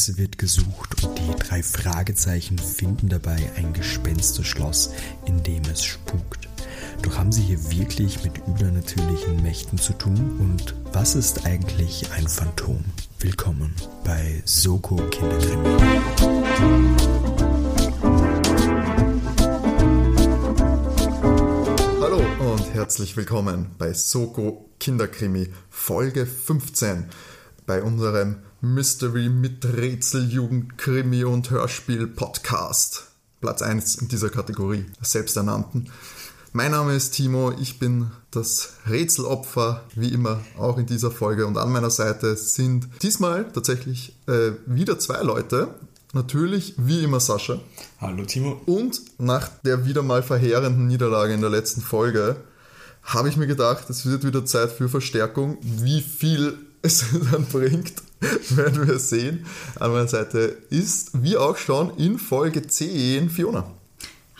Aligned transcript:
Es 0.00 0.16
wird 0.16 0.38
gesucht 0.38 1.02
und 1.02 1.18
die 1.18 1.34
drei 1.40 1.60
Fragezeichen 1.60 2.56
finden 2.56 3.08
dabei 3.08 3.50
ein 3.56 3.72
Gespensterschloss, 3.72 4.92
in 5.26 5.42
dem 5.42 5.64
es 5.64 5.82
spukt. 5.82 6.48
Doch 7.02 7.18
haben 7.18 7.32
sie 7.32 7.42
hier 7.42 7.58
wirklich 7.72 8.22
mit 8.22 8.38
übernatürlichen 8.46 9.42
Mächten 9.42 9.76
zu 9.76 9.92
tun? 9.94 10.36
Und 10.38 10.76
was 10.92 11.16
ist 11.16 11.46
eigentlich 11.46 12.12
ein 12.12 12.28
Phantom? 12.28 12.84
Willkommen 13.18 13.74
bei 14.04 14.40
Soko 14.44 14.94
Kinderkrimi. 14.94 15.68
Hallo 22.00 22.22
und 22.52 22.72
herzlich 22.72 23.16
willkommen 23.16 23.72
bei 23.78 23.92
Soko 23.94 24.70
Kinderkrimi 24.78 25.48
Folge 25.68 26.24
15 26.24 27.06
bei 27.66 27.82
unserem 27.82 28.36
Mystery 28.60 29.28
mit 29.28 29.64
Rätsel, 29.64 30.28
Jugend, 30.28 30.78
Krimi 30.78 31.22
und 31.22 31.48
Hörspiel 31.50 32.08
Podcast. 32.08 33.06
Platz 33.40 33.62
1 33.62 33.96
in 33.96 34.08
dieser 34.08 34.30
Kategorie, 34.30 34.84
selbsternannten. 35.00 35.88
Mein 36.52 36.72
Name 36.72 36.96
ist 36.96 37.12
Timo, 37.12 37.52
ich 37.60 37.78
bin 37.78 38.10
das 38.32 38.72
Rätselopfer, 38.88 39.84
wie 39.94 40.12
immer 40.12 40.40
auch 40.58 40.76
in 40.76 40.86
dieser 40.86 41.12
Folge. 41.12 41.46
Und 41.46 41.56
an 41.56 41.70
meiner 41.70 41.90
Seite 41.90 42.34
sind 42.34 42.88
diesmal 43.00 43.48
tatsächlich 43.52 44.16
äh, 44.26 44.50
wieder 44.66 44.98
zwei 44.98 45.22
Leute. 45.22 45.68
Natürlich, 46.12 46.74
wie 46.78 47.04
immer, 47.04 47.20
Sascha. 47.20 47.60
Hallo 48.00 48.24
Timo. 48.24 48.60
Und 48.66 49.00
nach 49.18 49.50
der 49.64 49.86
wieder 49.86 50.02
mal 50.02 50.24
verheerenden 50.24 50.88
Niederlage 50.88 51.32
in 51.32 51.42
der 51.42 51.50
letzten 51.50 51.80
Folge 51.80 52.34
habe 53.04 53.28
ich 53.28 53.36
mir 53.36 53.46
gedacht, 53.46 53.88
es 53.88 54.04
wird 54.04 54.26
wieder 54.26 54.44
Zeit 54.44 54.72
für 54.72 54.88
Verstärkung. 54.88 55.58
Wie 55.62 56.00
viel 56.00 56.58
es 56.82 57.04
dann 57.32 57.46
bringt, 57.46 57.94
werden 58.50 58.86
wir 58.86 58.98
sehen. 58.98 59.46
An 59.78 59.92
meiner 59.92 60.08
Seite 60.08 60.56
ist, 60.70 61.22
wie 61.22 61.36
auch 61.36 61.56
schon 61.56 61.96
in 61.96 62.18
Folge 62.18 62.66
10, 62.66 63.30
Fiona. 63.30 63.64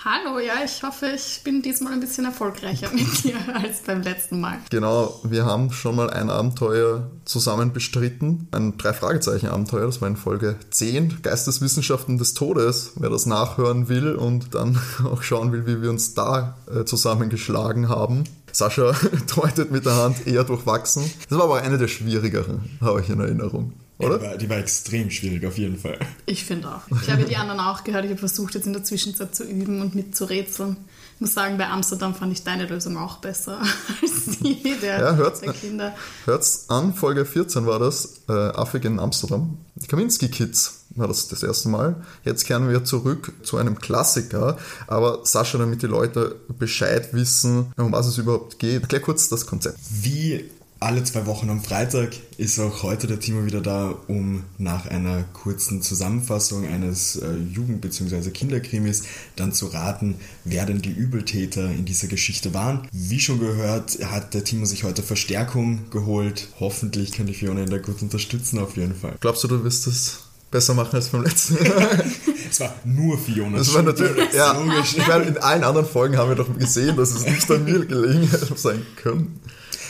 Hallo, 0.04 0.38
ja, 0.38 0.54
ich 0.64 0.80
hoffe, 0.84 1.06
ich 1.16 1.42
bin 1.42 1.60
diesmal 1.60 1.92
ein 1.92 1.98
bisschen 1.98 2.24
erfolgreicher 2.24 2.88
mit 2.94 3.24
dir 3.24 3.36
als 3.52 3.80
beim 3.80 4.02
letzten 4.02 4.40
Mal. 4.40 4.58
Genau, 4.70 5.20
wir 5.24 5.44
haben 5.44 5.72
schon 5.72 5.96
mal 5.96 6.08
ein 6.08 6.30
Abenteuer 6.30 7.10
zusammen 7.24 7.72
bestritten, 7.72 8.46
ein 8.52 8.78
Drei-Fragezeichen-Abenteuer, 8.78 9.86
das 9.86 10.00
war 10.00 10.06
in 10.06 10.16
Folge 10.16 10.54
10, 10.70 11.22
Geisteswissenschaften 11.22 12.16
des 12.16 12.34
Todes, 12.34 12.92
wer 12.94 13.10
das 13.10 13.26
nachhören 13.26 13.88
will 13.88 14.14
und 14.14 14.54
dann 14.54 14.78
auch 15.04 15.22
schauen 15.22 15.50
will, 15.50 15.66
wie 15.66 15.82
wir 15.82 15.90
uns 15.90 16.14
da 16.14 16.56
äh, 16.72 16.84
zusammengeschlagen 16.84 17.88
haben. 17.88 18.22
Sascha 18.52 18.94
deutet 19.36 19.70
mit 19.70 19.84
der 19.86 19.96
Hand 19.96 20.26
eher 20.26 20.44
durchwachsen. 20.44 21.10
Das 21.28 21.38
war 21.38 21.44
aber 21.44 21.62
eine 21.62 21.78
der 21.78 21.88
schwierigeren, 21.88 22.60
habe 22.80 23.00
ich 23.00 23.08
in 23.08 23.20
Erinnerung. 23.20 23.72
Oder? 23.98 24.18
Die 24.18 24.24
war, 24.24 24.36
die 24.36 24.48
war 24.50 24.58
extrem 24.58 25.10
schwierig, 25.10 25.44
auf 25.44 25.58
jeden 25.58 25.76
Fall. 25.76 25.98
Ich 26.26 26.44
finde 26.44 26.68
auch. 26.68 26.82
Ich 27.02 27.10
habe 27.10 27.24
die 27.24 27.34
anderen 27.34 27.58
auch 27.58 27.82
gehört. 27.82 28.04
Ich 28.04 28.10
habe 28.12 28.20
versucht, 28.20 28.54
jetzt 28.54 28.66
in 28.66 28.72
der 28.72 28.84
Zwischenzeit 28.84 29.34
zu 29.34 29.42
üben 29.42 29.80
und 29.82 29.96
mitzurätseln. 29.96 30.76
Ich 31.16 31.20
muss 31.20 31.34
sagen, 31.34 31.58
bei 31.58 31.68
Amsterdam 31.68 32.14
fand 32.14 32.32
ich 32.32 32.44
deine 32.44 32.66
Lösung 32.66 32.96
auch 32.96 33.16
besser 33.18 33.58
als 34.02 34.38
die 34.38 34.76
der, 34.80 35.00
Ja, 35.00 35.14
hört's, 35.16 35.40
der 35.40 35.52
Kinder. 35.52 35.96
hört's 36.26 36.66
an, 36.68 36.94
Folge 36.94 37.24
14 37.24 37.66
war 37.66 37.80
das, 37.80 38.20
äh, 38.28 38.32
Affig 38.32 38.84
in 38.84 39.00
Amsterdam. 39.00 39.58
Die 39.74 39.88
Kaminski 39.88 40.28
Kids 40.28 40.77
war 40.98 41.08
das 41.08 41.28
das 41.28 41.42
erste 41.42 41.68
Mal. 41.68 41.96
Jetzt 42.24 42.46
kehren 42.46 42.68
wir 42.68 42.84
zurück 42.84 43.32
zu 43.42 43.56
einem 43.56 43.78
Klassiker. 43.78 44.56
Aber 44.86 45.20
Sascha, 45.24 45.58
damit 45.58 45.82
die 45.82 45.86
Leute 45.86 46.36
Bescheid 46.58 47.12
wissen, 47.12 47.72
um 47.76 47.92
was 47.92 48.06
es 48.06 48.18
überhaupt 48.18 48.58
geht, 48.58 48.82
erklär 48.82 49.00
kurz 49.00 49.28
das 49.28 49.46
Konzept. 49.46 49.78
Wie 49.90 50.44
alle 50.80 51.02
zwei 51.02 51.26
Wochen 51.26 51.50
am 51.50 51.60
Freitag 51.60 52.10
ist 52.36 52.60
auch 52.60 52.84
heute 52.84 53.08
der 53.08 53.18
Timo 53.18 53.44
wieder 53.44 53.60
da, 53.60 53.96
um 54.06 54.44
nach 54.58 54.86
einer 54.86 55.24
kurzen 55.32 55.82
Zusammenfassung 55.82 56.66
eines 56.66 57.16
äh, 57.16 57.34
Jugend- 57.34 57.80
bzw. 57.80 58.30
Kinderkrimis 58.30 59.02
dann 59.34 59.52
zu 59.52 59.66
raten, 59.66 60.16
wer 60.44 60.66
denn 60.66 60.80
die 60.80 60.92
Übeltäter 60.92 61.68
in 61.68 61.84
dieser 61.84 62.06
Geschichte 62.06 62.54
waren. 62.54 62.86
Wie 62.92 63.18
schon 63.18 63.40
gehört, 63.40 63.98
hat 64.04 64.34
der 64.34 64.44
Timo 64.44 64.66
sich 64.66 64.84
heute 64.84 65.02
Verstärkung 65.02 65.90
geholt. 65.90 66.48
Hoffentlich 66.60 67.10
kann 67.10 67.26
die 67.26 67.34
Fiona 67.34 67.62
ihn 67.62 67.70
da 67.70 67.78
gut 67.78 68.00
unterstützen, 68.00 68.60
auf 68.60 68.76
jeden 68.76 68.94
Fall. 68.94 69.16
Glaubst 69.18 69.42
du, 69.42 69.48
du 69.48 69.64
wirst 69.64 69.88
es 69.88 70.27
besser 70.50 70.74
machen 70.74 70.96
als 70.96 71.08
beim 71.08 71.24
letzten 71.24 71.54
Mal? 71.54 72.04
Es 72.50 72.60
war 72.60 72.74
nur 72.82 73.18
Fiona. 73.18 73.58
Das 73.58 73.74
war 73.74 73.82
natürlich, 73.82 74.32
ja, 74.32 74.52
Logisch. 74.52 74.96
ich 74.96 75.06
meine, 75.06 75.24
in 75.24 75.36
allen 75.36 75.64
anderen 75.64 75.86
Folgen 75.86 76.16
haben 76.16 76.30
wir 76.30 76.36
doch 76.36 76.48
gesehen, 76.58 76.96
dass 76.96 77.10
es 77.10 77.26
nicht 77.26 77.50
an 77.50 77.64
mir 77.64 77.84
gelegen 77.84 78.26
hätte 78.30 78.56
sein 78.56 78.86
können. 78.96 79.38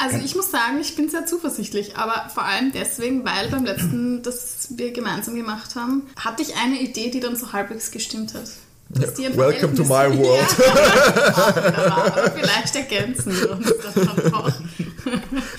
Also 0.00 0.18
ich 0.18 0.34
muss 0.34 0.50
sagen, 0.50 0.78
ich 0.80 0.96
bin 0.96 1.08
sehr 1.08 1.24
zuversichtlich, 1.26 1.96
aber 1.96 2.28
vor 2.32 2.44
allem 2.44 2.72
deswegen, 2.72 3.24
weil 3.24 3.48
beim 3.48 3.64
letzten, 3.64 4.22
das 4.22 4.68
wir 4.70 4.92
gemeinsam 4.92 5.36
gemacht 5.36 5.76
haben, 5.76 6.02
hatte 6.16 6.42
ich 6.42 6.56
eine 6.56 6.80
Idee, 6.80 7.10
die 7.10 7.20
dann 7.20 7.36
so 7.36 7.52
halbwegs 7.52 7.90
gestimmt 7.92 8.34
hat. 8.34 8.48
Ein 8.94 9.36
Welcome 9.36 9.74
to 9.74 9.84
my 9.84 10.08
world. 10.16 10.56
Ja, 10.58 12.06
aber 12.06 12.30
vielleicht 12.30 12.74
ergänzen 12.74 13.32
wir 13.38 13.50
uns 13.50 13.66
das 13.82 13.94
dann 13.94 14.32
auch. 14.32 14.50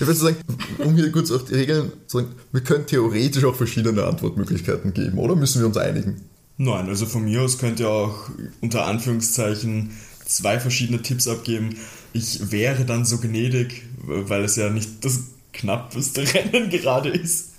würde 0.00 0.14
sagen, 0.14 0.36
um 0.78 0.96
hier 0.96 1.12
kurz 1.12 1.30
auf 1.30 1.44
die 1.44 1.54
Regeln 1.54 1.92
zu 2.06 2.18
sagen, 2.18 2.34
wir 2.50 2.62
können 2.62 2.86
theoretisch 2.86 3.44
auch 3.44 3.54
verschiedene 3.54 4.04
Antwortmöglichkeiten 4.04 4.92
geben, 4.94 5.18
oder 5.18 5.36
müssen 5.36 5.60
wir 5.60 5.66
uns 5.66 5.76
einigen? 5.76 6.20
Nein, 6.56 6.88
also 6.88 7.06
von 7.06 7.24
mir 7.24 7.42
aus 7.42 7.58
könnt 7.58 7.80
ihr 7.80 7.88
auch 7.88 8.30
unter 8.60 8.86
Anführungszeichen 8.86 9.92
zwei 10.26 10.58
verschiedene 10.58 11.00
Tipps 11.00 11.28
abgeben. 11.28 11.76
Ich 12.12 12.50
wäre 12.50 12.84
dann 12.84 13.04
so 13.04 13.18
gnädig, 13.18 13.84
weil 14.02 14.44
es 14.44 14.56
ja 14.56 14.70
nicht 14.70 15.04
das 15.04 15.20
knappeste 15.52 16.22
Rennen 16.34 16.68
gerade 16.70 17.10
ist, 17.10 17.49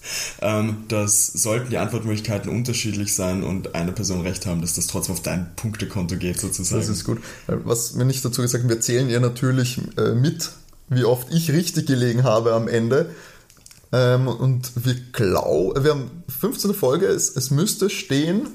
ähm, 0.42 0.86
dass 0.88 1.28
sollten 1.28 1.70
die 1.70 1.78
Antwortmöglichkeiten 1.78 2.50
unterschiedlich 2.50 3.14
sein 3.14 3.44
und 3.44 3.76
eine 3.76 3.92
Person 3.92 4.22
recht 4.22 4.46
haben, 4.46 4.62
dass 4.62 4.76
das 4.76 4.88
trotzdem 4.88 5.14
auf 5.14 5.22
dein 5.22 5.56
Punktekonto 5.56 6.18
geht 6.18 6.40
sozusagen. 6.40 6.82
Das 6.82 6.90
ist 6.90 7.04
gut. 7.04 7.20
Was 7.48 7.98
wir 7.98 8.06
nicht 8.06 8.24
dazu 8.24 8.42
gesagt 8.42 8.64
haben, 8.64 8.70
wir 8.70 8.82
zählen 8.82 9.10
ihr 9.10 9.20
natürlich 9.20 9.80
äh, 9.98 10.14
mit, 10.14 10.50
wie 10.90 11.04
oft 11.04 11.32
ich 11.32 11.52
richtig 11.52 11.88
gelegen 11.88 12.24
habe 12.24 12.54
am 12.54 12.68
Ende. 12.68 13.10
Ähm, 13.94 14.28
und 14.28 14.72
wir 14.76 14.96
glauben, 15.12 15.84
wir 15.84 15.92
haben 15.92 16.24
15. 16.40 16.74
Folge, 16.74 17.08
es, 17.08 17.36
es 17.36 17.52
müsste 17.52 17.90
stehen 17.90 18.48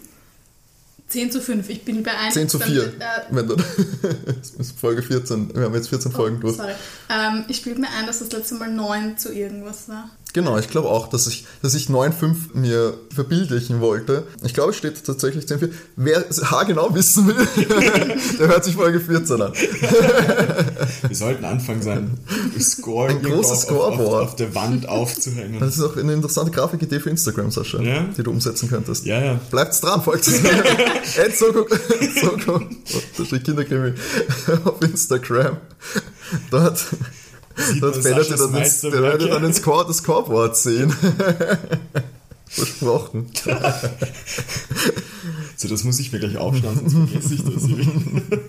10 1.09 1.31
zu 1.31 1.41
5, 1.41 1.69
ich 1.69 1.85
bin 1.85 2.03
bei 2.03 2.17
1. 2.17 2.35
10 2.35 2.49
zu 2.49 2.59
4. 2.59 2.83
Äh, 2.83 2.91
Wenn 3.31 3.47
du, 3.47 3.55
es 4.41 4.51
ist 4.51 4.79
Folge 4.79 5.03
14, 5.03 5.55
wir 5.55 5.65
haben 5.65 5.75
jetzt 5.75 5.89
14 5.89 6.11
Folgen 6.11 6.41
durch. 6.41 6.57
sorry. 6.57 6.73
Ähm, 7.09 7.45
ich 7.49 7.63
bilde 7.63 7.81
mir 7.81 7.89
ein, 7.97 8.07
dass 8.07 8.19
das 8.19 8.33
letzte 8.33 8.57
Mal 8.57 8.73
9 8.73 9.17
zu 9.17 9.33
irgendwas 9.33 9.89
war. 9.89 10.11
Genau, 10.37 10.59
ich 10.59 10.69
glaube 10.69 10.91
auch, 10.91 11.09
dass 11.09 11.27
ich, 11.29 11.47
dass 11.63 11.73
ich 11.75 11.87
9,5 11.87 12.35
mir 12.53 12.93
verbildlichen 13.15 13.81
wollte. 13.81 14.25
Ich 14.45 14.53
glaube, 14.53 14.73
es 14.73 14.77
steht 14.77 15.03
tatsächlich 15.03 15.47
10,4. 15.47 15.71
Wer 15.97 16.29
es 16.29 16.51
haargenau 16.51 16.95
wissen 16.95 17.27
will, 17.27 17.37
der 18.39 18.49
hört 18.49 18.63
sich 18.63 18.75
Folge 18.75 19.01
14 19.01 19.41
an. 19.41 19.53
Wir 19.55 21.17
sollten 21.17 21.43
anfangen, 21.47 21.81
sein 21.81 22.19
Score 22.61 23.09
Ein 23.09 23.23
großes 23.23 23.51
auf, 23.51 23.59
Scoreboard. 23.63 24.01
auf, 24.25 24.29
auf 24.29 24.37
der 24.37 24.55
Wand 24.55 24.87
aufzuhängen. 24.91 25.59
Das 25.59 25.79
ist 25.79 25.83
auch 25.83 25.97
eine 25.97 26.13
interessante 26.13 26.51
Grafikidee 26.51 27.01
für 27.01 27.09
Instagram, 27.09 27.51
Sascha, 27.51 27.81
Ja. 27.81 28.03
die 28.15 28.23
du 28.23 28.31
umsetzen 28.31 28.69
könntest. 28.69 29.07
Ja, 29.07 29.19
ja. 29.25 29.41
Bleibt's 29.51 29.81
dran, 29.81 30.03
folgt 30.03 30.29
es. 30.29 30.35
Ed 31.17 31.35
Soko, 31.35 31.67
Soko, 32.21 32.61
unterstrich 33.17 33.43
Kinderkrimi 33.43 33.95
auf 34.67 34.83
Instagram. 34.83 35.57
Dort, 36.51 36.85
Man 37.57 38.05
werdet 38.05 38.31
ihr 38.31 38.37
dann, 38.37 38.55
ins, 38.55 38.83
werdet 38.83 39.31
dann 39.33 39.45
ins 39.45 39.57
Score, 39.59 39.87
das 39.87 39.99
Scoreboard 39.99 40.57
sehen. 40.57 40.95
Versprochen. 42.47 43.27
So, 45.59 45.69
das 45.69 45.85
muss 45.85 45.99
ich 45.99 46.13
mir 46.13 46.19
gleich 46.19 46.37
aufschreiben, 46.37 46.89
sonst 46.89 47.11
vergesse 47.11 47.35
ich 47.35 47.43
das. 47.45 47.63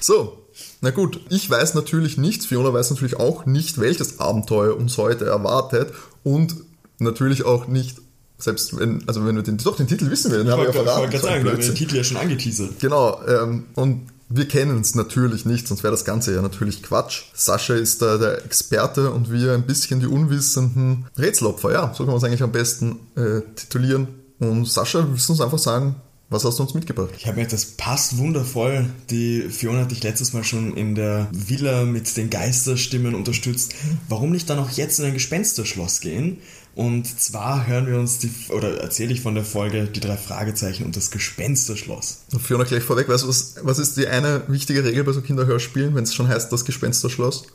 So, 0.00 0.38
na 0.80 0.90
gut, 0.90 1.20
ich 1.28 1.50
weiß 1.50 1.74
natürlich 1.74 2.16
nicht, 2.16 2.44
Fiona 2.44 2.72
weiß 2.72 2.90
natürlich 2.90 3.16
auch 3.16 3.44
nicht, 3.46 3.80
welches 3.80 4.20
Abenteuer 4.20 4.76
uns 4.76 4.96
heute 4.96 5.26
erwartet 5.26 5.92
und 6.22 6.54
natürlich 6.98 7.44
auch 7.44 7.66
nicht, 7.66 7.98
selbst 8.38 8.78
wenn, 8.78 9.06
also 9.08 9.26
wenn 9.26 9.36
wir 9.36 9.42
den, 9.42 9.58
doch 9.58 9.76
den 9.76 9.88
Titel 9.88 10.10
wissen 10.10 10.30
wir, 10.30 10.38
den 10.38 10.46
Ich 10.46 10.52
haben 10.52 10.60
wir 10.60 10.68
ja 10.68 10.74
wollte 10.74 10.84
verraten. 10.90 11.10
gerade 11.10 11.20
so 11.20 11.26
ein 11.26 11.32
sagen, 11.32 11.44
wir 11.44 11.52
haben 11.52 11.60
den 11.60 11.74
Titel 11.74 11.96
ja 11.96 12.04
schon 12.04 12.16
angeteasert. 12.16 12.78
Genau, 12.80 13.20
ähm, 13.26 13.64
und 13.74 14.06
wir 14.32 14.46
kennen 14.46 14.80
es 14.80 14.94
natürlich 14.94 15.44
nicht, 15.44 15.66
sonst 15.66 15.82
wäre 15.82 15.90
das 15.90 16.04
Ganze 16.04 16.32
ja 16.32 16.40
natürlich 16.40 16.84
Quatsch. 16.84 17.24
Sascha 17.34 17.74
ist 17.74 18.00
da 18.00 18.16
der 18.16 18.44
Experte 18.44 19.10
und 19.10 19.32
wir 19.32 19.52
ein 19.54 19.66
bisschen 19.66 19.98
die 19.98 20.06
unwissenden 20.06 21.06
Rätselopfer. 21.18 21.72
Ja, 21.72 21.92
so 21.92 22.04
kann 22.04 22.12
man 22.12 22.16
es 22.16 22.24
eigentlich 22.24 22.42
am 22.42 22.52
besten 22.52 23.00
äh, 23.16 23.40
titulieren. 23.56 24.06
Und 24.38 24.66
Sascha, 24.66 25.04
willst 25.10 25.28
du 25.28 25.32
uns 25.32 25.40
einfach 25.40 25.58
sagen, 25.58 25.96
was 26.30 26.44
hast 26.44 26.60
du 26.60 26.62
uns 26.62 26.74
mitgebracht? 26.74 27.10
Ich 27.18 27.26
habe 27.26 27.40
mir 27.40 27.48
das 27.48 27.64
passt 27.64 28.18
wundervoll. 28.18 28.88
Die 29.10 29.48
Fiona 29.50 29.80
hat 29.80 29.90
dich 29.90 30.04
letztes 30.04 30.32
Mal 30.32 30.44
schon 30.44 30.76
in 30.76 30.94
der 30.94 31.26
Villa 31.32 31.84
mit 31.84 32.16
den 32.16 32.30
Geisterstimmen 32.30 33.16
unterstützt. 33.16 33.74
Warum 34.08 34.30
nicht 34.30 34.48
dann 34.48 34.60
auch 34.60 34.70
jetzt 34.70 35.00
in 35.00 35.06
ein 35.06 35.14
Gespensterschloss 35.14 35.98
gehen? 35.98 36.38
Und 36.74 37.06
zwar 37.20 37.66
hören 37.66 37.86
wir 37.86 37.98
uns 37.98 38.18
die, 38.18 38.30
oder 38.50 38.80
erzähle 38.80 39.12
ich 39.12 39.20
von 39.20 39.34
der 39.34 39.44
Folge 39.44 39.84
die 39.84 40.00
drei 40.00 40.16
Fragezeichen 40.16 40.84
und 40.84 40.96
das 40.96 41.10
Gespensterschloss. 41.10 42.22
Fiona, 42.42 42.64
gleich 42.64 42.84
vorweg, 42.84 43.08
weißt 43.08 43.24
du, 43.24 43.28
was, 43.28 43.56
was 43.62 43.78
ist 43.78 43.96
die 43.96 44.06
eine 44.06 44.42
wichtige 44.48 44.84
Regel 44.84 45.04
bei 45.04 45.12
so 45.12 45.20
Kinderhörspielen, 45.20 45.94
wenn 45.94 46.04
es 46.04 46.14
schon 46.14 46.28
heißt, 46.28 46.52
das 46.52 46.64
Gespensterschloss? 46.64 47.46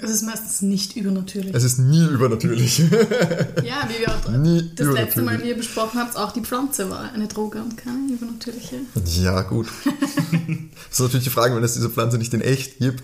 Es 0.00 0.10
ist 0.10 0.22
meistens 0.22 0.62
nicht 0.62 0.94
übernatürlich. 0.94 1.52
Es 1.52 1.64
ist 1.64 1.78
nie 1.78 2.06
übernatürlich. 2.06 2.78
ja, 2.78 3.88
wie 3.88 4.00
wir 4.00 4.14
auch 4.14 4.28
Nie 4.38 4.70
das 4.76 4.86
letzte 4.86 5.22
Mal 5.22 5.34
übernatürlich. 5.34 5.42
hier 5.42 5.56
besprochen 5.56 5.98
habt, 5.98 6.16
auch 6.16 6.32
die 6.32 6.40
Pflanze 6.40 6.88
war 6.88 7.12
eine 7.12 7.26
Droge 7.26 7.58
und 7.58 7.76
keine 7.76 8.12
übernatürliche. 8.12 8.76
Ja, 9.20 9.42
gut. 9.42 9.66
das 9.84 10.92
ist 10.92 11.00
natürlich 11.00 11.24
die 11.24 11.30
Frage, 11.30 11.56
wenn 11.56 11.64
es 11.64 11.74
diese 11.74 11.90
Pflanze 11.90 12.16
nicht 12.16 12.32
in 12.32 12.42
echt 12.42 12.78
gibt. 12.78 13.02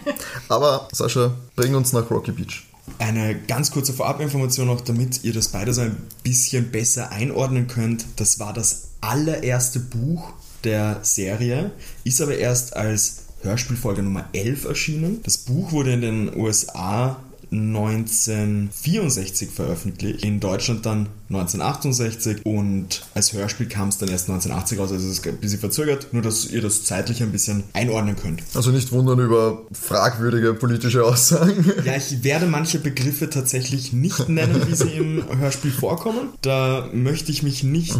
Aber 0.48 0.88
Sascha, 0.92 1.34
bring 1.56 1.74
uns 1.74 1.94
nach 1.94 2.10
Rocky 2.10 2.32
Beach. 2.32 2.64
Eine 2.98 3.34
ganz 3.34 3.70
kurze 3.70 3.92
Vorabinformation 3.92 4.66
noch, 4.66 4.80
damit 4.80 5.24
ihr 5.24 5.32
das 5.32 5.48
beide 5.48 5.72
so 5.72 5.82
ein 5.82 5.96
bisschen 6.22 6.70
besser 6.70 7.10
einordnen 7.10 7.66
könnt. 7.66 8.06
Das 8.16 8.38
war 8.38 8.52
das 8.52 8.88
allererste 9.00 9.80
Buch 9.80 10.32
der 10.64 11.00
Serie, 11.02 11.72
ist 12.04 12.20
aber 12.22 12.36
erst 12.36 12.76
als 12.76 13.24
Hörspielfolge 13.42 14.02
Nummer 14.02 14.28
11 14.32 14.64
erschienen. 14.64 15.20
Das 15.22 15.38
Buch 15.38 15.72
wurde 15.72 15.92
in 15.92 16.00
den 16.00 16.36
USA 16.36 17.18
1964 17.52 19.50
veröffentlicht, 19.50 20.24
in 20.24 20.40
Deutschland 20.40 20.86
dann 20.86 21.08
1968 21.30 22.44
und 22.44 23.02
als 23.14 23.32
Hörspiel 23.32 23.66
kam 23.66 23.88
es 23.88 23.98
dann 23.98 24.08
erst 24.10 24.28
1980 24.28 24.78
raus, 24.78 24.92
also 24.92 25.06
es 25.06 25.18
ist 25.18 25.26
ein 25.26 25.36
bisschen 25.38 25.58
verzögert, 25.58 26.08
nur 26.12 26.22
dass 26.22 26.46
ihr 26.50 26.60
das 26.60 26.84
zeitlich 26.84 27.22
ein 27.22 27.32
bisschen 27.32 27.64
einordnen 27.72 28.16
könnt. 28.16 28.42
Also 28.54 28.70
nicht 28.70 28.92
wundern 28.92 29.18
über 29.20 29.62
fragwürdige 29.72 30.54
politische 30.54 31.04
Aussagen. 31.04 31.64
Ja, 31.84 31.96
ich 31.96 32.22
werde 32.24 32.46
manche 32.46 32.78
Begriffe 32.78 33.30
tatsächlich 33.30 33.92
nicht 33.92 34.28
nennen, 34.28 34.62
wie 34.68 34.74
sie 34.74 34.90
im 34.92 35.24
Hörspiel 35.38 35.70
vorkommen. 35.72 36.28
Da 36.42 36.88
möchte 36.92 37.32
ich 37.32 37.42
mich 37.42 37.62
nicht 37.64 37.94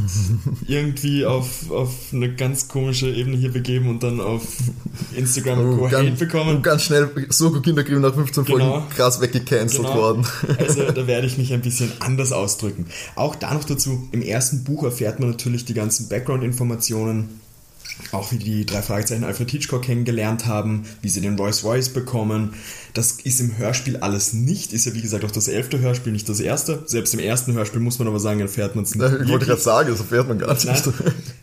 irgendwie 0.66 1.24
auf, 1.24 1.70
auf 1.70 1.90
eine 2.12 2.34
ganz 2.34 2.68
komische 2.68 3.08
Ebene 3.10 3.36
hier 3.36 3.52
begeben 3.52 3.88
und 3.88 4.02
dann 4.02 4.20
auf 4.20 4.42
Instagram. 5.16 5.80
Hate 5.82 5.90
ganz, 5.90 6.18
bekommen. 6.18 6.62
ganz 6.62 6.82
schnell 6.82 7.10
Soko 7.30 7.60
Kinderkrieg 7.60 7.98
nach 7.98 8.14
15 8.14 8.44
Genau. 8.44 8.80
Folgen 8.80 8.88
krass 8.90 9.20
weggecancelt 9.20 9.82
Genau. 9.82 9.94
worden. 9.94 10.26
Also 10.58 10.82
da 10.90 11.06
werde 11.06 11.26
ich 11.26 11.38
mich 11.38 11.52
ein 11.52 11.62
bisschen 11.62 11.92
anders 12.00 12.32
ausdrücken. 12.32 12.86
Auch 13.16 13.34
da 13.36 13.54
noch 13.54 13.64
dazu, 13.64 14.08
im 14.12 14.22
ersten 14.22 14.64
Buch 14.64 14.82
erfährt 14.82 15.20
man 15.20 15.30
natürlich 15.30 15.64
die 15.64 15.74
ganzen 15.74 16.08
Background-Informationen, 16.08 17.40
auch 18.10 18.32
wie 18.32 18.38
die 18.38 18.66
drei 18.66 18.82
Fragezeichen 18.82 19.24
Alfred 19.24 19.50
Hitchcock 19.50 19.82
kennengelernt 19.82 20.46
haben, 20.46 20.84
wie 21.00 21.08
sie 21.08 21.20
den 21.20 21.38
Rolls 21.38 21.62
Royce 21.62 21.90
bekommen. 21.90 22.54
Das 22.92 23.12
ist 23.12 23.40
im 23.40 23.56
Hörspiel 23.56 23.98
alles 23.98 24.32
nicht, 24.32 24.72
ist 24.72 24.86
ja 24.86 24.94
wie 24.94 25.02
gesagt 25.02 25.24
auch 25.24 25.30
das 25.30 25.46
elfte 25.46 25.78
Hörspiel, 25.78 26.12
nicht 26.12 26.28
das 26.28 26.40
erste. 26.40 26.82
Selbst 26.86 27.14
im 27.14 27.20
ersten 27.20 27.52
Hörspiel 27.52 27.80
muss 27.80 27.98
man 27.98 28.08
aber 28.08 28.18
sagen, 28.18 28.40
erfährt 28.40 28.74
man 28.74 28.84
es 28.84 28.94
nicht. 28.94 29.12
Ich 29.22 29.28
wollte 29.28 29.46
gerade 29.46 29.60
sagen, 29.60 29.90
das 29.90 30.00
erfährt 30.00 30.26
man 30.28 30.38
gar 30.38 30.54
nicht. 30.54 30.88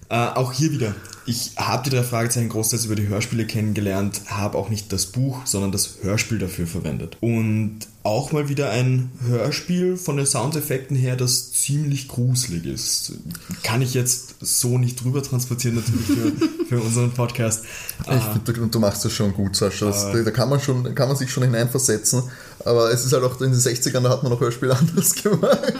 Äh, 0.09 0.27
auch 0.35 0.51
hier 0.51 0.71
wieder. 0.71 0.93
Ich 1.25 1.53
habe 1.55 1.89
die 1.89 1.95
drei 1.95 2.03
Fragezeichen 2.03 2.49
großteils 2.49 2.83
über 2.83 2.95
die 2.95 3.07
Hörspiele 3.07 3.45
kennengelernt, 3.45 4.21
habe 4.27 4.57
auch 4.57 4.69
nicht 4.69 4.91
das 4.91 5.05
Buch, 5.05 5.45
sondern 5.45 5.71
das 5.71 5.99
Hörspiel 6.01 6.37
dafür 6.37 6.67
verwendet. 6.67 7.15
Und 7.21 7.79
auch 8.03 8.31
mal 8.31 8.49
wieder 8.49 8.71
ein 8.71 9.11
Hörspiel 9.27 9.95
von 9.95 10.17
den 10.17 10.25
Soundeffekten 10.25 10.97
her, 10.97 11.15
das 11.15 11.51
ziemlich 11.51 12.07
gruselig 12.07 12.65
ist. 12.65 13.13
Kann 13.61 13.81
ich 13.81 13.93
jetzt 13.93 14.35
so 14.41 14.79
nicht 14.79 15.03
drüber 15.03 15.21
transportieren, 15.21 15.75
natürlich 15.75 16.07
für, 16.07 16.31
für 16.67 16.81
unseren 16.81 17.11
Podcast. 17.11 17.63
Ich 17.99 18.23
finde, 18.23 18.53
du, 18.53 18.65
du 18.65 18.79
machst 18.79 19.05
das 19.05 19.13
schon 19.13 19.33
gut, 19.33 19.55
Sascha. 19.55 19.85
Das, 19.85 20.11
da 20.11 20.31
kann 20.31 20.49
man, 20.49 20.59
schon, 20.59 20.95
kann 20.95 21.09
man 21.09 21.17
sich 21.17 21.31
schon 21.31 21.43
hineinversetzen. 21.43 22.23
Aber 22.65 22.91
es 22.91 23.05
ist 23.05 23.13
halt 23.13 23.23
auch 23.23 23.39
in 23.39 23.51
den 23.51 23.59
60ern, 23.59 24.01
da 24.01 24.09
hat 24.09 24.23
man 24.23 24.31
noch 24.31 24.39
Hörspiele 24.39 24.75
anders 24.79 25.13
gemacht. 25.13 25.73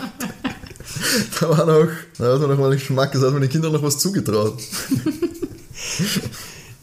Da 1.40 1.50
war 1.50 1.66
noch, 1.66 1.88
da 2.20 2.34
hat 2.34 2.42
man 2.42 2.50
noch 2.52 2.60
mal 2.60 2.70
nicht 2.70 2.82
Geschmack, 2.82 3.14
da 3.14 3.20
hat 3.20 3.32
man 3.32 3.42
den 3.42 3.50
Kindern 3.50 3.74
noch 3.74 3.82
was 3.82 3.98
zugetraut. 3.98 4.62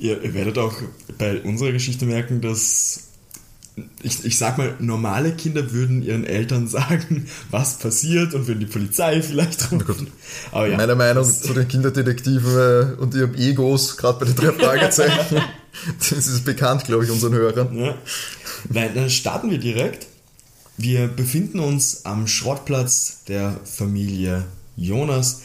Ihr 0.01 0.35
werdet 0.35 0.59
auch 0.59 0.75
bei 1.17 1.41
unserer 1.43 1.73
Geschichte 1.73 2.07
merken, 2.07 2.41
dass 2.41 3.08
ich, 4.03 4.25
ich 4.25 4.39
sag 4.39 4.59
mal, 4.59 4.75
normale 4.79 5.33
Kinder 5.33 5.73
würden 5.73 6.03
ihren 6.03 6.25
Eltern 6.25 6.69
sagen, 6.69 7.27
was 7.51 7.79
passiert 7.79 8.35
und 8.35 8.47
würden 8.47 8.61
die 8.61 8.67
Polizei 8.67 9.23
vielleicht 9.23 9.71
rufen. 9.73 10.09
Aber 10.53 10.69
ja, 10.69 10.77
Meine 10.77 10.95
Meinung 10.95 11.25
zu 11.25 11.53
den 11.55 11.69
Kinderdetektiven 11.69 12.57
äh, 12.57 13.01
und 13.01 13.15
ihrem 13.15 13.35
Egos, 13.35 13.97
gerade 13.97 14.19
bei 14.19 14.27
den 14.27 14.37
drei 14.37 14.53
Fragezeichen, 14.53 15.41
das 15.99 16.13
ist 16.13 16.45
bekannt, 16.45 16.85
glaube 16.85 17.05
ich, 17.05 17.11
unseren 17.11 17.35
Hörern. 17.35 17.77
Ja. 17.77 17.95
Nein, 18.71 18.91
dann 18.95 19.11
starten 19.11 19.51
wir 19.51 19.59
direkt. 19.59 20.07
Wir 20.77 21.09
befinden 21.09 21.59
uns 21.59 22.05
am 22.05 22.29
Schrottplatz 22.29 23.25
der 23.27 23.59
Familie 23.65 24.45
Jonas 24.77 25.43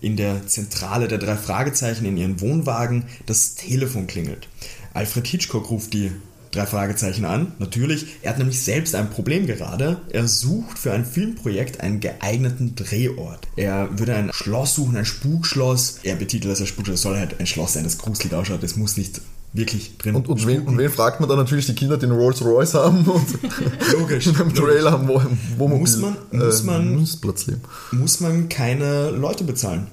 in 0.00 0.16
der 0.16 0.46
Zentrale 0.46 1.08
der 1.08 1.18
drei 1.18 1.36
Fragezeichen 1.36 2.04
in 2.04 2.16
ihren 2.16 2.40
Wohnwagen. 2.40 3.04
Das 3.24 3.54
Telefon 3.54 4.06
klingelt. 4.06 4.48
Alfred 4.92 5.26
Hitchcock 5.26 5.70
ruft 5.70 5.94
die 5.94 6.12
drei 6.56 6.66
Fragezeichen 6.66 7.24
an. 7.24 7.52
Natürlich, 7.58 8.06
er 8.22 8.30
hat 8.30 8.38
nämlich 8.38 8.60
selbst 8.60 8.94
ein 8.94 9.10
Problem 9.10 9.46
gerade. 9.46 9.98
Er 10.10 10.26
sucht 10.26 10.78
für 10.78 10.92
ein 10.92 11.04
Filmprojekt 11.04 11.80
einen 11.80 12.00
geeigneten 12.00 12.74
Drehort. 12.74 13.46
Er 13.56 13.88
würde 13.98 14.14
ein 14.14 14.30
Schloss 14.32 14.74
suchen, 14.74 14.96
ein 14.96 15.04
Spukschloss. 15.04 16.00
Er 16.02 16.16
betitelt 16.16 16.52
das 16.52 16.60
als 16.60 16.68
Spukschloss. 16.70 16.96
Es 16.98 17.02
soll 17.02 17.16
halt 17.18 17.38
ein 17.38 17.46
Schloss 17.46 17.74
sein, 17.74 17.84
das 17.84 17.98
gruselig 17.98 18.32
ausschaut. 18.34 18.62
Es 18.62 18.76
muss 18.76 18.96
nicht 18.96 19.20
wirklich 19.52 19.96
drin 19.96 20.14
Und, 20.16 20.28
und, 20.28 20.46
wen, 20.46 20.62
und 20.62 20.76
wen 20.76 20.90
fragt 20.90 21.20
man 21.20 21.28
dann 21.30 21.38
natürlich 21.38 21.64
die 21.66 21.74
Kinder, 21.74 21.96
die 21.96 22.04
einen 22.06 22.14
Rolls 22.16 22.42
Royce 22.44 22.74
haben 22.74 23.04
und 23.06 23.26
Logisch. 23.92 24.26
in 24.26 24.34
einem 24.36 24.48
logisch. 24.48 24.60
Trailer 24.60 24.90
haben, 24.92 25.08
wo, 25.08 25.22
Wohnmobil, 25.56 25.78
Muss 25.80 25.96
man- 25.96 26.16
muss 26.32 26.62
man- 26.64 26.94
Nutzplatz 26.96 27.46
leben. 27.46 27.62
muss 27.92 28.20
man 28.20 28.48
keine 28.50 29.10
Leute 29.10 29.44
bezahlen. 29.44 29.86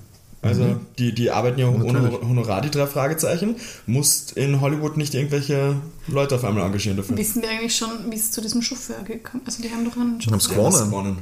Also 0.44 0.76
die, 1.00 1.14
die 1.14 1.32
arbeiten 1.32 1.60
ja 1.60 1.70
ohne. 1.70 2.12
Honorar, 2.22 2.62
die 2.62 2.70
drei 2.70 2.86
Fragezeichen. 2.86 3.56
Musst 3.86 4.34
in 4.34 4.60
Hollywood 4.60 4.98
nicht 4.98 5.14
irgendwelche 5.14 5.78
Leute 6.08 6.36
auf 6.36 6.44
einmal 6.44 6.66
engagieren 6.66 6.98
dafür. 6.98 7.18
Wissen 7.18 7.42
wir 7.42 7.50
eigentlich 7.50 7.76
schon, 7.76 7.90
wie 8.10 8.16
es 8.16 8.32
zu 8.32 8.42
diesem 8.42 8.62
Chauffeur 8.62 9.02
gekommen 9.04 9.44
ist? 9.48 9.60
Also 9.60 9.64
die 9.64 9.74
haben 9.74 9.86
doch 9.86 9.96
einen 9.96 10.20
Die 10.20 10.28
haben 10.28 10.36
es 10.36 10.46
Chauffeur 10.50 10.86
gewonnen. 10.86 10.90
gewonnen. 10.90 11.18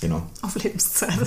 Genau. 0.00 0.22
auf 0.42 0.54
Lebenszeit. 0.62 1.18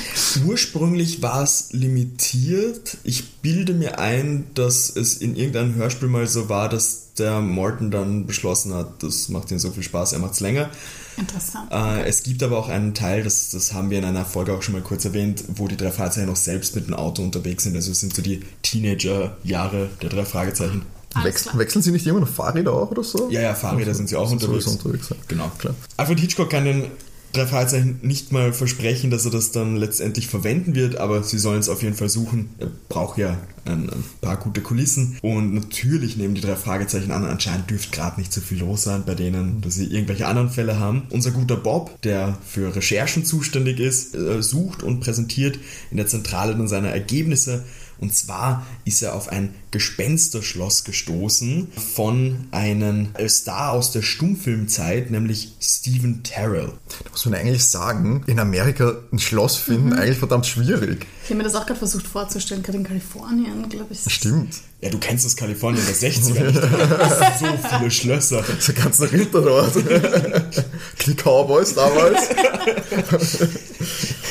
Ursprünglich 0.46 1.22
war 1.22 1.42
es 1.42 1.72
limitiert. 1.72 2.98
Ich 3.04 3.36
bilde 3.36 3.72
mir 3.72 3.98
ein, 3.98 4.44
dass 4.54 4.94
es 4.94 5.16
in 5.16 5.34
irgendeinem 5.36 5.74
Hörspiel 5.76 6.08
mal 6.08 6.26
so 6.26 6.50
war, 6.50 6.68
dass 6.68 7.14
der 7.18 7.40
Morton 7.40 7.90
dann 7.90 8.26
beschlossen 8.26 8.74
hat, 8.74 9.02
das 9.02 9.30
macht 9.30 9.50
ihm 9.50 9.58
so 9.58 9.70
viel 9.70 9.82
Spaß, 9.82 10.12
er 10.12 10.18
macht 10.18 10.34
es 10.34 10.40
länger. 10.40 10.68
Interessant. 11.16 11.70
Äh, 11.72 12.06
es 12.06 12.22
gibt 12.22 12.42
aber 12.42 12.58
auch 12.58 12.68
einen 12.68 12.94
Teil, 12.94 13.22
das, 13.22 13.50
das 13.50 13.72
haben 13.72 13.90
wir 13.90 13.98
in 13.98 14.04
einer 14.04 14.24
Folge 14.24 14.52
auch 14.52 14.62
schon 14.62 14.74
mal 14.74 14.82
kurz 14.82 15.04
erwähnt, 15.04 15.44
wo 15.48 15.68
die 15.68 15.76
drei 15.76 15.90
Fragezeichen 15.90 16.26
noch 16.28 16.36
selbst 16.36 16.74
mit 16.74 16.86
dem 16.86 16.94
Auto 16.94 17.22
unterwegs 17.22 17.64
sind. 17.64 17.74
Also 17.74 17.92
es 17.92 18.00
sind 18.00 18.14
so 18.14 18.22
die 18.22 18.40
Teenager-Jahre 18.62 19.88
der 20.02 20.10
drei 20.10 20.24
Fragezeichen. 20.24 20.82
Wechseln, 21.22 21.82
sie 21.82 21.92
nicht 21.92 22.06
immer 22.06 22.20
noch 22.20 22.28
Fahrräder 22.28 22.72
auch 22.74 22.90
oder 22.90 23.02
so? 23.02 23.30
Ja, 23.30 23.40
ja, 23.40 23.54
Fahrräder 23.54 23.94
sind 23.94 24.08
sie 24.08 24.16
auch 24.16 24.30
unterwegs. 24.30 24.66
unterwegs, 24.66 25.08
ja. 25.08 25.16
Genau. 25.28 25.50
Klar. 25.58 25.74
Alfred 25.96 26.20
Hitchcock 26.20 26.50
kann 26.50 26.66
den 26.66 26.90
drei 27.32 27.46
Fragezeichen 27.46 27.98
nicht 28.02 28.32
mal 28.32 28.52
versprechen, 28.52 29.10
dass 29.10 29.24
er 29.24 29.30
das 29.30 29.52
dann 29.52 29.76
letztendlich 29.76 30.28
verwenden 30.28 30.74
wird, 30.74 30.96
aber 30.96 31.22
sie 31.22 31.38
sollen 31.38 31.60
es 31.60 31.68
auf 31.68 31.82
jeden 31.82 31.94
Fall 31.94 32.08
suchen. 32.08 32.50
Er 32.58 32.68
braucht 32.88 33.18
ja 33.18 33.36
ein, 33.64 33.90
ein 33.90 34.04
paar 34.20 34.36
gute 34.36 34.60
Kulissen 34.60 35.18
und 35.22 35.54
natürlich 35.54 36.16
nehmen 36.16 36.34
die 36.34 36.40
drei 36.40 36.56
Fragezeichen 36.56 37.10
an. 37.10 37.24
Anscheinend 37.24 37.70
dürfte 37.70 37.90
gerade 37.90 38.20
nicht 38.20 38.32
so 38.32 38.40
viel 38.40 38.58
los 38.58 38.82
sein 38.82 39.02
bei 39.04 39.14
denen, 39.14 39.60
dass 39.60 39.74
sie 39.74 39.86
irgendwelche 39.86 40.26
anderen 40.26 40.50
Fälle 40.50 40.78
haben. 40.78 41.02
Unser 41.10 41.30
guter 41.30 41.56
Bob, 41.56 42.00
der 42.02 42.38
für 42.46 42.74
Recherchen 42.74 43.24
zuständig 43.24 43.80
ist, 43.80 44.14
äh, 44.14 44.42
sucht 44.42 44.82
und 44.82 45.00
präsentiert 45.00 45.58
in 45.90 45.96
der 45.96 46.06
Zentrale 46.06 46.54
dann 46.54 46.68
seine 46.68 46.90
Ergebnisse. 46.90 47.64
Und 47.98 48.14
zwar 48.14 48.66
ist 48.84 49.02
er 49.02 49.14
auf 49.14 49.28
ein 49.28 49.54
Gespensterschloss 49.70 50.84
gestoßen 50.84 51.72
von 51.94 52.48
einem 52.50 53.08
Star 53.28 53.72
aus 53.72 53.90
der 53.90 54.02
Stummfilmzeit, 54.02 55.10
nämlich 55.10 55.52
Stephen 55.60 56.22
Terrell. 56.22 56.72
Da 57.04 57.10
muss 57.10 57.24
man 57.24 57.34
eigentlich 57.34 57.64
sagen, 57.64 58.22
in 58.26 58.38
Amerika 58.38 58.94
ein 59.12 59.18
Schloss 59.18 59.56
finden, 59.56 59.92
eigentlich 59.92 60.18
verdammt 60.18 60.46
schwierig. 60.46 61.06
Ich 61.24 61.30
habe 61.30 61.38
mir 61.38 61.44
das 61.44 61.54
auch 61.54 61.66
gerade 61.66 61.78
versucht 61.78 62.06
vorzustellen, 62.06 62.62
gerade 62.62 62.78
in 62.78 62.84
Kalifornien, 62.84 63.68
glaube 63.68 63.92
ich. 63.92 64.00
Stimmt. 64.12 64.54
Ja, 64.80 64.90
du 64.90 64.98
kennst 64.98 65.24
das 65.24 65.34
Kalifornien 65.34 65.84
der 65.84 65.94
60er 65.94 66.44
nicht. 66.44 66.56
So 67.40 67.46
viele 67.78 67.90
Schlösser. 67.90 68.44
So 68.60 68.72
ganz 68.72 69.00
Ritter 69.00 69.42
dort. 69.42 69.74
Die 71.06 71.14
Cowboys 71.14 71.74
damals. 71.74 72.28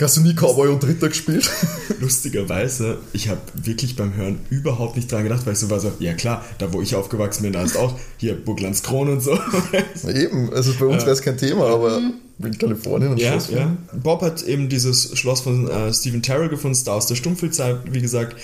Hast 0.00 0.16
du 0.16 0.20
nie 0.22 0.34
Cowboy 0.34 0.68
und 0.68 0.84
Ritter 0.84 1.08
gespielt? 1.08 1.50
Lustigerweise, 2.00 2.98
ich 3.12 3.28
habe 3.28 3.40
wirklich 3.54 3.96
beim 3.96 4.14
Hören 4.14 4.40
überhaupt 4.50 4.96
nicht 4.96 5.10
dran 5.10 5.22
gedacht, 5.22 5.46
weil 5.46 5.52
ich 5.54 5.58
so 5.58 5.70
war 5.70 5.80
so, 5.80 5.92
ja 5.98 6.14
klar, 6.14 6.44
da 6.58 6.72
wo 6.72 6.82
ich 6.82 6.94
aufgewachsen 6.94 7.42
bin, 7.42 7.52
da 7.52 7.62
ist 7.62 7.76
auch 7.76 7.98
hier 8.16 8.34
Burglands 8.34 8.82
Kron 8.82 9.08
und 9.08 9.20
so. 9.20 9.38
Eben, 10.08 10.52
also 10.52 10.72
bei 10.78 10.86
uns 10.86 11.02
wäre 11.02 11.12
es 11.12 11.22
kein 11.22 11.38
Thema, 11.38 11.66
aber 11.68 12.00
in 12.42 12.58
Kalifornien 12.58 13.12
ein 13.12 13.18
Ja, 13.18 13.32
Schloss 13.32 13.50
ja. 13.50 13.58
finden. 13.58 14.00
Bob 14.02 14.22
hat 14.22 14.42
eben 14.42 14.68
dieses 14.68 15.16
Schloss 15.16 15.40
von 15.42 15.68
äh, 15.68 15.92
Stephen 15.94 16.22
Terrell 16.22 16.48
gefunden, 16.48 16.74
Star 16.74 16.96
aus 16.96 17.06
der 17.06 17.14
Stummfilmzeit, 17.14 17.78
wie 17.90 18.00
gesagt, 18.00 18.36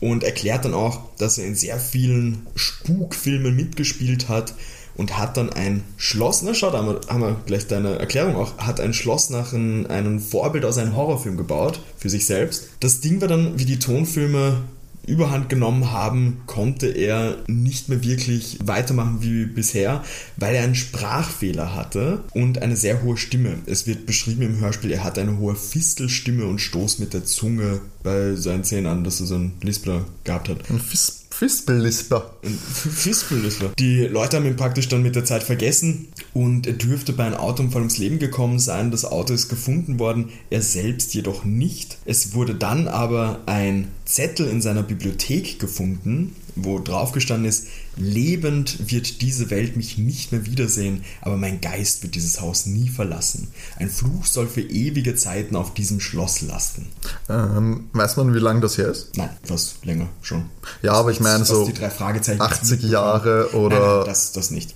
und 0.00 0.24
erklärt 0.24 0.64
dann 0.64 0.74
auch, 0.74 1.00
dass 1.18 1.38
er 1.38 1.46
in 1.46 1.54
sehr 1.54 1.78
vielen 1.78 2.46
Spukfilmen 2.54 3.54
mitgespielt 3.54 4.28
hat 4.28 4.54
und 4.96 5.18
hat 5.18 5.36
dann 5.36 5.52
ein 5.52 5.82
Schloss, 5.96 6.42
na 6.42 6.54
schau, 6.54 6.70
da 6.70 6.78
haben 6.78 6.88
wir, 6.88 7.00
haben 7.08 7.20
wir 7.20 7.36
gleich 7.46 7.66
deine 7.66 7.98
Erklärung 7.98 8.36
auch, 8.36 8.58
hat 8.58 8.80
ein 8.80 8.94
Schloss 8.94 9.30
nach 9.30 9.52
ein, 9.52 9.86
einem 9.86 10.20
Vorbild 10.20 10.64
aus 10.64 10.78
einem 10.78 10.96
Horrorfilm 10.96 11.36
gebaut, 11.36 11.80
für 11.98 12.10
sich 12.10 12.26
selbst. 12.26 12.68
Das 12.80 13.00
Ding 13.00 13.20
war 13.20 13.28
dann, 13.28 13.58
wie 13.58 13.64
die 13.64 13.78
Tonfilme 13.78 14.62
Überhand 15.06 15.48
genommen 15.48 15.92
haben, 15.92 16.42
konnte 16.46 16.88
er 16.88 17.36
nicht 17.46 17.88
mehr 17.88 18.02
wirklich 18.02 18.58
weitermachen 18.64 19.18
wie 19.20 19.46
bisher, 19.46 20.02
weil 20.36 20.56
er 20.56 20.64
einen 20.64 20.74
Sprachfehler 20.74 21.76
hatte 21.76 22.24
und 22.34 22.60
eine 22.60 22.76
sehr 22.76 23.02
hohe 23.02 23.16
Stimme. 23.16 23.54
Es 23.66 23.86
wird 23.86 24.06
beschrieben 24.06 24.42
im 24.42 24.60
Hörspiel, 24.60 24.90
er 24.90 25.04
hat 25.04 25.18
eine 25.18 25.38
hohe 25.38 25.54
Fistelstimme 25.54 26.46
und 26.46 26.58
stoßt 26.58 26.98
mit 26.98 27.14
der 27.14 27.24
Zunge 27.24 27.80
bei 28.02 28.34
seinen 28.34 28.64
Zähnen 28.64 28.86
an, 28.86 29.04
dass 29.04 29.20
er 29.20 29.26
so 29.26 29.36
einen 29.36 29.52
Lispler 29.62 30.04
gehabt 30.24 30.48
hat. 30.48 30.68
Ein 30.68 30.80
Fis 30.80 31.25
Fispellisper. 31.38 32.30
Ein 32.42 32.58
Fispellisper. 32.58 33.72
Die 33.78 34.04
Leute 34.06 34.38
haben 34.38 34.46
ihn 34.46 34.56
praktisch 34.56 34.88
dann 34.88 35.02
mit 35.02 35.16
der 35.16 35.26
Zeit 35.26 35.42
vergessen 35.42 36.08
und 36.32 36.66
er 36.66 36.72
dürfte 36.72 37.12
bei 37.12 37.24
einem 37.24 37.34
Autounfall 37.34 37.82
ums 37.82 37.98
Leben 37.98 38.18
gekommen 38.18 38.58
sein. 38.58 38.90
Das 38.90 39.04
Auto 39.04 39.34
ist 39.34 39.50
gefunden 39.50 39.98
worden, 39.98 40.30
er 40.48 40.62
selbst 40.62 41.12
jedoch 41.12 41.44
nicht. 41.44 41.98
Es 42.06 42.32
wurde 42.32 42.54
dann 42.54 42.88
aber 42.88 43.40
ein 43.44 43.88
Zettel 44.06 44.48
in 44.48 44.62
seiner 44.62 44.82
Bibliothek 44.82 45.58
gefunden, 45.58 46.34
wo 46.54 46.78
drauf 46.78 47.12
gestanden 47.12 47.46
ist, 47.46 47.66
lebend 47.96 48.90
wird 48.90 49.22
diese 49.22 49.50
Welt 49.50 49.76
mich 49.76 49.98
nicht 49.98 50.32
mehr 50.32 50.46
wiedersehen, 50.46 51.02
aber 51.22 51.36
mein 51.36 51.60
Geist 51.60 52.02
wird 52.02 52.14
dieses 52.14 52.40
Haus 52.40 52.66
nie 52.66 52.88
verlassen. 52.88 53.48
Ein 53.78 53.88
Fluch 53.90 54.26
soll 54.26 54.48
für 54.48 54.60
ewige 54.60 55.14
Zeiten 55.14 55.56
auf 55.56 55.74
diesem 55.74 56.00
Schloss 56.00 56.40
lasten. 56.42 56.86
Ähm, 57.28 57.88
weiß 57.92 58.16
man, 58.16 58.34
wie 58.34 58.38
lange 58.38 58.60
das 58.60 58.76
her 58.78 58.88
ist? 58.88 59.16
Nein, 59.16 59.30
was 59.48 59.76
länger 59.82 60.08
schon. 60.22 60.44
Ja, 60.82 60.92
aber 60.92 61.10
ich 61.10 61.20
meine 61.20 61.44
so 61.44 61.66
die 61.66 61.72
drei 61.72 61.90
Fragezeichen 61.90 62.40
80 62.40 62.82
Jahre 62.82 63.54
oder 63.54 63.78
Nein, 63.78 63.96
nein, 63.98 64.06
das, 64.06 64.32
das 64.32 64.50
nicht. 64.50 64.74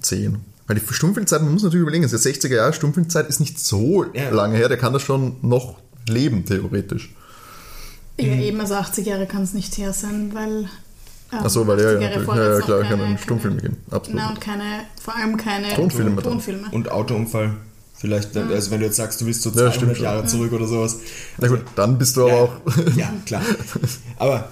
10. 0.00 0.38
Weil 0.66 0.78
die 0.78 0.92
Stummfilmzeit, 0.92 1.40
man 1.42 1.52
muss 1.54 1.62
natürlich 1.62 1.82
überlegen, 1.82 2.04
es 2.04 2.12
ist 2.12 2.26
60er 2.26 2.54
Jahre, 2.54 2.74
Stummfilmzeit 2.74 3.26
ist 3.28 3.40
nicht 3.40 3.58
so 3.58 4.04
Ja. 4.12 4.28
lange 4.30 4.56
her, 4.56 4.68
der 4.68 4.76
kann 4.76 4.92
das 4.92 5.00
schon 5.02 5.36
noch 5.40 5.78
leben, 6.06 6.44
theoretisch. 6.44 7.14
Ja, 8.20 8.34
eben, 8.34 8.60
also 8.60 8.74
80 8.74 9.06
Jahre 9.06 9.26
kann 9.26 9.42
es 9.42 9.54
nicht 9.54 9.78
her 9.78 9.92
sein, 9.92 10.34
weil. 10.34 10.68
Ähm, 11.30 11.38
Ach 11.44 11.50
so, 11.50 11.66
weil 11.66 11.78
ja, 11.80 11.86
80 11.90 12.00
ja, 12.00 12.36
Ja, 12.36 12.52
ja, 12.54 12.60
klar, 12.60 12.80
keine- 12.82 12.96
keine 13.02 13.18
Stummfilme 13.18 13.56
geben. 13.60 13.76
Absolut. 13.90 14.20
Na, 14.20 14.30
und 14.30 14.40
keine, 14.40 14.64
vor 15.02 15.14
allem 15.14 15.36
keine 15.36 15.74
Tonfilme. 15.74 16.22
Tonfilme. 16.22 16.68
Und 16.70 16.90
Autounfall. 16.90 17.50
Vielleicht, 17.94 18.36
also 18.36 18.70
wenn 18.70 18.78
du 18.80 18.86
jetzt 18.86 18.96
sagst, 18.96 19.20
du 19.20 19.26
willst 19.26 19.42
so 19.42 19.50
Ja, 19.50 19.56
200 19.56 19.74
stimmt 19.74 19.96
schon. 19.96 20.04
Jahre 20.04 20.24
zurück 20.24 20.52
oder 20.52 20.66
sowas. 20.68 20.98
Na 21.38 21.48
gut, 21.48 21.60
dann 21.74 21.98
bist 21.98 22.16
du 22.16 22.22
aber 22.22 22.30
ja, 22.30 22.36
auch. 22.44 22.50
ja, 22.96 23.12
klar. 23.26 23.42
Aber 24.18 24.48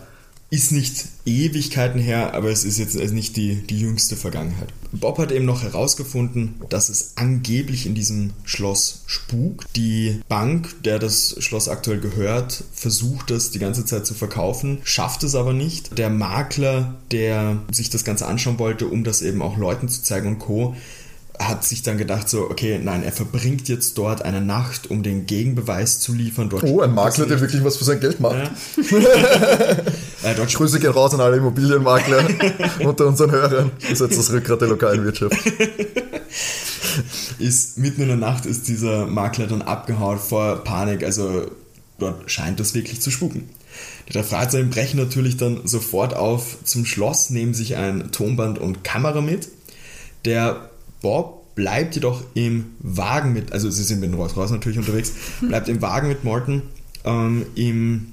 ist 0.48 0.70
nicht 0.70 1.06
Ewigkeiten 1.24 2.00
her, 2.00 2.34
aber 2.34 2.50
es 2.50 2.64
ist 2.64 2.78
jetzt 2.78 2.94
nicht 2.94 3.36
die, 3.36 3.56
die 3.56 3.80
jüngste 3.80 4.16
Vergangenheit. 4.16 4.68
Bob 4.92 5.18
hat 5.18 5.32
eben 5.32 5.44
noch 5.44 5.62
herausgefunden, 5.62 6.54
dass 6.68 6.88
es 6.88 7.12
angeblich 7.16 7.86
in 7.86 7.94
diesem 7.94 8.32
Schloss 8.44 9.02
spukt. 9.06 9.66
Die 9.74 10.20
Bank, 10.28 10.82
der 10.84 10.98
das 10.98 11.36
Schloss 11.40 11.68
aktuell 11.68 12.00
gehört, 12.00 12.64
versucht 12.72 13.30
das 13.30 13.50
die 13.50 13.58
ganze 13.58 13.84
Zeit 13.84 14.06
zu 14.06 14.14
verkaufen, 14.14 14.78
schafft 14.84 15.24
es 15.24 15.34
aber 15.34 15.52
nicht. 15.52 15.98
Der 15.98 16.10
Makler, 16.10 16.96
der 17.10 17.62
sich 17.72 17.90
das 17.90 18.04
Ganze 18.04 18.26
anschauen 18.26 18.58
wollte, 18.58 18.86
um 18.86 19.02
das 19.02 19.22
eben 19.22 19.42
auch 19.42 19.56
Leuten 19.56 19.88
zu 19.88 20.02
zeigen 20.02 20.28
und 20.28 20.38
Co., 20.38 20.76
hat 21.38 21.64
sich 21.64 21.82
dann 21.82 21.98
gedacht 21.98 22.28
so, 22.28 22.42
okay, 22.50 22.80
nein, 22.82 23.02
er 23.02 23.12
verbringt 23.12 23.68
jetzt 23.68 23.98
dort 23.98 24.22
eine 24.22 24.40
Nacht, 24.40 24.90
um 24.90 25.02
den 25.02 25.26
Gegenbeweis 25.26 26.00
zu 26.00 26.12
liefern. 26.14 26.48
Dort 26.48 26.64
Oh, 26.64 26.80
ein 26.80 26.94
Makler, 26.94 27.26
der 27.26 27.40
wirklich 27.40 27.62
was 27.64 27.76
für 27.76 27.84
sein 27.84 28.00
Geld 28.00 28.20
macht. 28.20 28.36
Ja. 28.36 28.98
äh, 30.30 30.34
dort 30.36 30.52
Grüße 30.52 30.80
gehen 30.80 30.90
raus 30.90 31.14
an 31.14 31.20
alle 31.20 31.36
Immobilienmakler 31.36 32.24
unter 32.80 33.06
unseren 33.06 33.30
Hörern. 33.30 33.70
Das 33.80 33.92
ist 33.92 34.00
jetzt 34.00 34.18
das 34.18 34.32
Rückgrat 34.32 34.60
der 34.60 34.68
lokalen 34.68 35.04
Wirtschaft. 35.04 35.36
ist 37.38 37.78
mitten 37.78 38.02
in 38.02 38.08
der 38.08 38.16
Nacht 38.16 38.46
ist 38.46 38.68
dieser 38.68 39.06
Makler 39.06 39.46
dann 39.46 39.62
abgehauen 39.62 40.18
vor 40.18 40.64
Panik, 40.64 41.04
also 41.04 41.50
dort 41.98 42.30
scheint 42.30 42.60
das 42.60 42.74
wirklich 42.74 43.00
zu 43.00 43.10
spuken. 43.10 43.48
Die 44.08 44.12
drei 44.12 44.22
Fragezeichen 44.22 44.70
brechen 44.70 44.98
natürlich 44.98 45.36
dann 45.36 45.66
sofort 45.66 46.14
auf 46.14 46.58
zum 46.64 46.86
Schloss, 46.86 47.30
nehmen 47.30 47.54
sich 47.54 47.76
ein 47.76 48.10
Tonband 48.12 48.58
und 48.58 48.84
Kamera 48.84 49.20
mit. 49.20 49.48
Der 50.24 50.70
Bob 51.00 51.54
bleibt 51.54 51.94
jedoch 51.94 52.22
im 52.34 52.66
Wagen 52.80 53.32
mit, 53.32 53.52
also 53.52 53.70
sie 53.70 53.82
sind 53.82 54.00
mit 54.00 54.10
dem 54.10 54.18
Rolls 54.18 54.36
Royce 54.36 54.50
natürlich 54.50 54.78
unterwegs, 54.78 55.12
bleibt 55.40 55.68
im 55.68 55.82
Wagen 55.82 56.08
mit 56.08 56.24
Morton. 56.24 56.62
Ähm, 57.04 57.46
im, 57.54 58.08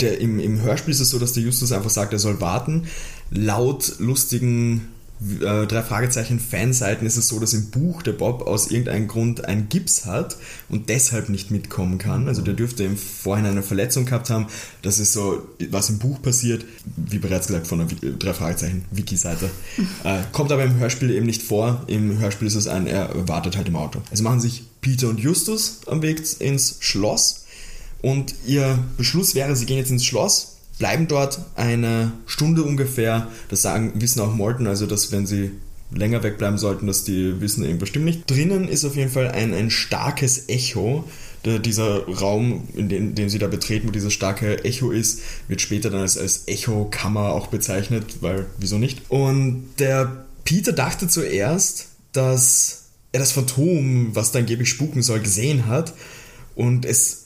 der, 0.00 0.20
im, 0.20 0.40
Im 0.40 0.62
Hörspiel 0.62 0.92
ist 0.92 1.00
es 1.00 1.10
so, 1.10 1.18
dass 1.18 1.34
der 1.34 1.42
Justus 1.42 1.72
einfach 1.72 1.90
sagt, 1.90 2.12
er 2.12 2.18
soll 2.18 2.40
warten. 2.40 2.86
Laut 3.30 3.94
lustigen 3.98 4.88
äh, 5.20 5.66
drei 5.66 5.82
Fragezeichen 5.82 6.40
Fanseiten 6.40 7.06
ist 7.06 7.16
es 7.16 7.28
so, 7.28 7.38
dass 7.38 7.52
im 7.54 7.70
Buch 7.70 8.02
der 8.02 8.12
Bob 8.12 8.46
aus 8.46 8.70
irgendeinem 8.70 9.08
Grund 9.08 9.44
einen 9.44 9.68
Gips 9.68 10.06
hat 10.06 10.36
und 10.68 10.88
deshalb 10.88 11.28
nicht 11.28 11.50
mitkommen 11.50 11.98
kann. 11.98 12.28
Also 12.28 12.42
der 12.42 12.54
dürfte 12.54 12.84
im 12.84 12.96
Vorhinein 12.96 13.52
eine 13.52 13.62
Verletzung 13.62 14.06
gehabt 14.06 14.30
haben. 14.30 14.46
Das 14.82 14.98
ist 14.98 15.12
so, 15.12 15.46
was 15.70 15.90
im 15.90 15.98
Buch 15.98 16.20
passiert, 16.20 16.64
wie 16.96 17.18
bereits 17.18 17.46
gesagt 17.46 17.66
von 17.66 17.78
der 17.78 18.12
drei 18.18 18.34
Fragezeichen 18.34 18.84
Wiki-Seite. 18.90 19.50
Äh, 20.02 20.20
kommt 20.32 20.52
aber 20.52 20.64
im 20.64 20.76
Hörspiel 20.78 21.10
eben 21.10 21.24
nicht 21.24 21.42
vor. 21.42 21.82
Im 21.86 22.18
Hörspiel 22.18 22.46
ist 22.46 22.56
es 22.56 22.66
ein, 22.66 22.86
er 22.86 23.26
wartet 23.26 23.56
halt 23.56 23.68
im 23.68 23.76
Auto. 23.76 24.02
Also 24.10 24.22
machen 24.22 24.40
sich 24.40 24.64
Peter 24.80 25.08
und 25.08 25.18
Justus 25.18 25.80
am 25.86 26.02
Weg 26.02 26.22
ins 26.40 26.76
Schloss 26.80 27.44
und 28.04 28.34
ihr 28.46 28.78
Beschluss 28.98 29.34
wäre, 29.34 29.56
sie 29.56 29.64
gehen 29.64 29.78
jetzt 29.78 29.90
ins 29.90 30.04
Schloss, 30.04 30.53
bleiben 30.78 31.08
dort 31.08 31.40
eine 31.56 32.12
Stunde 32.26 32.62
ungefähr. 32.62 33.28
Das 33.48 33.62
sagen, 33.62 33.92
wissen 33.96 34.20
auch 34.20 34.34
Morton, 34.34 34.66
also 34.66 34.86
dass 34.86 35.12
wenn 35.12 35.26
sie 35.26 35.52
länger 35.92 36.22
wegbleiben 36.22 36.58
sollten, 36.58 36.86
dass 36.86 37.04
die 37.04 37.40
wissen 37.40 37.64
irgendwas 37.64 37.88
stimmt 37.88 38.06
nicht. 38.06 38.30
Drinnen 38.30 38.68
ist 38.68 38.84
auf 38.84 38.96
jeden 38.96 39.10
Fall 39.10 39.28
ein, 39.28 39.54
ein 39.54 39.70
starkes 39.70 40.48
Echo. 40.48 41.04
Der, 41.44 41.58
dieser 41.58 42.06
Raum, 42.08 42.66
in 42.74 42.88
den, 42.88 43.14
den 43.14 43.28
sie 43.28 43.38
da 43.38 43.48
betreten, 43.48 43.88
wo 43.88 43.92
dieses 43.92 44.12
starke 44.12 44.64
Echo 44.64 44.90
ist, 44.90 45.20
wird 45.46 45.60
später 45.60 45.90
dann 45.90 46.00
als, 46.00 46.16
als 46.16 46.48
Echokammer 46.48 47.32
auch 47.32 47.48
bezeichnet, 47.48 48.22
weil 48.22 48.46
wieso 48.58 48.78
nicht? 48.78 49.02
Und 49.10 49.66
der 49.78 50.24
Peter 50.44 50.72
dachte 50.72 51.06
zuerst, 51.06 51.88
dass 52.12 52.84
er 53.12 53.20
das 53.20 53.32
Phantom, 53.32 54.14
was 54.14 54.32
da 54.32 54.38
angeblich 54.38 54.70
spuken 54.70 55.02
soll, 55.02 55.20
gesehen 55.20 55.66
hat. 55.66 55.92
Und 56.54 56.86
es 56.86 57.23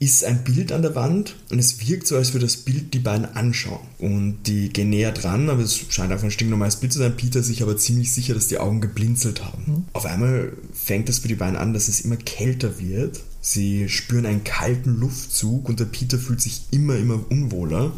ist 0.00 0.24
ein 0.24 0.44
Bild 0.44 0.72
an 0.72 0.80
der 0.80 0.94
Wand 0.94 1.36
und 1.50 1.58
es 1.58 1.86
wirkt 1.86 2.06
so, 2.06 2.16
als 2.16 2.32
würde 2.32 2.46
das 2.46 2.56
Bild 2.56 2.94
die 2.94 3.00
beiden 3.00 3.26
anschauen. 3.26 3.86
Und 3.98 4.38
die 4.46 4.70
gehen 4.70 4.88
näher 4.88 5.12
dran, 5.12 5.50
aber 5.50 5.60
es 5.60 5.78
scheint 5.90 6.10
einfach 6.10 6.24
ein 6.24 6.30
stinknormales 6.30 6.76
Bild 6.76 6.94
zu 6.94 6.98
sein. 6.98 7.18
Peter 7.18 7.40
ist 7.40 7.48
sich 7.48 7.62
aber 7.62 7.76
ziemlich 7.76 8.10
sicher, 8.10 8.32
dass 8.32 8.48
die 8.48 8.56
Augen 8.56 8.80
geblinzelt 8.80 9.44
haben. 9.44 9.84
Auf 9.92 10.06
einmal 10.06 10.54
fängt 10.72 11.10
es 11.10 11.18
für 11.18 11.28
die 11.28 11.34
beiden 11.34 11.56
an, 11.56 11.74
dass 11.74 11.88
es 11.88 12.00
immer 12.00 12.16
kälter 12.16 12.80
wird. 12.80 13.20
Sie 13.42 13.90
spüren 13.90 14.24
einen 14.24 14.42
kalten 14.42 14.98
Luftzug 14.98 15.68
und 15.68 15.80
der 15.80 15.84
Peter 15.84 16.18
fühlt 16.18 16.40
sich 16.40 16.62
immer, 16.70 16.96
immer 16.96 17.20
unwohler. 17.28 17.92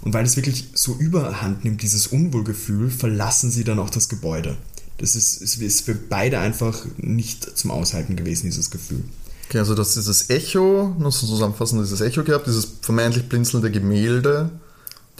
Und 0.00 0.14
weil 0.14 0.24
es 0.24 0.34
wirklich 0.34 0.70
so 0.74 0.96
überhand 0.96 1.64
nimmt, 1.64 1.82
dieses 1.82 2.08
Unwohlgefühl, 2.08 2.90
verlassen 2.90 3.52
sie 3.52 3.62
dann 3.62 3.78
auch 3.78 3.90
das 3.90 4.08
Gebäude. 4.08 4.56
Das 4.96 5.14
ist, 5.14 5.40
ist 5.40 5.82
für 5.82 5.94
beide 5.94 6.40
einfach 6.40 6.84
nicht 6.96 7.56
zum 7.56 7.70
Aushalten 7.70 8.16
gewesen, 8.16 8.46
dieses 8.46 8.70
Gefühl. 8.72 9.04
Okay, 9.48 9.58
also 9.58 9.74
das 9.74 9.96
ist 9.96 10.08
das 10.08 10.28
Echo, 10.30 10.94
nur 10.98 11.10
so 11.10 11.26
zusammenfassend 11.26 11.82
dieses 11.82 12.00
Echo 12.02 12.22
gehabt, 12.22 12.46
dieses 12.46 12.66
vermeintlich 12.82 13.28
blinzelnde 13.28 13.70
Gemälde, 13.70 14.50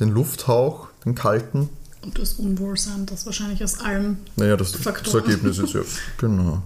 den 0.00 0.10
Lufthauch, 0.10 0.88
den 1.04 1.14
kalten. 1.14 1.70
Und 2.00 2.16
das 2.18 2.34
Unwohlsein, 2.34 3.06
das 3.06 3.26
wahrscheinlich 3.26 3.62
aus 3.64 3.80
allem. 3.80 4.18
Naja, 4.36 4.56
das, 4.56 4.70
das 4.72 4.82
Faktoren. 4.82 5.24
Ergebnis 5.24 5.58
ist 5.58 5.72
ja. 5.74 5.80
Genau. 6.18 6.62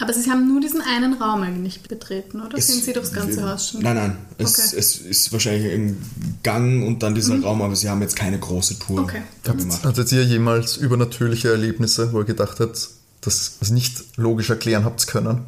Aber 0.00 0.12
Sie 0.14 0.30
haben 0.30 0.48
nur 0.48 0.60
diesen 0.60 0.80
einen 0.80 1.14
Raum 1.14 1.42
eigentlich 1.42 1.82
betreten, 1.82 2.40
oder? 2.40 2.56
Es- 2.56 2.68
Sind 2.68 2.82
Sie 2.84 2.92
durchs 2.94 3.12
ganze 3.12 3.42
Haus 3.46 3.68
schon? 3.70 3.82
Nein, 3.82 3.96
nein. 3.96 4.16
Es, 4.38 4.54
Okay. 4.58 4.76
es 4.78 4.96
ist 4.96 5.32
wahrscheinlich 5.32 5.70
ein 5.70 6.02
Gang 6.42 6.86
und 6.86 7.02
dann 7.02 7.14
dieser 7.14 7.38
Raum, 7.42 7.60
aber 7.60 7.76
sie 7.76 7.90
haben 7.90 8.00
jetzt 8.00 8.16
keine 8.16 8.38
große 8.38 8.78
Tour 8.78 9.02
Okay. 9.02 9.22
gemacht. 9.44 9.84
Hattet 9.84 10.10
ihr 10.12 10.24
jemals 10.24 10.76
übernatürliche 10.78 11.50
Erlebnisse, 11.50 12.12
wo 12.14 12.20
ihr 12.20 12.24
gedacht 12.24 12.58
habt, 12.60 12.88
dass 13.20 13.48
ihr 13.58 13.62
es 13.62 13.70
nicht 13.70 14.16
logisch 14.16 14.48
erklären 14.48 14.84
habt 14.86 15.06
können? 15.08 15.40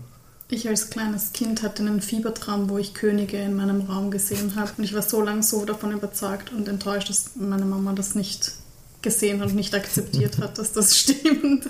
Ich 0.53 0.69
als 0.69 0.91
kleines 0.91 1.33
Kind 1.33 1.63
hatte 1.63 1.83
einen 1.83 2.03
Fiebertraum, 2.03 2.69
wo 2.69 2.77
ich 2.77 2.93
Könige 2.93 3.39
in 3.39 3.57
meinem 3.57 3.81
Raum 3.81 4.11
gesehen 4.11 4.55
habe. 4.55 4.71
Und 4.77 4.85
ich 4.85 4.95
war 4.95 5.01
so 5.01 5.23
lange 5.23 5.43
so 5.43 5.65
davon 5.65 5.93
überzeugt 5.93 6.53
und 6.53 6.69
enttäuscht, 6.69 7.09
dass 7.09 7.31
meine 7.37 7.65
Mama 7.65 7.95
das 7.95 8.15
nicht 8.15 8.53
gesehen 9.01 9.41
und 9.41 9.55
nicht 9.55 9.75
akzeptiert 9.75 10.37
hat, 10.39 10.59
dass 10.59 10.73
das 10.73 10.95
stimmt. 10.99 11.65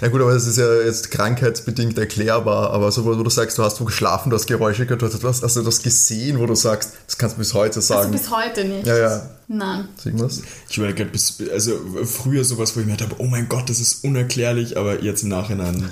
Ja 0.00 0.06
gut, 0.06 0.20
aber 0.20 0.30
es 0.30 0.46
ist 0.46 0.56
ja 0.56 0.82
jetzt 0.82 1.10
krankheitsbedingt 1.10 1.98
erklärbar, 1.98 2.70
aber 2.70 2.92
so, 2.92 3.04
wo 3.04 3.20
du 3.20 3.28
sagst, 3.28 3.58
du 3.58 3.64
hast 3.64 3.80
wo 3.80 3.84
geschlafen, 3.84 4.30
du 4.30 4.36
hast 4.36 4.46
Geräusche 4.46 4.86
gehört, 4.86 5.02
du 5.02 5.06
hast 5.06 5.14
etwas, 5.16 5.40
du 5.40 5.62
das 5.62 5.82
gesehen, 5.82 6.38
wo 6.38 6.46
du 6.46 6.54
sagst, 6.54 6.92
das 7.08 7.18
kannst 7.18 7.34
du 7.34 7.40
bis 7.40 7.54
heute 7.54 7.76
Also 7.76 7.92
sagen. 7.94 8.12
bis 8.12 8.30
heute 8.30 8.64
nicht. 8.64 8.86
ja, 8.86 8.96
ja. 8.96 9.30
Nein. 9.48 9.88
Irgendwas? 10.04 10.42
Ich 10.68 10.76
überlege 10.76 10.98
gerade, 10.98 11.10
bis, 11.10 11.42
also 11.52 11.78
früher 12.04 12.44
sowas, 12.44 12.74
wo 12.74 12.80
ich 12.80 12.86
mir 12.86 12.92
gedacht 12.92 13.10
habe, 13.10 13.22
oh 13.22 13.26
mein 13.26 13.48
Gott, 13.48 13.68
das 13.68 13.80
ist 13.80 14.04
unerklärlich, 14.04 14.76
aber 14.76 15.02
jetzt 15.02 15.22
im 15.22 15.28
Nachhinein 15.28 15.88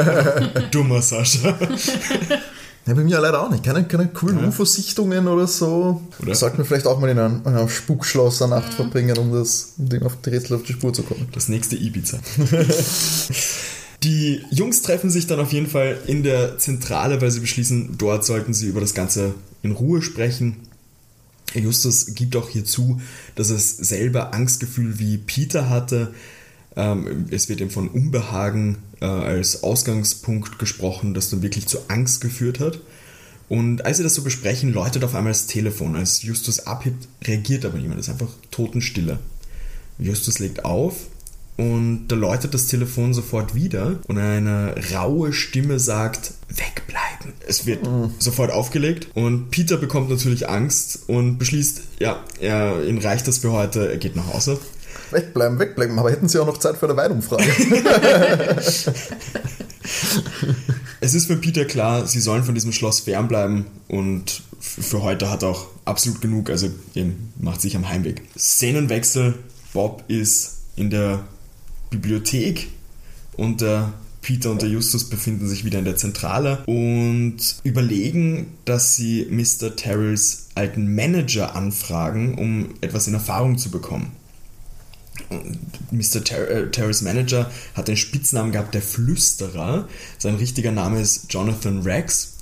dummer 0.70 1.02
Sascha. 1.02 1.58
Ja, 2.84 2.94
bei 2.94 3.04
mir 3.04 3.20
leider 3.20 3.40
auch 3.40 3.50
nicht. 3.50 3.62
Keine, 3.62 3.84
keine 3.84 4.08
coolen 4.08 4.44
UFO-Sichtungen 4.44 5.28
oder 5.28 5.46
so. 5.46 6.02
Oder? 6.20 6.34
Sollten 6.34 6.58
wir 6.58 6.64
vielleicht 6.64 6.88
auch 6.88 6.98
mal 6.98 7.10
in 7.10 7.18
einem, 7.18 7.40
in 7.44 7.54
einem 7.54 7.68
Spukschloss 7.68 8.42
eine 8.42 8.56
Nacht 8.56 8.74
verbringen, 8.74 9.16
um 9.18 9.32
das 9.32 9.74
um 9.78 9.88
dem 9.88 10.02
auf 10.02 10.20
die 10.20 10.30
Rätsel 10.30 10.56
auf 10.56 10.64
die 10.64 10.72
Spur 10.72 10.92
zu 10.92 11.04
kommen. 11.04 11.28
Das 11.32 11.48
nächste 11.48 11.76
Ibiza. 11.76 12.18
Die 14.02 14.44
Jungs 14.50 14.82
treffen 14.82 15.10
sich 15.10 15.28
dann 15.28 15.38
auf 15.38 15.52
jeden 15.52 15.68
Fall 15.68 15.96
in 16.08 16.24
der 16.24 16.58
Zentrale, 16.58 17.20
weil 17.20 17.30
sie 17.30 17.38
beschließen, 17.38 17.98
dort 17.98 18.24
sollten 18.24 18.52
sie 18.52 18.66
über 18.66 18.80
das 18.80 18.94
Ganze 18.94 19.34
in 19.62 19.70
Ruhe 19.70 20.02
sprechen. 20.02 20.56
Justus 21.54 22.14
gibt 22.14 22.36
auch 22.36 22.48
hier 22.48 22.64
zu, 22.64 23.00
dass 23.34 23.50
es 23.50 23.76
selber 23.76 24.34
Angstgefühl 24.34 24.98
wie 24.98 25.18
Peter 25.18 25.68
hatte. 25.68 26.14
Ähm, 26.76 27.26
es 27.30 27.48
wird 27.48 27.60
ihm 27.60 27.70
von 27.70 27.88
Unbehagen 27.88 28.78
äh, 29.00 29.04
als 29.04 29.62
Ausgangspunkt 29.62 30.58
gesprochen, 30.58 31.14
das 31.14 31.30
dann 31.30 31.42
wirklich 31.42 31.66
zu 31.66 31.78
Angst 31.88 32.20
geführt 32.20 32.60
hat. 32.60 32.80
Und 33.48 33.84
als 33.84 33.98
sie 33.98 34.02
das 34.02 34.14
so 34.14 34.22
besprechen, 34.22 34.72
läutet 34.72 35.04
auf 35.04 35.14
einmal 35.14 35.32
das 35.32 35.46
Telefon. 35.46 35.94
Als 35.94 36.22
Justus 36.22 36.60
abhebt, 36.60 37.06
reagiert 37.22 37.66
aber 37.66 37.78
niemand. 37.78 38.00
Es 38.00 38.08
ist 38.08 38.12
einfach 38.12 38.32
Totenstille. 38.50 39.18
Justus 39.98 40.38
legt 40.38 40.64
auf 40.64 40.94
und 41.56 42.08
da 42.08 42.16
läutet 42.16 42.54
das 42.54 42.66
Telefon 42.66 43.12
sofort 43.12 43.54
wieder 43.54 43.98
und 44.08 44.18
eine 44.18 44.74
raue 44.94 45.32
Stimme 45.32 45.78
sagt, 45.78 46.32
wegbleiben. 46.48 47.34
Es 47.46 47.66
wird 47.66 47.86
mhm. 47.86 48.14
sofort 48.18 48.50
aufgelegt 48.50 49.08
und 49.14 49.50
Peter 49.50 49.76
bekommt 49.76 50.10
natürlich 50.10 50.48
Angst 50.48 51.00
und 51.08 51.38
beschließt, 51.38 51.82
ja, 51.98 52.24
er, 52.40 52.84
ihn 52.86 52.98
reicht 52.98 53.28
das 53.28 53.38
für 53.38 53.52
heute, 53.52 53.90
er 53.90 53.98
geht 53.98 54.16
nach 54.16 54.32
Hause. 54.32 54.58
Wegbleiben, 55.10 55.58
wegbleiben, 55.58 55.98
aber 55.98 56.10
hätten 56.10 56.28
Sie 56.28 56.38
auch 56.38 56.46
noch 56.46 56.56
Zeit 56.58 56.78
für 56.78 56.86
eine 56.86 56.96
Weidumfrage? 56.96 57.44
es 61.00 61.14
ist 61.14 61.26
für 61.26 61.36
Peter 61.36 61.66
klar, 61.66 62.06
sie 62.06 62.20
sollen 62.20 62.44
von 62.44 62.54
diesem 62.54 62.72
Schloss 62.72 63.00
fernbleiben 63.00 63.66
und 63.88 64.42
für 64.58 65.02
heute 65.02 65.30
hat 65.30 65.42
er 65.42 65.50
auch 65.50 65.66
absolut 65.84 66.22
genug, 66.22 66.48
also 66.48 66.70
er 66.94 67.06
macht 67.38 67.60
sich 67.60 67.76
am 67.76 67.90
Heimweg. 67.90 68.22
Szenenwechsel, 68.38 69.34
Bob 69.74 70.04
ist 70.08 70.60
in 70.76 70.88
der 70.88 71.24
Bibliothek 71.92 72.68
und 73.36 73.60
der 73.60 73.92
Peter 74.22 74.50
und 74.50 74.62
der 74.62 74.68
Justus 74.68 75.10
befinden 75.10 75.48
sich 75.48 75.64
wieder 75.64 75.80
in 75.80 75.84
der 75.84 75.96
Zentrale 75.96 76.62
und 76.66 77.36
überlegen, 77.64 78.54
dass 78.64 78.96
sie 78.96 79.26
Mr. 79.28 79.74
Terrells 79.74 80.48
alten 80.54 80.94
Manager 80.94 81.56
anfragen, 81.56 82.38
um 82.38 82.74
etwas 82.80 83.08
in 83.08 83.14
Erfahrung 83.14 83.58
zu 83.58 83.70
bekommen. 83.70 84.12
Mr. 85.90 86.24
Ter 86.24 86.48
äh, 86.48 86.70
Terrells 86.70 87.02
Manager 87.02 87.50
hat 87.74 87.88
den 87.88 87.96
Spitznamen 87.96 88.52
gehabt, 88.52 88.74
der 88.74 88.82
Flüsterer. 88.82 89.88
Sein 90.18 90.36
richtiger 90.36 90.72
Name 90.72 91.00
ist 91.00 91.32
Jonathan 91.32 91.82
Rex. 91.82 92.38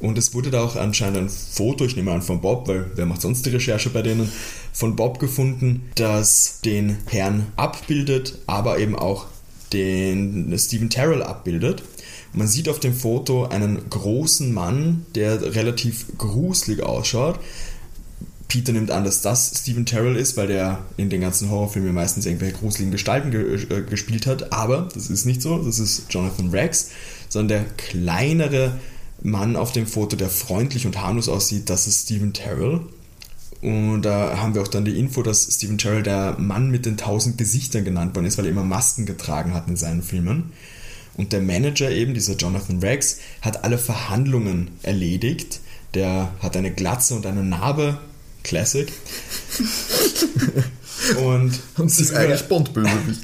Und 0.00 0.18
es 0.18 0.34
wurde 0.34 0.50
da 0.50 0.62
auch 0.62 0.76
anscheinend 0.76 1.18
ein 1.18 1.28
Foto, 1.28 1.84
ich 1.84 1.96
nehme 1.96 2.12
an 2.12 2.22
von 2.22 2.40
Bob, 2.40 2.68
weil 2.68 2.90
wer 2.94 3.06
macht 3.06 3.22
sonst 3.22 3.46
die 3.46 3.50
Recherche 3.50 3.90
bei 3.90 4.02
denen, 4.02 4.30
von 4.72 4.96
Bob 4.96 5.18
gefunden, 5.18 5.88
das 5.94 6.60
den 6.64 6.98
Herrn 7.06 7.46
abbildet, 7.56 8.38
aber 8.46 8.78
eben 8.78 8.96
auch 8.96 9.26
den 9.72 10.54
Stephen 10.58 10.90
Terrell 10.90 11.22
abbildet. 11.22 11.82
Man 12.32 12.48
sieht 12.48 12.68
auf 12.68 12.80
dem 12.80 12.94
Foto 12.94 13.46
einen 13.46 13.88
großen 13.88 14.52
Mann, 14.52 15.06
der 15.14 15.54
relativ 15.54 16.06
gruselig 16.18 16.82
ausschaut. 16.82 17.38
Peter 18.48 18.72
nimmt 18.72 18.90
an, 18.90 19.04
dass 19.04 19.22
das 19.22 19.52
Stephen 19.62 19.86
Terrell 19.86 20.16
ist, 20.16 20.36
weil 20.36 20.48
der 20.48 20.84
in 20.96 21.10
den 21.10 21.20
ganzen 21.20 21.50
Horrorfilmen 21.50 21.94
meistens 21.94 22.26
irgendwelche 22.26 22.56
gruseligen 22.56 22.92
Gestalten 22.92 23.30
ge 23.30 23.54
äh, 23.54 23.82
gespielt 23.82 24.26
hat. 24.26 24.52
Aber 24.52 24.88
das 24.94 25.10
ist 25.10 25.24
nicht 25.24 25.42
so. 25.42 25.58
Das 25.58 25.78
ist 25.78 26.06
Jonathan 26.10 26.50
Rex, 26.50 26.90
sondern 27.28 27.48
der 27.48 27.64
kleinere 27.76 28.78
Mann 29.24 29.56
auf 29.56 29.72
dem 29.72 29.86
Foto, 29.86 30.16
der 30.16 30.28
freundlich 30.28 30.86
und 30.86 31.00
harmlos 31.00 31.28
aussieht, 31.28 31.70
das 31.70 31.86
ist 31.88 32.02
Stephen 32.04 32.34
Terrell. 32.34 32.80
Und 33.62 34.02
da 34.02 34.36
haben 34.36 34.54
wir 34.54 34.60
auch 34.60 34.68
dann 34.68 34.84
die 34.84 34.98
Info, 34.98 35.22
dass 35.22 35.44
Stephen 35.50 35.78
Terrell 35.78 36.02
der 36.02 36.36
Mann 36.38 36.70
mit 36.70 36.84
den 36.84 36.98
tausend 36.98 37.38
Gesichtern 37.38 37.84
genannt 37.84 38.14
worden 38.14 38.26
ist, 38.26 38.36
weil 38.36 38.44
er 38.44 38.50
immer 38.50 38.64
Masken 38.64 39.06
getragen 39.06 39.54
hat 39.54 39.66
in 39.66 39.76
seinen 39.76 40.02
Filmen. 40.02 40.52
Und 41.16 41.32
der 41.32 41.40
Manager 41.40 41.90
eben, 41.90 42.12
dieser 42.12 42.34
Jonathan 42.34 42.80
Rex, 42.80 43.20
hat 43.40 43.64
alle 43.64 43.78
Verhandlungen 43.78 44.72
erledigt. 44.82 45.60
Der 45.94 46.32
hat 46.40 46.56
eine 46.56 46.72
Glatze 46.72 47.14
und 47.14 47.24
eine 47.24 47.42
Narbe. 47.42 47.98
Classic. 48.42 48.92
und, 51.24 51.60
und 51.78 51.88
sie 51.90 52.02
ist 52.02 52.14
eigentlich 52.14 52.42
Bond-Bösewicht. 52.42 53.22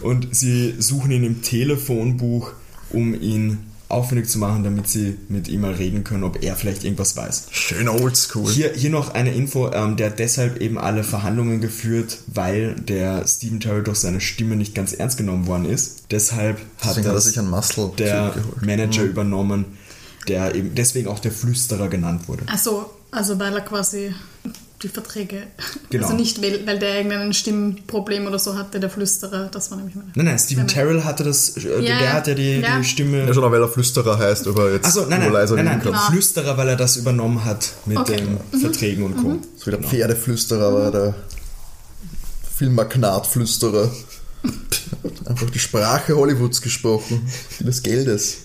Und 0.00 0.34
sie 0.34 0.76
suchen 0.78 1.10
ihn 1.10 1.24
im 1.24 1.42
Telefonbuch, 1.42 2.52
um 2.88 3.12
ihn 3.20 3.71
aufwendig 3.92 4.28
zu 4.28 4.38
machen, 4.38 4.64
damit 4.64 4.88
sie 4.88 5.18
mit 5.28 5.48
ihm 5.48 5.60
mal 5.60 5.72
reden 5.72 6.04
können, 6.04 6.24
ob 6.24 6.42
er 6.42 6.56
vielleicht 6.56 6.84
irgendwas 6.84 7.16
weiß. 7.16 7.48
Schön 7.50 7.88
oldschool. 7.88 8.50
Hier, 8.50 8.72
hier 8.72 8.90
noch 8.90 9.14
eine 9.14 9.32
Info, 9.34 9.70
ähm, 9.72 9.96
der 9.96 10.10
hat 10.10 10.18
deshalb 10.18 10.60
eben 10.60 10.78
alle 10.78 11.04
Verhandlungen 11.04 11.60
geführt, 11.60 12.18
weil 12.26 12.74
der 12.74 13.26
Steven 13.26 13.60
Terrell 13.60 13.82
durch 13.82 13.98
seine 13.98 14.20
Stimme 14.20 14.56
nicht 14.56 14.74
ganz 14.74 14.92
ernst 14.92 15.18
genommen 15.18 15.46
worden 15.46 15.66
ist. 15.66 16.04
Deshalb 16.10 16.58
hat, 16.78 16.96
deswegen 16.96 17.12
das 17.12 17.26
hat 17.28 17.36
er 17.36 17.42
Muscle 17.42 17.92
der 17.98 18.34
Manager 18.60 19.02
mhm. 19.02 19.10
übernommen, 19.10 19.64
der 20.28 20.54
eben 20.54 20.74
deswegen 20.74 21.08
auch 21.08 21.18
der 21.18 21.32
Flüsterer 21.32 21.88
genannt 21.88 22.28
wurde. 22.28 22.44
Achso, 22.46 22.90
also 23.10 23.38
weil 23.38 23.54
er 23.54 23.60
quasi 23.60 24.14
die 24.82 24.88
Verträge. 24.88 25.44
Genau. 25.90 26.06
Also 26.06 26.16
nicht, 26.16 26.42
weil, 26.42 26.66
weil 26.66 26.78
der 26.78 26.96
irgendein 26.96 27.32
Stimmproblem 27.32 28.26
oder 28.26 28.38
so 28.38 28.56
hatte, 28.56 28.80
der 28.80 28.90
Flüsterer, 28.90 29.48
das 29.50 29.70
war 29.70 29.78
nämlich 29.78 29.94
meine. 29.94 30.10
Nein, 30.14 30.26
nein, 30.26 30.38
Steven 30.38 30.66
Terrell 30.66 31.04
hatte 31.04 31.24
das, 31.24 31.56
äh, 31.56 31.80
ja, 31.80 31.98
der 31.98 32.12
hat 32.12 32.26
ja 32.26 32.34
die, 32.34 32.60
ja. 32.60 32.78
die 32.78 32.84
Stimme. 32.84 33.26
Ja, 33.26 33.34
schon 33.34 33.44
auch, 33.44 33.50
weil 33.50 33.62
er 33.62 33.68
Flüsterer 33.68 34.18
heißt, 34.18 34.46
aber 34.48 34.72
jetzt 34.72 34.86
Achso, 34.86 35.06
nein, 35.06 35.20
nein, 35.20 35.32
leiser 35.32 35.56
nein, 35.56 35.66
nein, 35.66 35.78
nein. 35.78 35.86
Genau. 35.86 36.10
Flüsterer, 36.10 36.56
weil 36.56 36.68
er 36.68 36.76
das 36.76 36.96
übernommen 36.96 37.44
hat 37.44 37.72
mit 37.86 37.98
okay. 37.98 38.16
den 38.16 38.38
mhm. 38.52 38.60
Verträgen 38.60 39.04
und 39.04 39.16
Co. 39.16 39.28
Mhm. 39.28 39.42
So 39.56 39.66
wie 39.66 39.70
der 39.70 39.78
genau. 39.78 39.90
Pferdeflüsterer 39.90 40.70
mhm. 40.70 40.74
war 40.74 40.90
der 40.90 41.14
Filmmagnatflüsterer. 42.56 43.90
Einfach 45.26 45.50
die 45.50 45.58
Sprache 45.58 46.16
Hollywoods 46.16 46.60
gesprochen, 46.62 47.28
des 47.60 47.82
Geldes. 47.82 48.38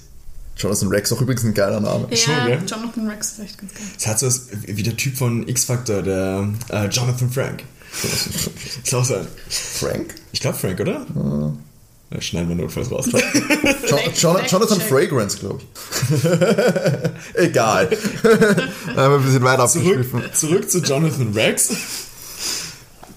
Jonathan 0.58 0.90
Rex, 0.90 1.12
auch 1.14 1.22
übrigens 1.22 1.44
ein 1.44 1.54
geiler 1.54 1.80
Name. 1.80 2.08
Ja, 2.10 2.18
Schon, 2.18 2.36
gell? 2.46 2.60
Jonathan 2.68 3.08
Rex 3.08 3.34
ist 3.34 3.40
echt 3.40 3.58
ganz 3.58 3.74
geil. 3.74 3.84
Es 3.98 4.08
hat 4.08 4.20
so 4.20 4.28
was 4.28 4.48
wie 4.66 4.84
der 4.84 4.98
Typ 4.98 5.18
von 5.18 5.48
X-Factor, 5.48 6.02
der 6.02 6.50
äh, 6.70 6.88
Jonathan 6.88 7.30
Frank. 7.30 7.64
ist 8.84 8.94
auch 8.96 9.06
sein. 9.06 9.28
Frank? 9.50 10.16
Ich 10.32 10.40
glaube 10.40 10.58
Frank, 10.58 10.80
oder? 10.80 11.06
Ah. 11.16 11.54
Ja, 12.10 12.22
schneiden 12.22 12.50
wir 12.50 12.56
notfalls 12.56 12.90
raus. 12.90 13.10
John, 13.88 14.00
John, 14.16 14.38
Jonathan 14.48 14.80
Fragrance, 14.82 15.38
glaube 15.38 15.60
ich. 15.62 16.26
Egal. 17.36 17.90
wir 17.92 19.32
sind 19.32 19.44
weiter 19.44 19.68
zurück, 19.68 20.06
zurück 20.34 20.70
zu 20.70 20.80
Jonathan 20.80 21.34
Rex. 21.34 22.07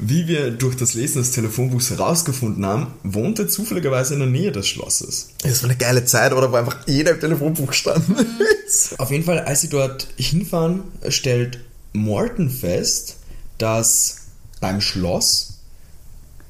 Wie 0.02 0.26
wir 0.26 0.50
durch 0.50 0.76
das 0.76 0.94
Lesen 0.94 1.20
des 1.20 1.32
Telefonbuchs 1.32 1.90
herausgefunden 1.90 2.64
haben, 2.64 2.86
wohnt 3.02 3.38
er 3.38 3.48
zufälligerweise 3.48 4.14
in 4.14 4.20
der 4.20 4.28
Nähe 4.30 4.50
des 4.50 4.66
Schlosses. 4.66 5.28
Das 5.42 5.62
war 5.62 5.68
eine 5.68 5.78
geile 5.78 6.06
Zeit, 6.06 6.32
oder? 6.32 6.50
Wo 6.50 6.56
einfach 6.56 6.78
jeder 6.86 7.12
im 7.12 7.20
Telefonbuch 7.20 7.74
stand. 7.74 8.02
Auf 8.96 9.10
jeden 9.10 9.24
Fall, 9.24 9.40
als 9.40 9.60
sie 9.60 9.68
dort 9.68 10.08
hinfahren, 10.16 10.84
stellt 11.08 11.60
Morton 11.92 12.48
fest, 12.48 13.16
dass 13.58 14.16
beim 14.60 14.80
Schloss 14.80 15.58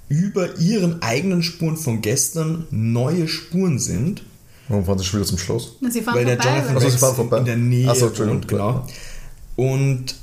über 0.08 0.58
ihren 0.58 1.02
eigenen 1.02 1.42
Spuren 1.42 1.76
von 1.76 2.02
gestern 2.02 2.66
neue 2.70 3.26
Spuren 3.26 3.78
sind. 3.80 4.22
Warum 4.68 4.84
fahren 4.84 4.98
sie 4.98 5.04
schon 5.04 5.20
wieder 5.20 5.28
zum 5.28 5.38
Schloss? 5.38 5.76
Na, 5.80 5.90
sie 5.90 6.02
fahren 6.02 6.16
Weil 6.16 6.26
vorbei, 6.26 6.36
der 6.36 6.52
Jonathan 6.52 6.76
also, 6.76 6.88
sie 6.88 6.98
fahren 6.98 7.16
vorbei. 7.16 7.38
in 7.38 7.44
der 7.46 7.56
Nähe 7.56 7.94
so, 7.96 8.16
wohnt, 8.18 8.46
genau. 8.46 8.86
Und 9.56 10.14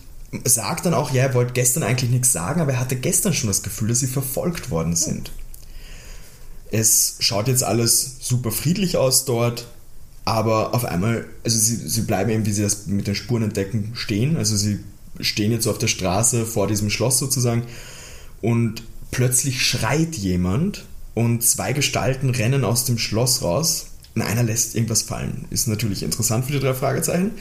sagt 0.44 0.86
dann 0.86 0.94
auch, 0.94 1.12
ja, 1.12 1.24
er 1.24 1.34
wollte 1.34 1.54
gestern 1.54 1.84
eigentlich 1.84 2.12
nichts 2.12 2.32
sagen, 2.32 2.62
aber 2.62 2.74
er 2.74 2.80
hatte 2.80 2.96
gestern 2.96 3.34
schon 3.34 3.48
das 3.48 3.64
Gefühl, 3.64 3.90
dass 3.90 4.00
sie 4.00 4.08
verfolgt 4.08 4.70
worden 4.70 4.96
sind. 4.96 5.32
Es 6.70 7.16
schaut 7.20 7.48
jetzt 7.48 7.64
alles 7.64 8.18
super 8.20 8.52
friedlich 8.52 8.98
aus 8.98 9.26
dort, 9.26 9.68
aber 10.26 10.74
auf 10.74 10.84
einmal, 10.84 11.26
also 11.46 11.58
sie, 11.58 11.76
sie 11.76 12.02
bleiben 12.02 12.30
eben, 12.30 12.46
wie 12.46 12.52
sie 12.52 12.64
das 12.64 12.88
mit 12.88 13.08
den 13.08 13.16
Spuren 13.16 13.44
entdecken, 13.44 13.92
stehen. 13.94 14.36
Also 14.36 14.58
sie 14.58 14.80
stehen 15.22 15.52
jetzt 15.52 15.68
auf 15.68 15.78
der 15.78 15.88
Straße 15.88 16.46
vor 16.46 16.68
diesem 16.68 16.90
Schloss 16.90 17.20
sozusagen 17.20 17.64
und 18.42 18.84
plötzlich 19.12 19.66
schreit 19.66 20.16
jemand 20.16 20.86
und 21.14 21.42
zwei 21.44 21.72
Gestalten 21.72 22.30
rennen 22.30 22.66
aus 22.66 22.84
dem 22.84 22.98
Schloss 22.98 23.42
raus 23.42 23.88
und 24.14 24.22
einer 24.22 24.44
lässt 24.44 24.76
irgendwas 24.76 25.04
fallen. 25.04 25.46
Ist 25.50 25.68
natürlich 25.68 26.04
interessant 26.04 26.46
für 26.46 26.52
die 26.52 26.60
drei 26.60 26.74
Fragezeichen. 26.74 27.32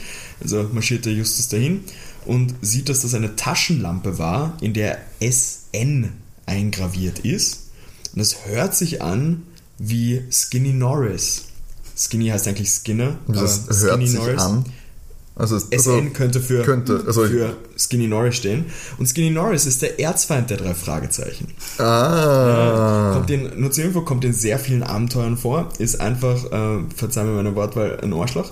Also 0.41 0.69
marschiert 0.71 1.05
der 1.05 1.13
Justus 1.13 1.49
dahin 1.49 1.83
und 2.27 2.55
sieht, 2.61 2.89
dass 2.89 3.01
das 3.01 3.13
eine 3.13 3.35
Taschenlampe 3.35 4.19
war, 4.19 4.57
in 4.61 4.73
der 4.73 4.99
SN 5.19 6.11
eingraviert 6.45 7.19
ist. 7.19 7.69
Und 8.13 8.21
es 8.21 8.45
hört 8.45 8.75
sich 8.75 9.01
an 9.01 9.43
wie 9.77 10.23
Skinny 10.31 10.73
Norris. 10.73 11.45
Skinny 11.97 12.27
heißt 12.27 12.47
eigentlich 12.47 12.69
Skinner. 12.69 13.17
Das 13.27 13.67
hört 13.67 13.93
Skinny 13.93 14.07
sich 14.07 14.19
Norris. 14.19 14.41
an. 14.41 14.65
Also, 15.35 15.59
SN 15.59 15.73
also 15.73 16.01
könnte, 16.13 16.41
für, 16.41 16.63
könnte 16.63 17.03
also 17.05 17.27
für 17.27 17.55
Skinny 17.77 18.07
Norris 18.07 18.37
stehen. 18.37 18.65
Und 18.97 19.05
Skinny 19.05 19.29
Norris 19.29 19.67
ist 19.67 19.83
der 19.83 19.99
Erzfeind 19.99 20.49
der 20.49 20.57
drei 20.57 20.73
Fragezeichen. 20.73 21.53
Ah. 21.77 21.83
Ja, 21.83 23.11
kommt 23.13 23.29
in, 23.29 23.59
nur 23.59 23.71
zur 23.71 23.83
Info, 23.83 24.01
kommt 24.01 24.25
in 24.25 24.33
sehr 24.33 24.57
vielen 24.57 24.81
Abenteuern 24.81 25.37
vor. 25.37 25.69
Ist 25.77 26.01
einfach, 26.01 26.43
äh, 26.51 26.79
verzeih 26.95 27.23
mir 27.23 27.33
meine 27.33 27.55
Wortwahl, 27.55 27.99
ein 28.01 28.13
Arschloch. 28.13 28.51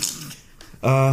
äh, 0.82 1.12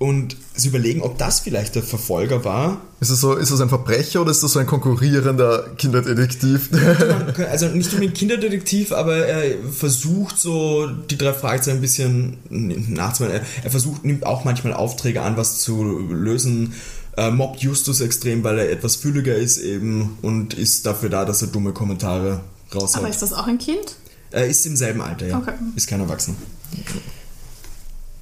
und 0.00 0.34
sie 0.54 0.68
überlegen, 0.68 1.02
ob 1.02 1.18
das 1.18 1.40
vielleicht 1.40 1.74
der 1.74 1.82
Verfolger 1.82 2.42
war. 2.42 2.80
Ist 3.00 3.10
es 3.10 3.20
so, 3.20 3.34
ist 3.34 3.50
es 3.50 3.60
ein 3.60 3.68
Verbrecher 3.68 4.22
oder 4.22 4.30
ist 4.30 4.42
das 4.42 4.54
so 4.54 4.58
ein 4.58 4.66
konkurrierender 4.66 5.74
Kinderdetektiv? 5.76 6.70
also 7.50 7.68
nicht 7.68 7.92
unbedingt 7.92 8.14
Kinderdetektiv, 8.14 8.92
aber 8.92 9.26
er 9.26 9.58
versucht 9.70 10.38
so 10.38 10.86
die 10.86 11.18
drei 11.18 11.34
Fragezeichen 11.34 11.76
ein 11.76 11.80
bisschen 11.82 12.38
nachzumachen. 12.48 13.42
Er 13.62 13.70
versucht, 13.70 14.02
nimmt 14.06 14.24
auch 14.24 14.44
manchmal 14.44 14.72
Aufträge 14.72 15.20
an, 15.20 15.36
was 15.36 15.58
zu 15.58 15.98
lösen. 16.08 16.72
äh, 17.18 17.30
mobbt 17.30 17.60
Justus 17.60 18.00
extrem, 18.00 18.42
weil 18.42 18.58
er 18.58 18.70
etwas 18.70 18.96
fülliger 18.96 19.34
ist 19.34 19.58
eben 19.58 20.16
und 20.22 20.54
ist 20.54 20.86
dafür 20.86 21.10
da, 21.10 21.26
dass 21.26 21.42
er 21.42 21.48
dumme 21.48 21.72
Kommentare 21.72 22.40
raushaut. 22.74 23.02
Aber 23.02 23.10
ist 23.10 23.20
das 23.20 23.34
auch 23.34 23.46
ein 23.46 23.58
Kind? 23.58 23.96
Er 24.30 24.46
ist 24.46 24.64
im 24.64 24.76
selben 24.76 25.02
Alter, 25.02 25.26
ja. 25.26 25.36
Okay. 25.36 25.52
Ist 25.76 25.88
kein 25.88 26.00
Erwachsener. 26.00 26.38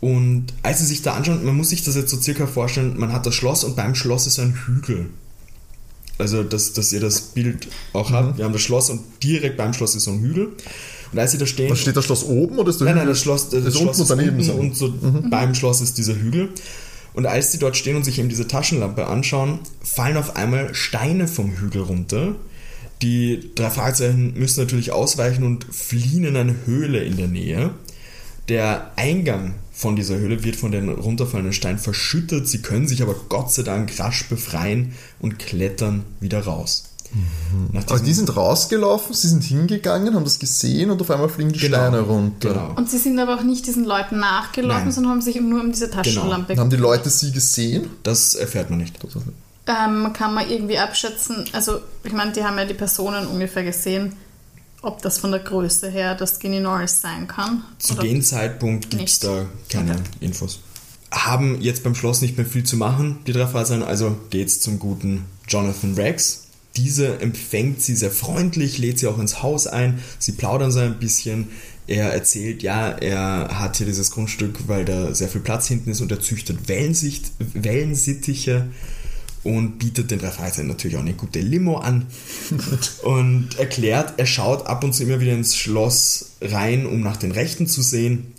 Und 0.00 0.46
als 0.62 0.78
sie 0.78 0.86
sich 0.86 1.02
da 1.02 1.14
anschauen, 1.14 1.44
man 1.44 1.56
muss 1.56 1.70
sich 1.70 1.82
das 1.82 1.96
jetzt 1.96 2.10
so 2.10 2.20
circa 2.20 2.46
vorstellen, 2.46 2.94
man 2.98 3.12
hat 3.12 3.26
das 3.26 3.34
Schloss 3.34 3.64
und 3.64 3.74
beim 3.76 3.94
Schloss 3.94 4.26
ist 4.26 4.38
ein 4.38 4.54
Hügel. 4.66 5.06
Also, 6.18 6.42
dass, 6.42 6.72
dass 6.72 6.92
ihr 6.92 7.00
das 7.00 7.20
Bild 7.20 7.68
auch 7.92 8.10
habt. 8.10 8.38
Wir 8.38 8.44
haben 8.44 8.52
das 8.52 8.62
Schloss 8.62 8.90
und 8.90 9.00
direkt 9.22 9.56
beim 9.56 9.72
Schloss 9.72 9.94
ist 9.94 10.04
so 10.04 10.12
ein 10.12 10.20
Hügel. 10.20 10.48
Und 11.12 11.18
als 11.18 11.32
sie 11.32 11.38
da 11.38 11.46
stehen. 11.46 11.70
Was 11.70 11.80
steht 11.80 11.96
das 11.96 12.04
Schloss 12.04 12.24
oben 12.24 12.58
oder 12.58 12.70
ist 12.70 12.80
der 12.80 12.86
Nein, 12.86 12.96
nein, 12.96 13.04
Hügel- 13.04 13.12
das 13.14 13.22
Schloss, 13.22 13.48
das 13.50 13.64
ist 13.64 13.78
Schloss 13.78 13.98
unten 14.00 14.02
und 14.02 14.10
daneben 14.10 14.50
unten 14.50 14.74
so. 14.74 14.86
und 14.86 15.00
so 15.00 15.22
beim 15.30 15.54
Schloss 15.54 15.80
ist 15.80 15.96
dieser 15.98 16.14
Hügel. 16.14 16.50
Und 17.14 17.26
als 17.26 17.50
sie 17.52 17.58
dort 17.58 17.76
stehen 17.76 17.96
und 17.96 18.04
sich 18.04 18.18
eben 18.18 18.28
diese 18.28 18.46
Taschenlampe 18.46 19.06
anschauen, 19.06 19.60
fallen 19.82 20.16
auf 20.16 20.36
einmal 20.36 20.74
Steine 20.74 21.26
vom 21.26 21.56
Hügel 21.56 21.82
runter. 21.82 22.34
Die 23.02 23.50
drei 23.54 23.70
Fragezeichen 23.70 24.34
müssen 24.34 24.60
natürlich 24.60 24.92
ausweichen 24.92 25.44
und 25.44 25.66
fliehen 25.72 26.24
in 26.24 26.36
eine 26.36 26.54
Höhle 26.66 27.02
in 27.02 27.16
der 27.16 27.28
Nähe. 27.28 27.70
Der 28.48 28.90
Eingang 28.96 29.54
von 29.78 29.94
dieser 29.94 30.16
Höhle 30.16 30.42
wird 30.42 30.56
von 30.56 30.72
den 30.72 30.88
runterfallenden 30.88 31.52
Steinen 31.52 31.78
verschüttet. 31.78 32.48
Sie 32.48 32.62
können 32.62 32.88
sich 32.88 33.00
aber 33.00 33.14
Gott 33.28 33.52
sei 33.52 33.62
Dank 33.62 33.96
rasch 34.00 34.28
befreien 34.28 34.92
und 35.20 35.38
klettern 35.38 36.04
wieder 36.18 36.40
raus. 36.40 36.82
Nach 37.72 37.86
Also 37.88 38.04
die 38.04 38.12
sind 38.12 38.36
rausgelaufen, 38.36 39.14
sie 39.14 39.28
sind 39.28 39.44
hingegangen, 39.44 40.16
haben 40.16 40.24
das 40.24 40.40
gesehen 40.40 40.90
und 40.90 41.00
auf 41.00 41.08
einmal 41.12 41.28
fliegen 41.28 41.52
die 41.52 41.60
Genau, 41.60 41.76
Steine 41.78 42.00
runter. 42.00 42.48
Genau. 42.48 42.72
Und 42.74 42.90
sie 42.90 42.98
sind 42.98 43.20
aber 43.20 43.36
auch 43.36 43.44
nicht 43.44 43.68
diesen 43.68 43.84
Leuten 43.84 44.18
nachgelaufen, 44.18 44.86
Nein. 44.86 44.92
sondern 44.92 45.12
haben 45.12 45.22
sich 45.22 45.40
nur 45.40 45.60
um 45.60 45.70
diese 45.70 45.88
Taschenlampe 45.90 46.56
Haben 46.56 46.70
die 46.70 46.76
Leute 46.76 47.08
sie 47.08 47.30
gesehen? 47.30 47.88
Das 48.02 48.34
erfährt 48.34 48.70
man 48.70 48.80
nicht. 48.80 48.96
Ähm, 49.68 50.12
kann 50.12 50.34
man 50.34 50.50
irgendwie 50.50 50.78
abschätzen, 50.78 51.44
also 51.52 51.78
ich 52.02 52.12
meine, 52.12 52.32
die 52.32 52.42
haben 52.42 52.58
ja 52.58 52.64
die 52.64 52.74
Personen 52.74 53.28
ungefähr 53.28 53.62
gesehen, 53.62 54.14
ob 54.82 55.02
das 55.02 55.18
von 55.18 55.30
der 55.30 55.40
Größe 55.40 55.90
her 55.90 56.14
das 56.14 56.36
Skinny 56.36 56.60
Norris 56.60 57.00
sein 57.00 57.26
kann. 57.26 57.64
Zu 57.78 57.94
dem 57.94 58.22
Zeitpunkt 58.22 58.90
gibt 58.90 59.08
es 59.08 59.20
da 59.20 59.46
keine 59.68 59.92
Okay. 59.92 60.02
Infos. 60.20 60.60
Haben 61.10 61.60
jetzt 61.60 61.84
beim 61.84 61.94
Schloss 61.94 62.20
nicht 62.20 62.36
mehr 62.36 62.46
viel 62.46 62.64
zu 62.64 62.76
machen, 62.76 63.18
die 63.26 63.32
drei 63.32 63.46
Fragezeichen, 63.46 63.82
also 63.82 64.16
geht's 64.30 64.60
zum 64.60 64.78
guten 64.78 65.24
Jonathan 65.48 65.94
Rex. 65.94 66.44
Diese 66.76 67.20
empfängt 67.20 67.82
sie 67.82 67.96
sehr 67.96 68.10
freundlich, 68.10 68.78
lädt 68.78 68.98
sie 68.98 69.08
auch 69.08 69.18
ins 69.18 69.42
Haus 69.42 69.66
ein, 69.66 70.02
sie 70.18 70.32
plaudern 70.32 70.70
so 70.70 70.80
ein 70.80 70.98
bisschen. 70.98 71.48
Er 71.86 72.12
erzählt, 72.12 72.62
ja, 72.62 72.90
er 72.90 73.58
hat 73.58 73.78
hier 73.78 73.86
dieses 73.86 74.10
Grundstück, 74.10 74.68
weil 74.68 74.84
da 74.84 75.14
sehr 75.14 75.28
viel 75.28 75.40
Platz 75.40 75.66
hinten 75.66 75.90
ist 75.90 76.02
und 76.02 76.12
er 76.12 76.20
züchtet 76.20 76.68
Wellensittiche 76.68 78.68
und 79.44 79.78
bietet 79.78 80.10
den 80.10 80.18
drei 80.18 80.30
Fragezeichen 80.30 80.68
natürlich 80.68 80.96
auch 80.96 81.02
eine 81.02 81.14
gute 81.14 81.40
Limo 81.40 81.78
an 81.78 82.06
und 83.02 83.58
erklärt, 83.58 84.14
er 84.16 84.26
schaut 84.26 84.66
ab 84.66 84.84
und 84.84 84.94
zu 84.94 85.04
immer 85.04 85.20
wieder 85.20 85.32
ins 85.32 85.56
Schloss 85.56 86.32
rein, 86.40 86.86
um 86.86 87.00
nach 87.00 87.16
den 87.16 87.32
Rechten 87.32 87.66
zu 87.66 87.82
sehen. 87.82 88.34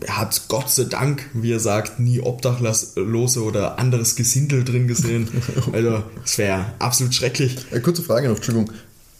Er 0.00 0.18
hat 0.18 0.42
Gott 0.48 0.70
sei 0.70 0.84
Dank, 0.84 1.28
wie 1.32 1.52
er 1.52 1.60
sagt, 1.60 1.98
nie 1.98 2.20
Obdachlose 2.20 3.42
oder 3.42 3.78
anderes 3.78 4.14
Gesindel 4.14 4.62
drin 4.64 4.86
gesehen. 4.86 5.28
Also, 5.72 6.04
es 6.24 6.38
wäre 6.38 6.66
absolut 6.78 7.14
schrecklich. 7.14 7.56
Eine 7.70 7.80
kurze 7.80 8.02
Frage 8.02 8.28
noch, 8.28 8.36
Entschuldigung, 8.36 8.72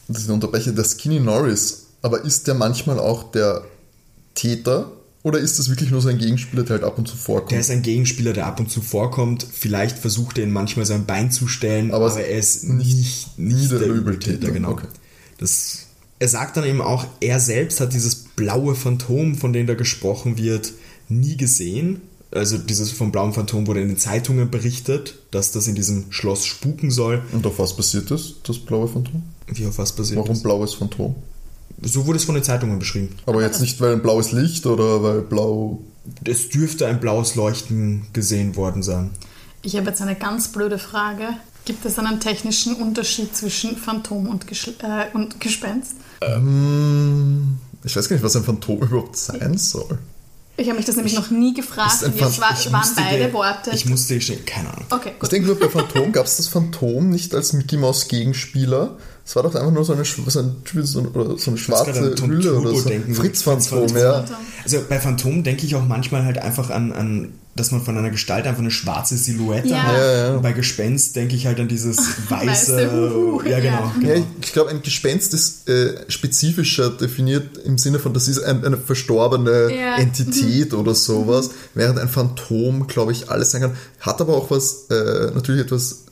dass 0.09 0.23
ich 0.23 0.31
unterbreche. 0.31 0.73
Der 0.73 0.85
Skinny 0.85 1.19
Norris, 1.19 1.87
aber 2.03 2.25
ist 2.25 2.47
der 2.47 2.55
manchmal 2.55 3.01
auch 3.01 3.33
der 3.33 3.65
Täter 4.35 4.93
oder 5.27 5.41
ist 5.41 5.59
das 5.59 5.69
wirklich 5.69 5.91
nur 5.91 6.01
so 6.01 6.09
ein 6.09 6.19
Gegenspieler, 6.19 6.63
der 6.63 6.77
halt 6.77 6.85
ab 6.85 6.99
und 6.99 7.09
zu 7.09 7.17
vorkommt? 7.17 7.51
Der 7.51 7.59
ist 7.59 7.73
ein 7.73 7.83
Gegenspieler, 7.83 8.33
der 8.33 8.47
ab 8.47 8.61
und 8.61 8.71
zu 8.71 8.81
vorkommt. 8.81 9.45
Vielleicht 9.51 9.99
versucht 9.99 10.39
er 10.39 10.45
ihn 10.45 10.53
manchmal 10.53 10.87
sein 10.87 11.05
Bein 11.05 11.33
zu 11.33 11.49
stellen, 11.49 11.91
Aber 11.93 12.13
aber, 12.13 12.21
er 12.21 12.39
ist 12.39 12.63
nicht, 12.69 13.37
nicht 13.37 13.73
der 13.73 13.81
der 13.81 13.89
Übeltäter. 13.89 14.53
Genau. 14.53 14.71
okay. 14.71 14.87
Das, 15.39 15.87
er 16.21 16.29
sagt 16.29 16.57
dann 16.57 16.65
eben 16.65 16.81
auch, 16.81 17.07
er 17.19 17.41
selbst 17.41 17.81
hat 17.81 17.93
dieses 17.93 18.15
blaue 18.15 18.77
Phantom, 18.77 19.35
von 19.35 19.53
dem 19.53 19.67
da 19.67 19.75
gesprochen 19.75 20.39
wird, 20.39 20.75
nie 21.09 21.37
gesehen. 21.37 22.03
Also 22.31 22.57
dieses 22.57 22.93
vom 22.93 23.11
blauen 23.11 23.33
Phantom 23.33 23.67
wurde 23.67 23.81
in 23.81 23.89
den 23.89 23.99
Zeitungen 23.99 24.49
berichtet, 24.49 25.19
dass 25.33 25.51
das 25.51 25.67
in 25.67 25.75
diesem 25.75 26.05
Schloss 26.11 26.47
spuken 26.47 26.93
soll. 26.93 27.21
Und 27.33 27.45
auf 27.49 27.59
was 27.59 27.77
basiert 27.77 28.13
das, 28.13 28.35
das 28.45 28.61
blaue 28.61 28.87
Phantom? 28.87 29.25
Wie 29.49 29.67
auf 29.67 29.77
was 29.79 29.91
basiert 29.91 30.19
Warum 30.21 30.35
das? 30.35 30.43
blaues 30.45 30.75
Phantom? 30.75 31.17
So 31.83 32.07
wurde 32.07 32.19
es 32.19 32.25
von 32.25 32.35
den 32.35 32.45
Zeitungen 32.45 32.79
beschrieben. 32.79 33.17
Aber 33.27 33.43
jetzt 33.43 33.61
nicht, 33.61 33.81
weil 33.81 33.93
ein 33.93 34.03
blaues 34.03 34.33
Licht 34.33 34.67
oder 34.67 35.03
weil 35.03 35.21
blau. 35.23 35.81
Es 36.25 36.49
dürfte 36.49 36.87
ein 36.87 37.01
blaues 37.01 37.35
Leuchten 37.35 38.07
gesehen 38.13 38.57
worden 38.57 38.83
sein. 38.83 39.11
Ich 39.63 39.77
habe 39.77 39.89
jetzt 39.89 40.01
eine 40.01 40.15
ganz 40.15 40.49
blöde 40.49 40.79
Frage. 40.79 41.29
Gibt 41.65 41.85
es 41.85 41.99
einen 41.99 42.21
technischen 42.21 42.77
Unterschied 42.77 43.37
zwischen 43.37 43.77
Phantom 43.77 44.29
und, 44.29 44.47
Geschl 44.47 44.75
äh, 44.83 45.15
und 45.15 45.41
Gespenst? 45.41 45.97
Hm, 46.23 47.59
ich 47.85 47.97
weiß 47.97 48.09
gar 48.09 48.15
nicht, 48.17 48.23
was 48.25 48.37
ein 48.37 48.45
Phantom 48.45 48.79
überhaupt 48.83 49.17
sein 49.17 49.59
soll. 49.59 49.99
Ich 50.59 50.69
habe 50.69 50.77
mich 50.79 50.87
das 50.87 50.97
nämlich 50.97 51.15
noch 51.15 51.31
nie 51.31 51.53
gefragt. 51.53 52.03
Und 52.03 52.19
Jetzt 52.19 52.41
war, 52.41 52.53
ich 52.59 52.73
waren 52.73 52.89
beide 52.97 53.27
dir- 53.27 53.33
Worte. 53.35 53.73
Ich 53.75 53.85
musste 53.87 54.15
gestehen, 54.15 54.45
keine 54.47 54.71
Ahnung. 54.73 54.87
okay, 54.91 55.11
Ich 55.15 55.19
gut. 55.19 55.33
denke 55.33 55.49
nur, 55.49 55.59
bei 55.59 55.69
Phantom 55.71 56.13
gab 56.13 56.25
es 56.27 56.37
das 56.39 56.49
Phantom 56.49 57.11
nicht 57.11 57.35
als 57.35 57.53
Mickey 57.53 57.77
Mouse 57.77 58.09
Gegenspieler. 58.09 58.97
Es 59.27 59.35
war 59.35 59.43
doch 59.43 59.55
einfach 59.57 59.73
nur 59.73 59.85
so 59.85 59.93
eine, 59.93 60.05
so 60.05 60.23
eine, 60.39 60.87
so 60.87 61.01
eine, 61.01 61.37
so 61.39 61.51
eine 61.51 61.59
schwarze 61.59 62.15
Hülle 62.23 62.61
oder 62.61 62.75
so. 62.77 62.89
denken, 62.89 63.13
Fritz 63.13 63.43
Phantom, 63.43 63.89
Phantom. 63.89 63.97
ja. 63.99 64.25
Also 64.63 64.79
bei 64.89 65.01
Phantom 65.01 65.43
denke 65.43 65.67
ich 65.67 65.75
auch 65.75 65.85
manchmal 65.85 66.25
halt 66.25 66.39
einfach 66.39 66.71
an, 66.71 66.93
an 66.93 67.33
dass 67.57 67.71
man 67.71 67.81
von 67.83 67.97
einer 67.97 68.11
Gestalt 68.11 68.47
einfach 68.47 68.61
eine 68.61 68.71
schwarze 68.71 69.17
Silhouette 69.17 69.67
Ja. 69.69 69.83
hat. 69.83 69.95
Ja, 69.97 70.13
ja. 70.29 70.35
Und 70.37 70.43
bei 70.43 70.53
Gespenst 70.53 71.17
denke 71.17 71.35
ich 71.35 71.47
halt 71.47 71.59
an 71.59 71.67
dieses 71.69 71.97
weiße. 72.29 72.77
Weiße, 72.77 72.93
huhu, 72.93 73.43
ja, 73.43 73.59
genau. 73.61 73.79
ja. 73.79 73.93
genau. 73.99 74.15
Ja, 74.15 74.23
ich 74.43 74.53
glaube, 74.53 74.71
ein 74.71 74.83
Gespenst 74.83 75.33
ist 75.35 75.67
äh, 75.69 76.05
spezifischer 76.09 76.91
definiert 76.91 77.57
im 77.65 77.79
Sinne 77.79 77.99
von, 77.99 78.13
das 78.15 78.29
ist 78.29 78.41
ein, 78.45 78.65
eine 78.65 78.77
verstorbene 78.77 79.75
Ja. 79.75 79.97
Entität 79.97 80.75
oder 80.75 80.95
sowas, 80.95 81.51
während 81.75 81.99
ein 81.99 82.09
Phantom, 82.11 82.87
glaube 82.87 83.13
ich, 83.13 83.31
alles 83.31 83.51
sein 83.53 83.63
kann. 83.63 83.73
Hat 84.01 84.21
aber 84.21 84.37
auch 84.37 84.51
was, 84.51 84.85
äh, 84.91 85.31
natürlich 85.35 85.63
etwas 85.63 86.05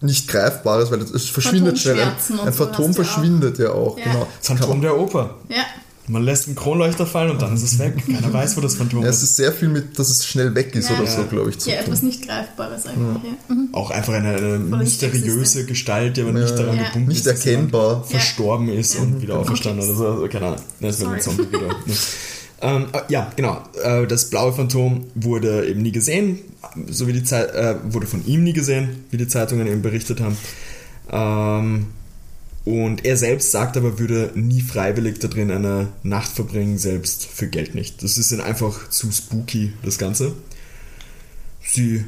nicht 0.00 0.28
Greifbares, 0.28 0.90
weil 0.90 1.00
es, 1.02 1.28
verschwindet 1.28 1.78
schnell. 1.78 2.00
Ein, 2.00 2.08
ein 2.08 2.52
so 2.52 2.64
Phantom 2.64 2.90
auch. 2.90 2.94
verschwindet 2.94 3.58
ja 3.58 3.70
auch, 3.72 3.98
Ja. 3.98 4.04
genau. 4.04 4.26
Phantom 4.40 4.80
der 4.80 4.98
Oper. 4.98 5.34
Ja, 5.48 5.62
Man 6.08 6.24
lässt 6.24 6.46
einen 6.46 6.56
Kronleuchter 6.56 7.06
fallen 7.06 7.30
und 7.32 7.40
dann 7.42 7.54
ist 7.54 7.62
es 7.62 7.78
weg. 7.78 7.94
Keiner 8.06 8.32
weiß, 8.32 8.56
wo 8.56 8.60
das 8.62 8.74
Phantom 8.76 9.02
Ja, 9.02 9.08
es 9.10 9.16
ist. 9.18 9.22
ist 9.30 9.36
sehr 9.36 9.52
viel 9.52 9.68
mit, 9.68 9.98
dass 9.98 10.08
es 10.10 10.26
schnell 10.26 10.54
weg 10.54 10.74
ist 10.74 10.88
Ja. 10.90 10.96
oder 10.98 11.06
so, 11.06 11.24
glaube 11.24 11.50
ich, 11.50 11.58
zu 11.60 11.70
ja 11.70 11.76
tun. 11.76 11.84
etwas 11.86 12.02
nicht 12.02 12.26
Greifbares 12.26 12.86
eigentlich. 12.86 13.22
Ja. 13.48 13.54
Mhm. 13.54 13.68
Auch 13.72 13.90
einfach 13.90 14.14
eine, 14.14 14.36
eine 14.36 14.58
nicht 14.58 14.78
mysteriöse. 14.78 15.66
Gestalt, 15.66 16.16
die 16.16 16.22
aber 16.22 16.32
nicht 16.32 16.58
daran 16.58 16.76
Ja. 16.78 16.84
gebunden 16.84 17.08
Nicht 17.08 17.18
ist, 17.18 17.26
dass 17.26 17.44
jemand 17.44 17.72
erkennbar. 17.74 18.04
verstorben 18.04 18.68
ist 18.70 18.96
und 18.96 19.22
wieder 19.22 19.38
auferstanden 19.38 19.84
oder 19.86 19.94
so. 19.96 20.06
Also, 20.08 20.28
keine 20.28 20.46
Ahnung. 20.46 20.60
Das 20.80 21.00
wäre 21.00 21.10
ein 21.12 21.20
Sorry. 21.20 21.36
Zombie 21.36 21.52
wieder. 21.56 21.76
Ähm, 22.62 22.86
äh, 22.92 23.00
ja, 23.08 23.32
genau. 23.36 23.62
Äh, 23.82 24.06
das 24.06 24.30
blaue 24.30 24.52
Phantom 24.52 25.04
wurde 25.14 25.66
eben 25.66 25.82
nie 25.82 25.92
gesehen, 25.92 26.38
so 26.88 27.06
wie 27.06 27.12
die 27.12 27.24
Zeit, 27.24 27.54
äh, 27.54 27.76
wurde 27.84 28.06
von 28.06 28.26
ihm 28.26 28.44
nie 28.44 28.52
gesehen, 28.52 29.04
wie 29.10 29.16
die 29.16 29.28
Zeitungen 29.28 29.66
eben 29.66 29.82
berichtet 29.82 30.20
haben. 30.20 30.36
Ähm, 31.10 31.86
und 32.64 33.06
er 33.06 33.16
selbst 33.16 33.50
sagt 33.50 33.76
aber, 33.76 33.98
würde 33.98 34.32
nie 34.34 34.60
freiwillig 34.60 35.18
da 35.18 35.28
drin 35.28 35.50
eine 35.50 35.88
Nacht 36.02 36.30
verbringen, 36.30 36.76
selbst 36.78 37.24
für 37.24 37.48
Geld 37.48 37.74
nicht. 37.74 38.02
Das 38.02 38.18
ist 38.18 38.32
dann 38.32 38.40
einfach 38.40 38.90
zu 38.90 39.10
spooky, 39.10 39.72
das 39.82 39.96
Ganze. 39.96 40.34
Sie 41.62 42.04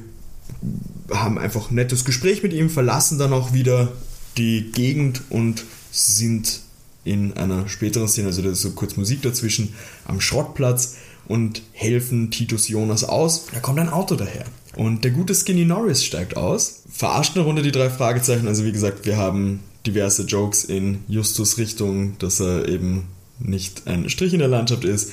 haben 1.11 1.39
einfach 1.39 1.71
ein 1.71 1.77
nettes 1.77 2.05
Gespräch 2.05 2.43
mit 2.43 2.53
ihm, 2.53 2.69
verlassen 2.69 3.19
dann 3.19 3.33
auch 3.33 3.55
wieder 3.55 3.93
die 4.37 4.71
Gegend 4.73 5.23
und 5.31 5.65
sind 5.91 6.61
in 7.05 7.33
einer 7.35 7.69
späteren 7.69 8.09
Szene, 8.09 8.29
also 8.29 8.43
da 8.43 8.51
ist 8.51 8.63
so 8.63 8.71
kurz 8.73 8.97
Musik 8.97 9.23
dazwischen, 9.23 9.75
am 10.05 10.21
Schrottplatz 10.21 10.97
und 11.27 11.63
helfen 11.73 12.31
Titus 12.31 12.69
Jonas 12.69 13.05
aus. 13.05 13.47
Da 13.53 13.61
kommt 13.61 13.79
ein 13.79 13.89
Auto 13.89 14.15
daher. 14.15 14.45
Und 14.77 15.05
der 15.05 15.11
gute 15.11 15.35
Skinny 15.35 15.65
Norris 15.65 16.05
steigt 16.05 16.37
aus, 16.37 16.83
verarscht 16.91 17.37
eine 17.37 17.45
Runde 17.45 17.63
die 17.63 17.73
drei 17.73 17.91
Fragezeichen. 17.91 18.49
Also 18.49 18.65
wie 18.65 18.73
gesagt, 18.73 19.05
wir 19.05 19.17
haben 19.17 19.61
diverse 19.87 20.23
Jokes 20.23 20.65
in 20.65 21.01
Justus 21.09 21.59
Richtung, 21.59 22.17
dass 22.19 22.41
er 22.41 22.69
eben 22.69 23.09
nicht 23.39 23.87
ein 23.87 24.09
Strich 24.09 24.33
in 24.33 24.39
der 24.39 24.49
Landschaft 24.49 24.85
ist, 24.85 25.13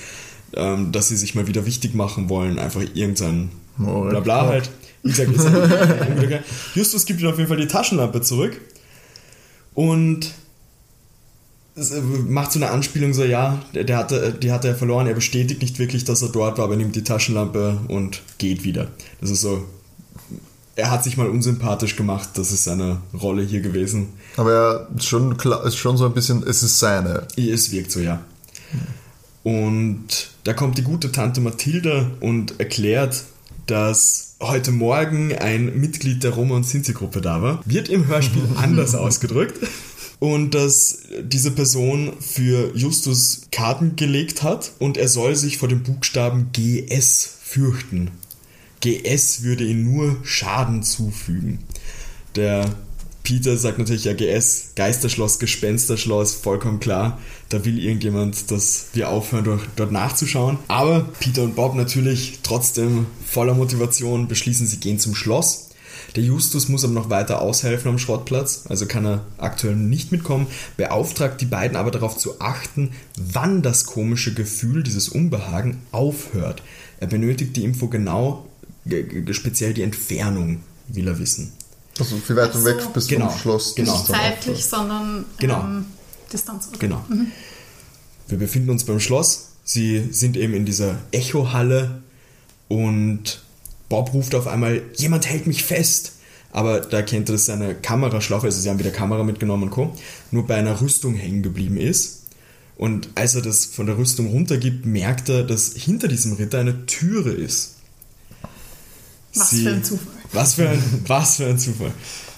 ähm, 0.54 0.92
dass 0.92 1.10
sie 1.10 1.18
sich 1.18 1.36
mal 1.36 1.48
wieder 1.48 1.66
wichtig 1.66 1.94
machen 1.94 2.30
wollen, 2.30 2.60
einfach 2.60 2.82
irgendein 2.94 3.50
Blabla 3.78 4.44
ja. 4.44 4.48
halt. 4.48 4.70
Wie 5.04 5.12
gesagt. 5.12 6.44
Justus 6.76 7.06
gibt 7.06 7.22
ihm 7.22 7.28
auf 7.28 7.38
jeden 7.38 7.48
Fall 7.48 7.58
die 7.58 7.68
Taschenlampe 7.68 8.22
zurück 8.22 8.60
und 9.74 10.34
macht 12.28 12.52
so 12.52 12.60
eine 12.60 12.72
Anspielung 12.72 13.14
so, 13.14 13.24
ja, 13.24 13.62
der, 13.74 13.84
der 13.84 13.98
hatte, 13.98 14.34
die 14.34 14.52
hat 14.52 14.66
er 14.66 14.76
verloren, 14.76 15.08
er 15.08 15.14
bestätigt 15.14 15.62
nicht 15.62 15.80
wirklich, 15.80 16.04
dass 16.04 16.22
er 16.22 16.30
dort 16.30 16.58
war, 16.58 16.66
aber 16.66 16.74
er 16.74 16.78
nimmt 16.78 16.96
die 16.96 17.04
Taschenlampe 17.04 17.80
und 17.88 18.22
geht 18.38 18.64
wieder. 18.64 18.88
Das 19.22 19.30
ist 19.30 19.42
so, 19.42 19.66
er 20.76 20.92
hat 20.92 21.04
sich 21.04 21.18
mal 21.18 21.28
unsympathisch 21.28 21.96
gemacht, 21.96 22.30
das 22.36 22.52
ist 22.52 22.64
seine 22.64 23.02
Rolle 23.20 23.44
hier 23.44 23.62
gewesen. 23.62 24.10
Aber 24.38 24.54
er 24.54 24.88
ist 24.96 25.06
schon, 25.06 25.38
klar, 25.38 25.66
ist 25.66 25.78
schon 25.78 25.98
so 25.98 26.06
ein 26.06 26.14
bisschen, 26.14 26.44
es 26.44 26.64
ist 26.64 26.80
seine. 26.80 27.28
Es 27.36 27.72
wirkt 27.72 27.92
so, 27.92 28.00
ja. 28.00 28.22
Und 29.44 30.32
da 30.44 30.54
kommt 30.54 30.78
die 30.78 30.84
gute 30.84 31.12
Tante 31.12 31.42
Mathilda 31.42 32.12
und 32.20 32.60
erklärt, 32.60 33.24
dass 33.68 34.36
heute 34.42 34.72
Morgen 34.72 35.36
ein 35.36 35.80
Mitglied 35.80 36.24
der 36.24 36.32
Roma- 36.32 36.56
und 36.56 36.66
Sinti-Gruppe 36.66 37.22
da 37.22 37.42
war. 37.42 37.62
Wird 37.66 37.90
im 37.90 38.08
Hörspiel 38.08 38.44
anders 38.56 38.96
ausgedrückt. 38.96 39.58
Und 40.20 40.54
dass 40.54 41.00
diese 41.22 41.52
Person 41.52 42.14
für 42.20 42.76
Justus 42.76 43.44
Karten 43.52 43.96
gelegt 43.96 44.44
hat 44.44 44.74
und 44.78 44.98
er 44.98 45.08
soll 45.08 45.36
sich 45.36 45.58
vor 45.58 45.70
dem 45.70 45.84
Buchstaben 45.84 46.50
GS 46.52 47.38
fürchten. 47.42 48.12
GS 48.82 49.44
würde 49.44 49.64
ihm 49.64 49.94
nur 49.94 50.18
Schaden 50.24 50.84
zufügen. 50.84 51.60
Der 52.36 52.70
Peter 53.24 53.58
sagt 53.58 53.78
natürlich 53.78 54.06
ja 54.06 54.14
GS, 54.14 54.72
Geisterschloss, 54.76 55.40
Gespensterschloss, 55.40 56.34
vollkommen 56.34 56.80
klar. 56.80 57.20
Da 57.50 57.64
will 57.64 57.78
irgendjemand, 57.78 58.50
dass 58.50 58.88
wir 58.94 59.10
aufhören, 59.10 59.62
dort, 59.76 59.92
nachzuschauen. 59.92 60.58
Aber 60.68 61.02
Peter 61.20 61.44
und 61.44 61.56
Bob 61.56 61.76
natürlich 61.76 62.40
trotzdem 62.44 63.06
voller 63.26 63.54
Motivation 63.54 64.28
beschließen, 64.28 64.66
sie 64.66 64.78
gehen 64.78 65.00
zum 65.00 65.16
Schloss. 65.16 65.69
Der 66.16 66.24
Justus 66.24 66.70
muss 66.70 66.84
aber 66.84 66.94
noch 66.94 67.10
weiter 67.10 67.42
aushelfen 67.42 67.90
am 67.92 68.00
Schrottplatz, 68.00 68.64
also 68.68 68.86
kann 68.86 69.06
er 69.06 69.26
aktuell 69.38 69.76
nicht 69.76 70.12
mitkommen, 70.12 70.48
beauftragt 70.78 71.40
die 71.42 71.46
beiden 71.46 71.78
aber 71.78 71.92
darauf 71.92 72.18
zu 72.18 72.42
achten, 72.42 72.92
wann 73.16 73.62
das 73.62 73.86
komische 73.86 74.34
Gefühl, 74.34 74.84
dieses 74.84 75.10
Unbehagen 75.10 75.82
aufhört. 75.92 76.64
Er 77.00 77.08
benötigt 77.08 77.56
die 77.56 77.64
Info 77.64 77.88
genau, 77.88 78.48
speziell 79.32 79.74
die 79.74 79.84
Entfernung 79.84 80.62
will 80.88 81.08
er 81.08 81.20
wissen. 81.20 81.52
Also 82.00 82.18
viel 82.18 82.36
weiter 82.36 82.54
Ach 82.56 82.60
so. 82.60 82.66
weg 82.66 82.94
bis 82.94 83.08
Genau, 83.08 83.30
zum 83.30 83.40
Schloss. 83.40 83.76
genau. 83.76 83.94
dann 83.98 84.06
Zeitlich, 84.06 84.66
sondern 84.66 85.26
Genau. 85.38 85.62
ähm, 85.62 85.86
Distanz. 86.32 86.70
Genau. 86.80 87.04
Wir 88.28 88.38
befinden 88.38 88.70
uns 88.70 88.84
beim 88.86 89.00
Schloss. 89.00 89.50
Sie 89.64 90.08
sind 90.12 90.38
eben 90.38 90.54
in 90.54 90.66
dieser 90.66 90.98
Echohalle 91.12 92.02
und 92.68 93.44
Bob 93.90 94.14
ruft 94.14 94.36
auf 94.36 94.48
einmal, 94.48 94.82
jemand 94.96 95.28
hält 95.28 95.48
mich 95.48 95.64
fest. 95.64 96.14
Aber 96.52 96.80
da 96.80 96.98
erkennt 96.98 97.30
er, 97.30 97.34
dass 97.34 97.46
seine 97.46 97.76
Kameraschlaufe, 97.76 98.48
also 98.48 98.60
sie 98.60 98.70
haben 98.70 98.80
wieder 98.80 98.90
Kamera 98.90 99.24
mitgenommen 99.24 99.64
und 99.64 99.70
Co., 99.70 99.94
nur 100.32 100.48
bei 100.48 100.56
einer 100.56 100.82
Rüstung 100.82 101.14
hängen 101.16 101.44
geblieben 101.44 101.78
ist. 101.78 102.24
Und 102.76 103.10
als 103.16 103.36
er 103.36 103.42
das 103.42 103.66
von 103.66 103.86
der 103.86 103.98
Rüstung 103.98 104.28
runtergibt, 104.28 104.86
merkt 104.86 105.30
er, 105.30 105.44
dass 105.44 105.74
hinter 105.74 106.08
diesem 106.08 106.34
Ritter 106.34 106.60
eine 106.60 106.86
Türe 106.88 107.32
ist. 107.32 107.76
Was 109.36 109.50
Sie- 109.52 109.64
für 109.64 109.70
ein 109.70 109.84
Zufall. 109.84 110.14
Was 110.32 110.54
für 110.56 110.70
ein, 110.70 110.84
was 111.08 111.36
für 111.36 111.46
ein 111.46 111.60
Zufall. 111.60 111.92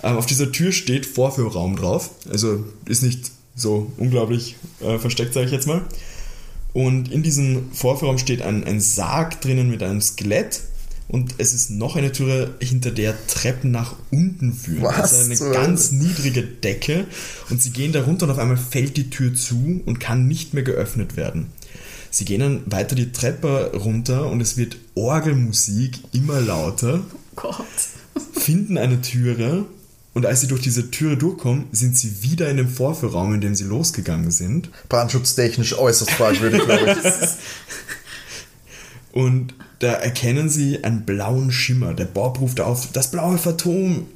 Ähm, 0.04 0.18
auf 0.18 0.26
dieser 0.26 0.52
Tür 0.52 0.72
steht 0.72 1.06
Vorführraum 1.06 1.76
drauf. 1.76 2.10
Also 2.30 2.66
ist 2.86 3.04
nicht 3.04 3.32
so 3.56 3.92
unglaublich 3.98 4.56
äh, 4.82 4.98
versteckt, 4.98 5.34
sage 5.34 5.46
ich 5.46 5.52
jetzt 5.52 5.68
mal. 5.68 5.82
Und 6.74 7.12
in 7.12 7.22
diesem 7.24 7.72
Vorführraum 7.74 8.18
steht 8.18 8.42
ein, 8.42 8.64
ein 8.64 8.80
Sarg 8.82 9.42
drinnen 9.42 9.70
mit 9.70 9.84
einem 9.84 10.02
Skelett. 10.02 10.62
Und 11.12 11.36
es 11.39 11.54
ist 11.54 11.71
noch 11.71 11.97
eine 11.97 12.13
Türe, 12.13 12.56
hinter 12.62 12.89
der 12.89 13.13
Treppen 13.28 13.69
nach 13.69 13.95
unten 14.12 14.54
führen. 14.54 14.84
Was 14.84 15.13
Also 15.13 15.26
eine 15.26 15.36
zur 15.36 15.52
ganz 15.52 15.91
niedrige 15.91 16.41
Decke. 16.41 17.06
Und 17.50 17.62
sie 17.62 17.71
gehen 17.71 17.91
da 17.91 18.04
runter 18.04 18.28
und 18.28 18.32
auf 18.32 18.38
einmal 18.38 18.56
fällt 18.56 18.95
die 18.95 19.10
Tür 19.10 19.36
zu 19.36 19.82
und 19.86 20.00
kann 20.00 20.30
nicht 20.30 20.54
mehr 20.54 20.63
geöffnet 20.63 21.17
werden. 21.17 21.47
Sie 22.12 22.24
gehen 22.24 22.39
dann 22.39 22.62
weiter 22.65 22.95
die 22.95 23.12
Treppe 23.12 23.74
runter 23.76 24.28
und 24.28 24.39
es 24.39 24.56
wird 24.56 24.78
Orgelmusik 24.95 26.00
immer 26.13 26.39
lauter 26.39 27.02
Gott. 27.36 27.65
finden 28.34 28.78
eine 28.78 29.02
Türe 29.02 29.65
und 30.13 30.26
als 30.26 30.39
sie 30.39 30.47
durch 30.47 30.62
diese 30.62 30.91
Türe 30.91 31.17
durchkommen, 31.17 31.65
sind 31.74 31.97
sie 31.97 32.24
wieder 32.24 32.50
in 32.50 32.56
dem 32.56 32.69
Vorführraum, 32.69 33.34
in 33.34 33.41
dem 33.41 33.56
sie 33.56 33.65
losgegangen 33.65 34.32
sind. 34.32 34.69
brandschutztechnisch 34.88 35.78
äußerst 35.78 36.12
fragwürdig, 36.12 36.63
glaube 36.63 36.91
ich. 36.91 37.30
Und 39.21 39.54
da 39.82 39.94
erkennen 39.94 40.48
sie 40.48 40.84
einen 40.84 41.06
blauen 41.06 41.52
Schimmer. 41.52 41.94
Der 41.96 42.06
Bob 42.06 42.39
ruft 42.39 42.62
auf, 42.62 42.89
das 42.94 43.10
blaue 43.10 43.39
Phantom. 43.39 44.08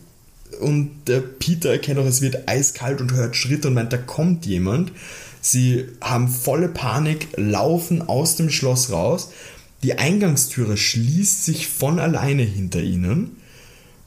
Und 0.62 0.92
der 1.08 1.20
Peter 1.22 1.72
erkennt 1.72 2.00
auch, 2.00 2.06
es 2.06 2.22
wird 2.22 2.48
eiskalt 2.48 3.02
und 3.02 3.14
hört 3.14 3.36
Schritte 3.36 3.70
und 3.70 3.74
meint, 3.74 3.92
da 3.92 3.98
kommt 3.98 4.46
jemand. 4.46 4.92
Sie 5.42 5.86
haben 6.02 6.28
volle 6.28 6.70
Panik, 6.70 7.28
laufen 7.36 8.08
aus 8.08 8.36
dem 8.36 8.52
Schloss 8.52 8.92
raus. 8.92 9.32
Die 9.82 9.98
Eingangstüre 9.98 10.78
schließt 10.78 11.46
sich 11.46 11.68
von 11.68 12.00
alleine 12.00 12.44
hinter 12.44 12.82
ihnen. 12.82 13.38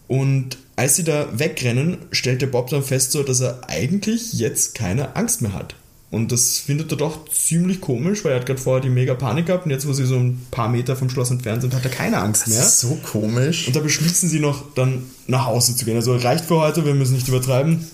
Und 0.07 0.59
als 0.77 0.95
sie 0.95 1.05
da 1.05 1.39
wegrennen, 1.39 1.99
stellt 2.13 2.41
der 2.41 2.47
Bob 2.47 2.71
dann 2.71 2.85
fest, 2.85 3.11
so, 3.11 3.25
dass 3.25 3.41
er 3.41 3.69
eigentlich 3.69 4.33
jetzt 4.33 4.77
keine 4.77 5.17
Angst 5.17 5.43
mehr 5.43 5.55
hat. 5.55 5.75
Und 6.11 6.33
das 6.33 6.59
findet 6.59 6.91
er 6.91 6.97
doch 6.97 7.29
ziemlich 7.29 7.83
komisch, 7.83 8.25
weil 8.25 8.33
er 8.33 8.41
hat 8.41 8.47
gerade 8.47 8.61
vorher 8.61 8.81
die 8.81 8.89
mega 8.89 9.15
Panik 9.15 9.47
gehabt 9.47 9.67
und 9.67 9.71
jetzt, 9.71 9.87
wo 9.87 9.93
sie 9.93 10.07
so 10.07 10.17
ein 10.17 10.47
paar 10.51 10.69
Meter 10.71 10.97
vom 10.97 11.11
Schloss 11.11 11.31
entfernt 11.31 11.61
sind, 11.61 11.75
hat 11.75 11.85
er 11.85 11.91
keine 11.91 12.19
Angst 12.19 12.43
Das 12.47 12.49
mehr. 12.55 12.63
ist 12.63 12.81
so 12.81 12.95
komisch. 13.05 13.67
Und 13.67 13.77
da 13.77 13.81
beschließen 13.81 14.27
sie 14.29 14.41
noch, 14.41 14.73
dann 14.75 15.03
nach 15.27 15.45
Hause 15.47 15.77
zu 15.77 15.85
gehen. 15.85 15.97
Also 15.97 16.17
reicht 16.17 16.47
für 16.47 16.61
heute, 16.61 16.87
wir 16.87 16.95
müssen 16.95 17.15
nicht 17.15 17.29
übertreiben. 17.29 17.87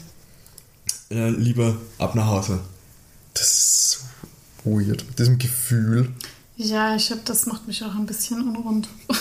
Äh, 1.10 1.30
lieber 1.30 1.76
ab 1.98 2.14
nach 2.14 2.26
Hause. 2.26 2.60
Das 3.34 3.42
ist 3.52 3.90
so 4.64 4.70
weird. 4.70 5.04
Mit 5.08 5.18
diesem 5.18 5.38
Gefühl. 5.38 6.10
Ja, 6.56 6.94
ich 6.94 7.10
hab, 7.10 7.24
das 7.24 7.46
macht 7.46 7.66
mich 7.66 7.82
auch 7.82 7.94
ein 7.96 8.06
bisschen 8.06 8.40
unrund. 8.48 8.88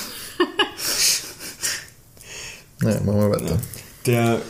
Naja, 2.79 2.99
machen 3.01 3.19
wir 3.19 3.31
weiter. 3.31 3.57
Der, 4.05 4.41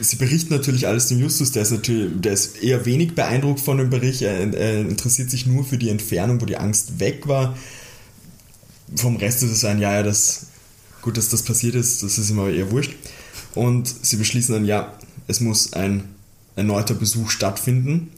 sie 0.00 0.16
berichten 0.16 0.52
natürlich 0.52 0.86
alles 0.86 1.08
dem 1.08 1.18
Justus, 1.18 1.52
der 1.52 1.62
ist 1.62 1.70
natürlich, 1.70 2.12
der 2.20 2.32
ist 2.32 2.62
eher 2.62 2.84
wenig 2.86 3.14
beeindruckt 3.14 3.60
von 3.60 3.78
dem 3.78 3.90
Bericht, 3.90 4.22
er, 4.22 4.52
er 4.54 4.80
interessiert 4.80 5.30
sich 5.30 5.46
nur 5.46 5.64
für 5.64 5.78
die 5.78 5.90
Entfernung, 5.90 6.40
wo 6.40 6.46
die 6.46 6.56
Angst 6.56 7.00
weg 7.00 7.26
war. 7.28 7.56
Vom 8.94 9.16
Rest 9.16 9.42
ist 9.42 9.50
es 9.50 9.64
ein, 9.64 9.78
ja, 9.78 9.92
ja, 9.92 10.02
das, 10.02 10.46
gut, 11.00 11.16
dass 11.16 11.28
das 11.28 11.42
passiert 11.42 11.74
ist, 11.74 12.02
das 12.02 12.18
ist 12.18 12.30
ihm 12.30 12.38
aber 12.38 12.52
eher 12.52 12.70
wurscht. 12.70 12.94
Und 13.54 13.92
sie 14.02 14.16
beschließen 14.16 14.54
dann, 14.54 14.64
ja, 14.64 14.96
es 15.26 15.40
muss 15.40 15.72
ein 15.72 16.04
erneuter 16.56 16.94
Besuch 16.94 17.30
stattfinden. 17.30 18.10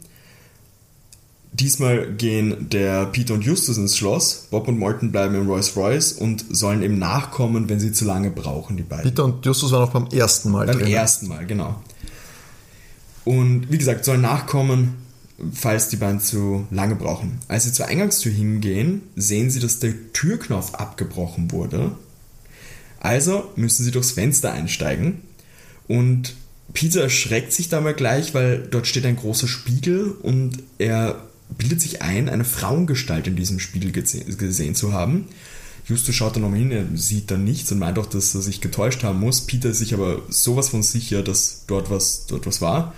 Diesmal 1.57 2.11
gehen 2.13 2.69
der 2.69 3.05
Peter 3.05 3.33
und 3.33 3.43
Justus 3.45 3.77
ins 3.77 3.95
Schloss, 3.95 4.47
Bob 4.51 4.67
und 4.67 4.77
Morton 4.77 5.11
bleiben 5.13 5.35
im 5.35 5.47
Rolls 5.47 5.77
Royce 5.77 6.11
und 6.13 6.43
sollen 6.49 6.81
eben 6.83 6.99
nachkommen, 6.99 7.69
wenn 7.69 7.79
sie 7.79 7.93
zu 7.93 8.03
lange 8.03 8.29
brauchen, 8.29 8.75
die 8.75 8.83
beiden. 8.83 9.03
Peter 9.09 9.23
und 9.23 9.45
Justus 9.45 9.71
waren 9.71 9.83
auch 9.83 9.93
beim 9.93 10.07
ersten 10.07 10.51
Mal 10.51 10.65
Beim 10.65 10.79
drin. 10.79 10.87
ersten 10.87 11.27
Mal, 11.29 11.45
genau. 11.45 11.81
Und 13.23 13.71
wie 13.71 13.77
gesagt, 13.77 14.03
sollen 14.03 14.19
nachkommen, 14.21 14.95
falls 15.53 15.87
die 15.87 15.95
beiden 15.95 16.19
zu 16.19 16.67
lange 16.71 16.95
brauchen. 16.95 17.39
Als 17.47 17.63
sie 17.63 17.71
zur 17.71 17.85
Eingangstür 17.87 18.33
hingehen, 18.33 19.03
sehen 19.15 19.49
sie, 19.49 19.59
dass 19.61 19.79
der 19.79 19.93
Türknopf 20.11 20.73
abgebrochen 20.73 21.51
wurde. 21.51 21.91
Also 22.99 23.49
müssen 23.55 23.85
sie 23.85 23.91
durchs 23.91 24.11
Fenster 24.11 24.51
einsteigen. 24.51 25.21
Und 25.87 26.35
Peter 26.73 27.01
erschreckt 27.01 27.53
sich 27.53 27.69
dabei 27.69 27.93
gleich, 27.93 28.33
weil 28.33 28.67
dort 28.69 28.87
steht 28.87 29.05
ein 29.05 29.15
großer 29.15 29.47
Spiegel 29.47 30.11
und 30.21 30.57
er 30.79 31.23
bildet 31.57 31.81
sich 31.81 32.01
ein, 32.01 32.29
eine 32.29 32.45
Frauengestalt 32.45 33.27
in 33.27 33.35
diesem 33.35 33.59
Spiegel 33.59 33.91
gese- 33.91 34.35
gesehen 34.35 34.75
zu 34.75 34.93
haben. 34.93 35.25
Justus 35.87 36.15
schaut 36.15 36.35
da 36.35 36.39
nochmal 36.39 36.59
hin, 36.59 36.71
er 36.71 36.85
sieht 36.95 37.29
da 37.29 37.37
nichts 37.37 37.71
und 37.71 37.79
meint 37.79 37.99
auch, 37.99 38.07
dass 38.07 38.33
er 38.33 38.41
sich 38.41 38.59
getäuscht 38.59 39.03
haben 39.03 39.19
muss. 39.19 39.41
Peter 39.41 39.69
ist 39.69 39.79
sich 39.79 39.93
aber 39.93 40.23
sowas 40.29 40.69
von 40.69 40.81
sicher, 40.81 41.21
dass 41.21 41.65
dort 41.67 41.91
was, 41.91 42.25
dort 42.25 42.47
was 42.47 42.59
war. 42.61 42.93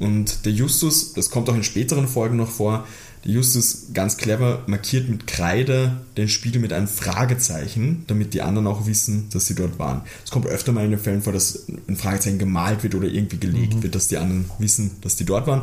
Und 0.00 0.44
der 0.46 0.52
Justus, 0.52 1.12
das 1.12 1.30
kommt 1.30 1.48
auch 1.48 1.54
in 1.54 1.62
späteren 1.62 2.08
Folgen 2.08 2.36
noch 2.36 2.50
vor, 2.50 2.86
der 3.24 3.32
Justus 3.32 3.88
ganz 3.92 4.16
clever 4.16 4.64
markiert 4.66 5.08
mit 5.10 5.26
Kreide 5.26 6.00
den 6.16 6.28
Spiegel 6.28 6.60
mit 6.60 6.72
einem 6.72 6.88
Fragezeichen, 6.88 8.04
damit 8.06 8.32
die 8.32 8.40
anderen 8.40 8.66
auch 8.66 8.86
wissen, 8.86 9.28
dass 9.30 9.46
sie 9.46 9.54
dort 9.54 9.78
waren. 9.78 10.00
Es 10.24 10.30
kommt 10.30 10.46
öfter 10.46 10.72
mal 10.72 10.86
in 10.86 10.90
den 10.90 10.98
Fällen 10.98 11.20
vor, 11.20 11.34
dass 11.34 11.66
ein 11.86 11.96
Fragezeichen 11.96 12.38
gemalt 12.38 12.82
wird 12.82 12.94
oder 12.94 13.08
irgendwie 13.08 13.38
gelegt 13.38 13.82
wird, 13.82 13.94
dass 13.94 14.08
die 14.08 14.16
anderen 14.16 14.46
wissen, 14.58 14.92
dass 15.02 15.16
die 15.16 15.26
dort 15.26 15.46
waren. 15.46 15.62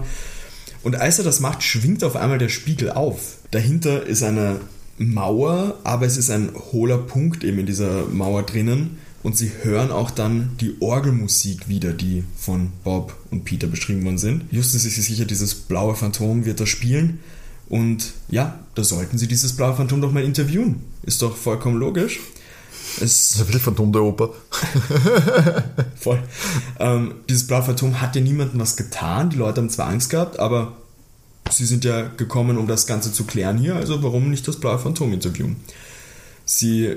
Und 0.84 0.96
als 0.96 1.18
er 1.18 1.26
das 1.26 1.40
macht, 1.40 1.64
schwingt 1.64 2.04
auf 2.04 2.16
einmal 2.16 2.38
der 2.38 2.50
Spiegel 2.50 2.92
auf. 2.92 3.38
Dahinter 3.52 4.06
ist 4.06 4.24
eine 4.24 4.60
Mauer, 4.98 5.78
aber 5.84 6.06
es 6.06 6.18
ist 6.18 6.30
ein 6.30 6.52
hohler 6.72 6.98
Punkt 6.98 7.44
eben 7.44 7.60
in 7.60 7.66
dieser 7.66 8.06
Mauer 8.06 8.44
drinnen. 8.44 8.98
Und 9.24 9.36
sie 9.38 9.52
hören 9.64 9.92
auch 9.92 10.12
dann 10.12 10.52
die 10.62 10.76
Orgelmusik 10.80 11.68
wieder, 11.68 11.92
die 11.92 12.24
von 12.38 12.72
Bob 12.84 13.16
und 13.32 13.44
Peter 13.44 13.68
beschrieben 13.68 14.06
worden 14.06 14.18
sind. 14.18 14.44
Justus 14.52 14.86
ist 14.86 14.96
sich 14.96 15.06
sicher, 15.06 15.26
dieses 15.26 15.56
blaue 15.56 15.96
Phantom 15.96 16.46
wird 16.46 16.60
da 16.60 16.66
spielen. 16.66 17.20
Und 17.68 18.14
ja, 18.30 18.60
da 18.76 18.84
sollten 18.84 19.18
sie 19.18 19.28
dieses 19.28 19.54
blaue 19.54 19.76
Phantom 19.76 20.02
doch 20.02 20.12
mal 20.12 20.24
interviewen. 20.24 20.82
Ist 21.04 21.22
doch 21.22 21.36
vollkommen 21.36 21.78
logisch. 21.78 22.20
Es 23.02 23.30
Das 23.30 23.36
ist 23.36 23.40
ein 23.42 23.46
bisschen 23.48 23.62
Phantom 23.62 23.92
der 23.92 24.04
Oper. 24.04 24.34
Voll. 25.96 26.22
Ähm, 26.80 27.16
dieses 27.30 27.48
blaue 27.48 27.64
Phantom 27.64 28.02
hat 28.02 28.16
ja 28.16 28.22
niemandem 28.22 28.60
was 28.60 28.76
getan. 28.76 29.30
Die 29.30 29.38
Leute 29.38 29.62
haben 29.62 29.70
zwar 29.70 29.88
Angst 29.88 30.10
gehabt, 30.10 30.40
aber 30.40 30.78
sie 31.52 31.66
sind 31.66 31.86
ja 31.86 32.04
gekommen, 32.08 32.58
um 32.58 32.68
das 32.68 32.88
Ganze 32.88 33.12
zu 33.12 33.26
klären 33.26 33.58
hier. 33.58 33.76
Also 33.76 34.02
warum 34.04 34.30
nicht 34.30 34.48
das 34.48 34.60
blaue 34.60 34.80
Phantom 34.80 35.14
interviewen? 35.14 35.58
Sie 36.46 36.96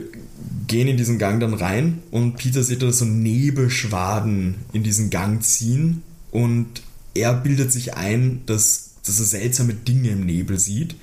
gehen 0.68 0.86
in 0.86 0.96
diesen 0.96 1.18
Gang 1.18 1.40
dann 1.40 1.54
rein 1.54 2.02
und 2.12 2.36
Peter 2.36 2.62
sieht, 2.62 2.82
dass 2.82 2.98
so 2.98 3.04
Nebelschwaden 3.04 4.54
in 4.72 4.84
diesen 4.84 5.10
Gang 5.10 5.42
ziehen 5.42 6.02
und 6.30 6.82
er 7.14 7.34
bildet 7.34 7.72
sich 7.72 7.94
ein, 7.94 8.42
dass, 8.46 8.90
dass 9.04 9.18
er 9.18 9.26
seltsame 9.26 9.74
Dinge 9.74 10.10
im 10.10 10.24
Nebel 10.24 10.58
sieht. 10.58 10.94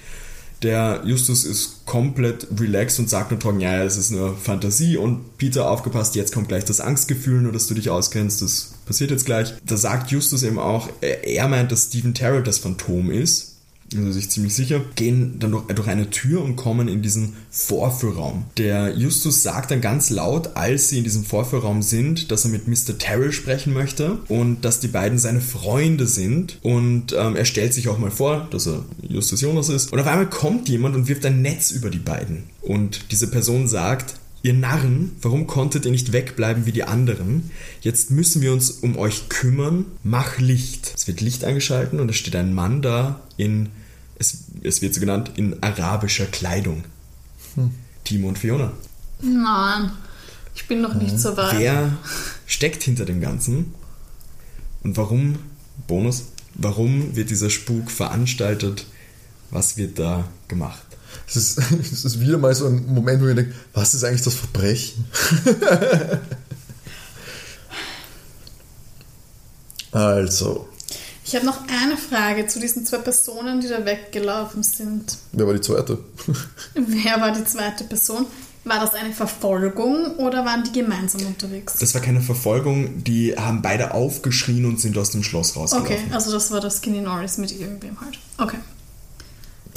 Der 0.63 1.04
Justus 1.06 1.46
ist 1.46 1.86
komplett 1.86 2.48
relaxed 2.60 3.00
und 3.00 3.10
sagt 3.10 3.32
nur 3.32 3.39
trocken, 3.39 3.60
ja, 3.60 3.84
es 3.84 3.98
ist 3.98 4.12
nur 4.12 4.36
Fantasie 4.36 4.98
und 4.98 5.38
Peter, 5.38 5.70
aufgepasst, 5.70 6.15
jetzt 6.15 6.34
kommt 6.34 6.48
gleich 6.48 6.65
das 6.65 6.82
Angstgefühl, 6.82 7.41
nur 7.41 7.52
dass 7.52 7.67
du 7.67 7.76
dich 7.76 7.89
auskennst, 7.89 8.41
das 8.41 8.74
passiert 8.86 9.12
jetzt 9.12 9.26
gleich. 9.26 9.54
Da 9.65 9.78
sagt 9.78 10.12
Justus 10.12 10.43
eben 10.43 10.58
auch, 10.58 10.89
er 11.02 11.48
meint, 11.48 11.72
dass 11.72 11.86
Stephen 11.86 12.13
Terrell 12.13 12.43
das 12.43 12.58
Phantom 12.58 13.12
ist 13.12 13.46
also 13.95 14.12
sich 14.12 14.30
ziemlich 14.30 14.54
sicher, 14.54 14.82
gehen 14.95 15.39
dann 15.39 15.52
durch, 15.52 15.65
durch 15.67 15.88
eine 15.88 16.10
Tür 16.10 16.43
und 16.43 16.56
kommen 16.56 16.88
in 16.88 17.02
diesen 17.02 17.34
Vorführraum. 17.52 18.45
Der 18.58 18.95
Justus 18.97 19.43
sagt 19.43 19.71
dann 19.71 19.82
ganz 19.82 20.10
laut, 20.10 20.56
als 20.56 20.89
sie 20.89 20.97
in 20.97 21.04
diesem 21.04 21.23
Vorführraum 21.23 21.82
sind, 21.82 22.32
dass 22.32 22.45
er 22.45 22.52
mit 22.52 22.67
Mr. 22.67 22.97
Terrell 22.97 23.32
sprechen 23.32 23.73
möchte 23.73 24.19
und 24.28 24.65
dass 24.65 24.80
die 24.80 24.88
beiden 24.88 25.19
seine 25.19 25.41
Freunde 25.41 26.06
sind. 26.08 26.60
Und 26.62 27.13
ähm, 27.17 27.36
er 27.36 27.45
stellt 27.45 27.73
sich 27.73 27.88
auch 27.88 27.97
mal 27.97 28.12
vor, 28.12 28.47
dass 28.52 28.67
er 28.67 28.84
Justus 29.02 29.41
Jonas 29.41 29.69
ist. 29.69 29.93
Und 29.93 30.00
auf 30.00 30.08
einmal 30.08 30.30
kommt 30.30 30.69
jemand 30.69 30.95
und 30.95 31.08
wirft 31.08 31.26
ein 31.26 31.41
Netz 31.41 31.71
über 31.71 31.89
die 31.89 32.00
beiden. 32.00 32.43
Und 32.62 33.12
diese 33.12 33.28
Person 33.28 33.67
sagt, 33.67 34.15
Ihr 34.43 34.54
Narren, 34.54 35.15
warum 35.21 35.47
konntet 35.47 35.86
ihr 35.86 35.91
nicht 35.91 36.13
wegbleiben 36.13 36.65
wie 36.65 36.71
die 36.71 36.84
anderen? 36.84 37.52
Jetzt 37.82 38.12
müssen 38.12 38.41
wir 38.41 38.54
uns 38.54 38.71
um 38.71 38.97
euch 38.97 39.30
kümmern. 39.30 39.86
Mach 40.04 40.38
Licht. 40.38 40.93
Es 40.95 41.08
wird 41.08 41.21
Licht 41.21 41.43
eingeschalten 41.43 42.00
und 42.00 42.10
es 42.10 42.15
steht 42.17 42.36
ein 42.36 42.54
Mann 42.54 42.82
da 42.82 43.21
in, 43.36 43.69
es, 44.19 44.45
es 44.62 44.82
wird 44.82 44.93
so 44.93 45.00
genannt, 45.00 45.32
in 45.36 45.62
arabischer 45.62 46.26
Kleidung. 46.26 46.84
Hm. 47.56 47.71
Timo 48.04 48.30
und 48.30 48.38
Fiona. 48.38 48.71
Nein, 49.21 49.91
ich 50.56 50.67
bin 50.67 50.82
noch 50.82 50.93
nicht 50.93 51.19
so 51.19 51.36
weit. 51.36 51.58
Wer 51.58 51.97
steckt 52.45 52.84
hinter 52.84 53.06
dem 53.06 53.19
Ganzen? 53.19 53.73
Und 54.84 54.95
warum, 54.95 55.39
Bonus, 55.88 56.28
warum 56.54 57.15
wird 57.15 57.32
dieser 57.32 57.50
Spuk 57.50 57.91
veranstaltet? 57.91 58.86
Was 59.50 59.78
wird 59.78 60.00
da 60.00 60.28
gemacht? 60.47 60.87
Es 61.27 61.35
ist, 61.35 61.57
es 61.91 62.05
ist 62.05 62.19
wieder 62.19 62.37
mal 62.37 62.55
so 62.55 62.67
ein 62.67 62.85
Moment, 62.87 63.21
wo 63.21 63.27
ich 63.27 63.35
denke, 63.35 63.53
was 63.73 63.93
ist 63.93 64.03
eigentlich 64.03 64.23
das 64.23 64.35
Verbrechen? 64.35 65.05
also. 69.91 70.69
Ich 71.25 71.35
habe 71.35 71.45
noch 71.45 71.59
eine 71.67 71.97
Frage 71.97 72.47
zu 72.47 72.61
diesen 72.61 72.85
zwei 72.85 72.99
Personen, 72.99 73.59
die 73.59 73.67
da 73.67 73.85
weggelaufen 73.85 74.63
sind. 74.63 75.17
Wer 75.33 75.45
war 75.45 75.53
die 75.53 75.59
zweite? 75.59 75.99
Wer 76.73 77.19
war 77.19 77.33
die 77.33 77.43
zweite 77.43 77.83
Person? 77.83 78.25
War 78.63 78.79
das 78.79 78.95
eine 78.95 79.13
Verfolgung 79.13 80.15
oder 80.17 80.45
waren 80.45 80.63
die 80.63 80.71
gemeinsam 80.71 81.25
unterwegs? 81.25 81.75
Das 81.79 81.93
war 81.93 82.01
keine 82.01 82.21
Verfolgung, 82.21 83.03
die 83.03 83.35
haben 83.37 83.61
beide 83.61 83.93
aufgeschrien 83.93 84.65
und 84.65 84.79
sind 84.79 84.97
aus 84.97 85.11
dem 85.11 85.23
Schloss 85.23 85.55
rausgelaufen. 85.55 85.95
Okay, 85.95 86.13
also 86.13 86.31
das 86.31 86.51
war 86.51 86.59
das 86.59 86.77
Skinny 86.77 87.01
Norris 87.01 87.37
mit 87.37 87.51
irgendwem 87.51 87.99
halt. 88.01 88.19
Okay. 88.37 88.57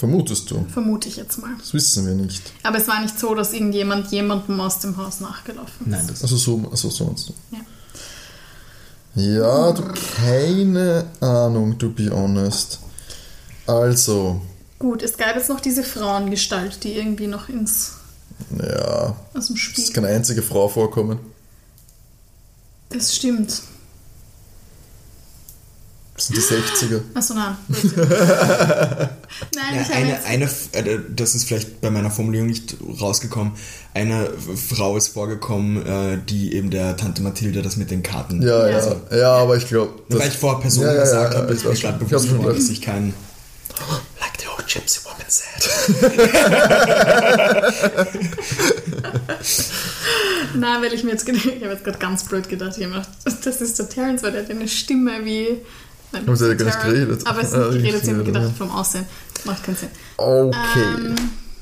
Vermutest 0.01 0.51
du? 0.51 0.65
Vermute 0.73 1.09
ich 1.11 1.17
jetzt 1.17 1.37
mal. 1.37 1.51
Das 1.59 1.75
wissen 1.75 2.07
wir 2.07 2.15
nicht. 2.15 2.41
Aber 2.63 2.79
es 2.79 2.89
war 2.89 3.03
nicht 3.03 3.21
so, 3.21 3.35
dass 3.35 3.53
irgendjemand 3.53 4.11
jemandem 4.11 4.59
aus 4.59 4.79
dem 4.79 4.97
Haus 4.97 5.21
nachgelaufen 5.21 5.87
ist. 5.87 5.91
Nein, 5.91 6.07
das 6.09 6.23
Also 6.23 6.39
so, 6.39 6.69
also 6.71 6.89
so 6.89 7.05
meinst 7.05 7.29
du. 7.29 7.35
Ja. 7.55 7.61
Ja, 9.23 9.73
du, 9.73 9.83
keine 10.17 11.05
Ahnung, 11.21 11.79
to 11.79 11.91
be 11.91 12.09
honest. 12.11 12.79
Also, 13.67 14.41
Gut, 14.79 15.03
es 15.03 15.19
gab 15.19 15.37
jetzt 15.37 15.51
noch 15.51 15.61
diese 15.61 15.83
Frauengestalt, 15.83 16.83
die 16.83 16.95
irgendwie 16.95 17.27
noch 17.27 17.51
ins 17.51 17.97
ja, 18.59 19.15
aus 19.35 19.49
dem 19.49 19.57
es 19.57 19.61
Spiel. 19.61 19.85
ist 19.85 19.93
keine 19.93 20.07
einzige 20.09 20.41
Frau 20.41 20.67
vorkommen. 20.69 21.19
Das 22.89 23.15
stimmt. 23.15 23.61
Das 26.21 26.27
sind 26.27 26.37
die 26.37 26.95
60er. 26.95 27.01
Achso, 27.15 27.33
nein. 27.35 27.57
nein, 29.55 29.75
Ja, 29.75 29.81
ich 29.83 29.89
habe 29.89 29.97
eine, 29.97 30.19
eine, 30.25 30.45
äh, 30.73 30.99
das 31.17 31.35
ist 31.35 31.47
vielleicht 31.49 31.81
bei 31.81 31.91
meiner 31.91 32.11
Formulierung 32.11 32.49
nicht 32.49 32.77
rausgekommen. 33.01 33.53
Eine 33.95 34.29
Frau 34.69 34.97
ist 34.99 35.09
vorgekommen, 35.09 35.87
äh, 35.87 36.19
die 36.29 36.55
eben 36.55 36.69
der 36.71 36.97
Tante 36.99 37.23
Mathilde 37.23 37.63
das 37.63 37.77
mit 37.77 37.91
den 37.91 38.03
Karten. 38.03 38.43
Ja, 38.43 38.69
Ja. 38.69 38.79
ja, 39.11 39.17
ja, 39.17 39.33
aber 39.33 39.57
ich 39.57 39.67
glaube. 39.67 39.95
Weil 40.11 40.29
ich 40.29 40.37
vorher 40.37 40.61
Person 40.61 40.85
Ja, 40.85 40.95
ja, 40.95 41.01
gesagt 41.01 41.33
ja, 41.35 41.41
habe, 41.41 41.53
ich 41.53 41.59
ist 41.59 41.65
mir 41.65 41.71
weiß 41.71 41.81
gerade 41.81 41.99
schon. 41.99 42.07
bewusst 42.09 42.29
schon 42.29 42.39
geworden, 42.39 42.57
dass 42.59 42.69
ich 42.69 42.83
kein. 42.83 43.15
Like 44.21 44.33
the 44.39 44.47
old 44.55 44.67
gypsy 44.69 45.01
woman 45.05 45.25
said. 45.27 45.71
nein, 50.55 50.83
weil 50.83 50.93
ich 50.93 51.05
mir 51.05 51.13
jetzt 51.13 51.27
gedacht 51.27 51.47
ich 51.47 51.63
habe 51.63 51.73
jetzt 51.73 51.85
gerade 51.85 51.99
ganz 51.99 52.25
blöd 52.25 52.49
gedacht, 52.49 52.77
ich 52.77 52.85
habe 52.85 52.95
gedacht, 52.95 53.09
das 53.47 53.61
ist 53.61 53.79
der 53.79 53.89
Terrence, 53.89 54.23
weil 54.23 54.33
der 54.33 54.43
hat 54.43 54.51
eine 54.51 54.69
Stimme 54.69 55.25
wie. 55.25 55.59
Nein, 56.13 56.25
Aber 56.27 56.37
sie 56.37 56.49
ja 56.49 56.55
gar 56.55 56.65
nicht 56.67 56.83
geredet. 56.83 57.27
Aber 57.27 57.41
es 57.41 57.49
ist 57.53 57.57
nicht 57.57 57.83
geredet, 57.83 58.05
sie 58.05 58.11
haben 58.13 58.25
gedacht 58.25 58.53
vom 58.57 58.71
Aussehen. 58.71 59.05
Macht 59.45 59.63
keinen 59.65 59.77
Sinn. 59.77 59.89
Okay. 60.17 60.57
Ähm. 60.99 61.15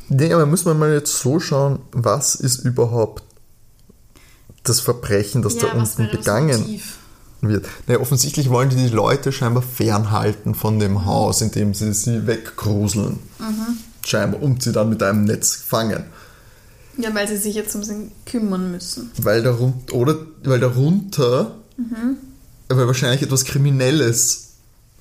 Nee, 0.09 0.33
aber 0.33 0.47
müssen 0.47 0.67
wir 0.67 0.75
mal 0.75 0.93
jetzt 0.93 1.19
so 1.19 1.39
schauen, 1.39 1.81
was 1.93 2.35
ist 2.35 2.65
überhaupt 2.65 3.23
das 4.65 4.81
Verbrechen, 4.81 5.43
das 5.43 5.57
da 5.59 5.69
ja, 5.69 5.77
was 5.77 5.97
unten 5.97 6.11
begangen 6.17 6.61
Motiv? 6.61 6.97
wird. 7.43 7.67
Naja, 7.87 8.01
offensichtlich 8.01 8.49
wollen 8.51 8.71
die 8.71 8.77
die 8.77 8.89
Leute 8.89 9.33
scheinbar 9.33 9.63
fernhalten 9.63 10.55
von 10.55 10.79
dem 10.79 11.05
Haus, 11.05 11.41
indem 11.43 11.75
sie 11.75 11.93
sie 11.93 12.27
weggruseln. 12.27 13.19
Mhm. 13.39 13.79
Scheinbar, 14.05 14.43
und 14.43 14.63
sie 14.63 14.73
dann 14.73 14.89
mit 14.89 15.03
einem 15.03 15.25
Netz 15.25 15.55
fangen. 15.57 16.05
Ja, 16.97 17.15
weil 17.15 17.29
sie 17.29 17.37
sich 17.37 17.55
jetzt 17.55 17.75
um 17.77 17.85
sie 17.85 18.11
kümmern 18.27 18.71
müssen. 18.73 19.11
Weil 19.19 19.43
darunter, 19.43 19.95
oder 19.95 20.17
weil 20.45 20.61
darunter, 20.61 21.55
Mhm. 21.77 22.17
Weil 22.69 22.87
wahrscheinlich 22.87 23.23
etwas 23.23 23.45
Kriminelles 23.45 24.45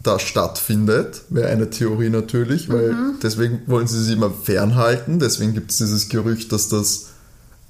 da 0.03 0.19
stattfindet, 0.19 1.23
wäre 1.29 1.49
eine 1.49 1.69
Theorie 1.69 2.09
natürlich, 2.09 2.69
weil 2.69 2.93
Mhm. 2.93 3.19
deswegen 3.21 3.61
wollen 3.65 3.87
sie 3.87 4.01
sie 4.03 4.13
immer 4.13 4.31
fernhalten, 4.31 5.19
deswegen 5.19 5.53
gibt 5.53 5.71
es 5.71 5.77
dieses 5.77 6.07
Gerücht, 6.09 6.51
dass 6.51 6.69
das 6.69 7.07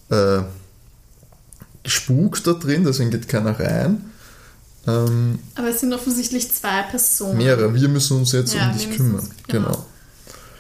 äh, 0.10 0.42
spukt 1.86 2.48
da 2.48 2.54
drin, 2.54 2.84
deswegen 2.84 3.12
geht 3.12 3.28
keiner 3.28 3.58
rein. 3.60 4.12
Ähm, 4.88 5.40
Aber 5.56 5.70
es 5.70 5.80
sind 5.82 5.94
offensichtlich 5.94 6.52
zwei 6.54 6.82
Personen. 6.84 7.38
mehrere, 7.38 7.74
wir 7.74 7.88
müssen 7.90 8.18
uns 8.18 8.32
jetzt 8.32 8.54
Ja, 8.54 8.70
um 8.72 8.78
dich 8.78 8.90
kümmern. 8.96 9.16
uns- 9.20 9.30
genau. 9.48 9.66
genau. 9.70 9.86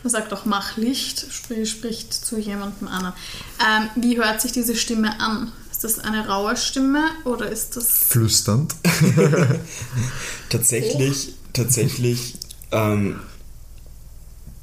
Man 0.03 0.11
sagt 0.11 0.31
auch, 0.33 0.45
mach 0.45 0.77
Licht, 0.77 1.25
sprich, 1.31 1.69
spricht 1.69 2.13
zu 2.13 2.37
jemandem 2.37 2.87
anderen. 2.87 3.13
Ähm, 3.59 3.89
wie 4.03 4.17
hört 4.17 4.41
sich 4.41 4.51
diese 4.51 4.75
Stimme 4.75 5.19
an? 5.19 5.51
Ist 5.77 5.83
das 5.83 5.99
eine 5.99 6.27
raue 6.27 6.57
Stimme 6.57 7.03
oder 7.23 7.51
ist 7.51 7.75
das. 7.77 7.85
Flüsternd. 8.09 8.73
Tatsächlich, 10.49 11.35
tatsächlich, 11.53 12.33
ähm, 12.71 13.19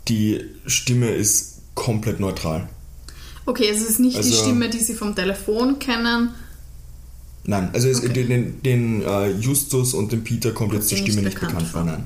die 0.09 0.45
Stimme 0.67 1.11
ist 1.11 1.61
komplett 1.77 2.19
neutral. 2.19 2.69
Okay, 3.47 3.69
es 3.73 3.81
ist 3.89 4.01
nicht 4.01 4.15
die 4.15 4.23
Also- 4.23 4.43
Stimme, 4.43 4.69
die 4.69 4.81
Sie 4.81 4.95
vom 4.95 5.15
Telefon 5.15 5.79
kennen. 5.79 6.31
Nein, 7.45 7.71
also 7.73 7.87
es, 7.89 7.99
Okay. 7.99 8.09
den, 8.13 8.29
den, 8.29 8.63
den 8.63 9.03
äh, 9.03 9.31
Justus 9.39 9.95
und 9.95 10.11
dem 10.11 10.25
Peter 10.25 10.51
kommt 10.51 10.73
jetzt 10.73 10.91
die 10.91 10.97
Stimme 10.97 11.23
nicht 11.23 11.35
bekannt 11.35 11.53
bekannt 11.53 11.69
vor, 11.71 11.83
vor. 11.83 11.91
nein. 11.93 12.03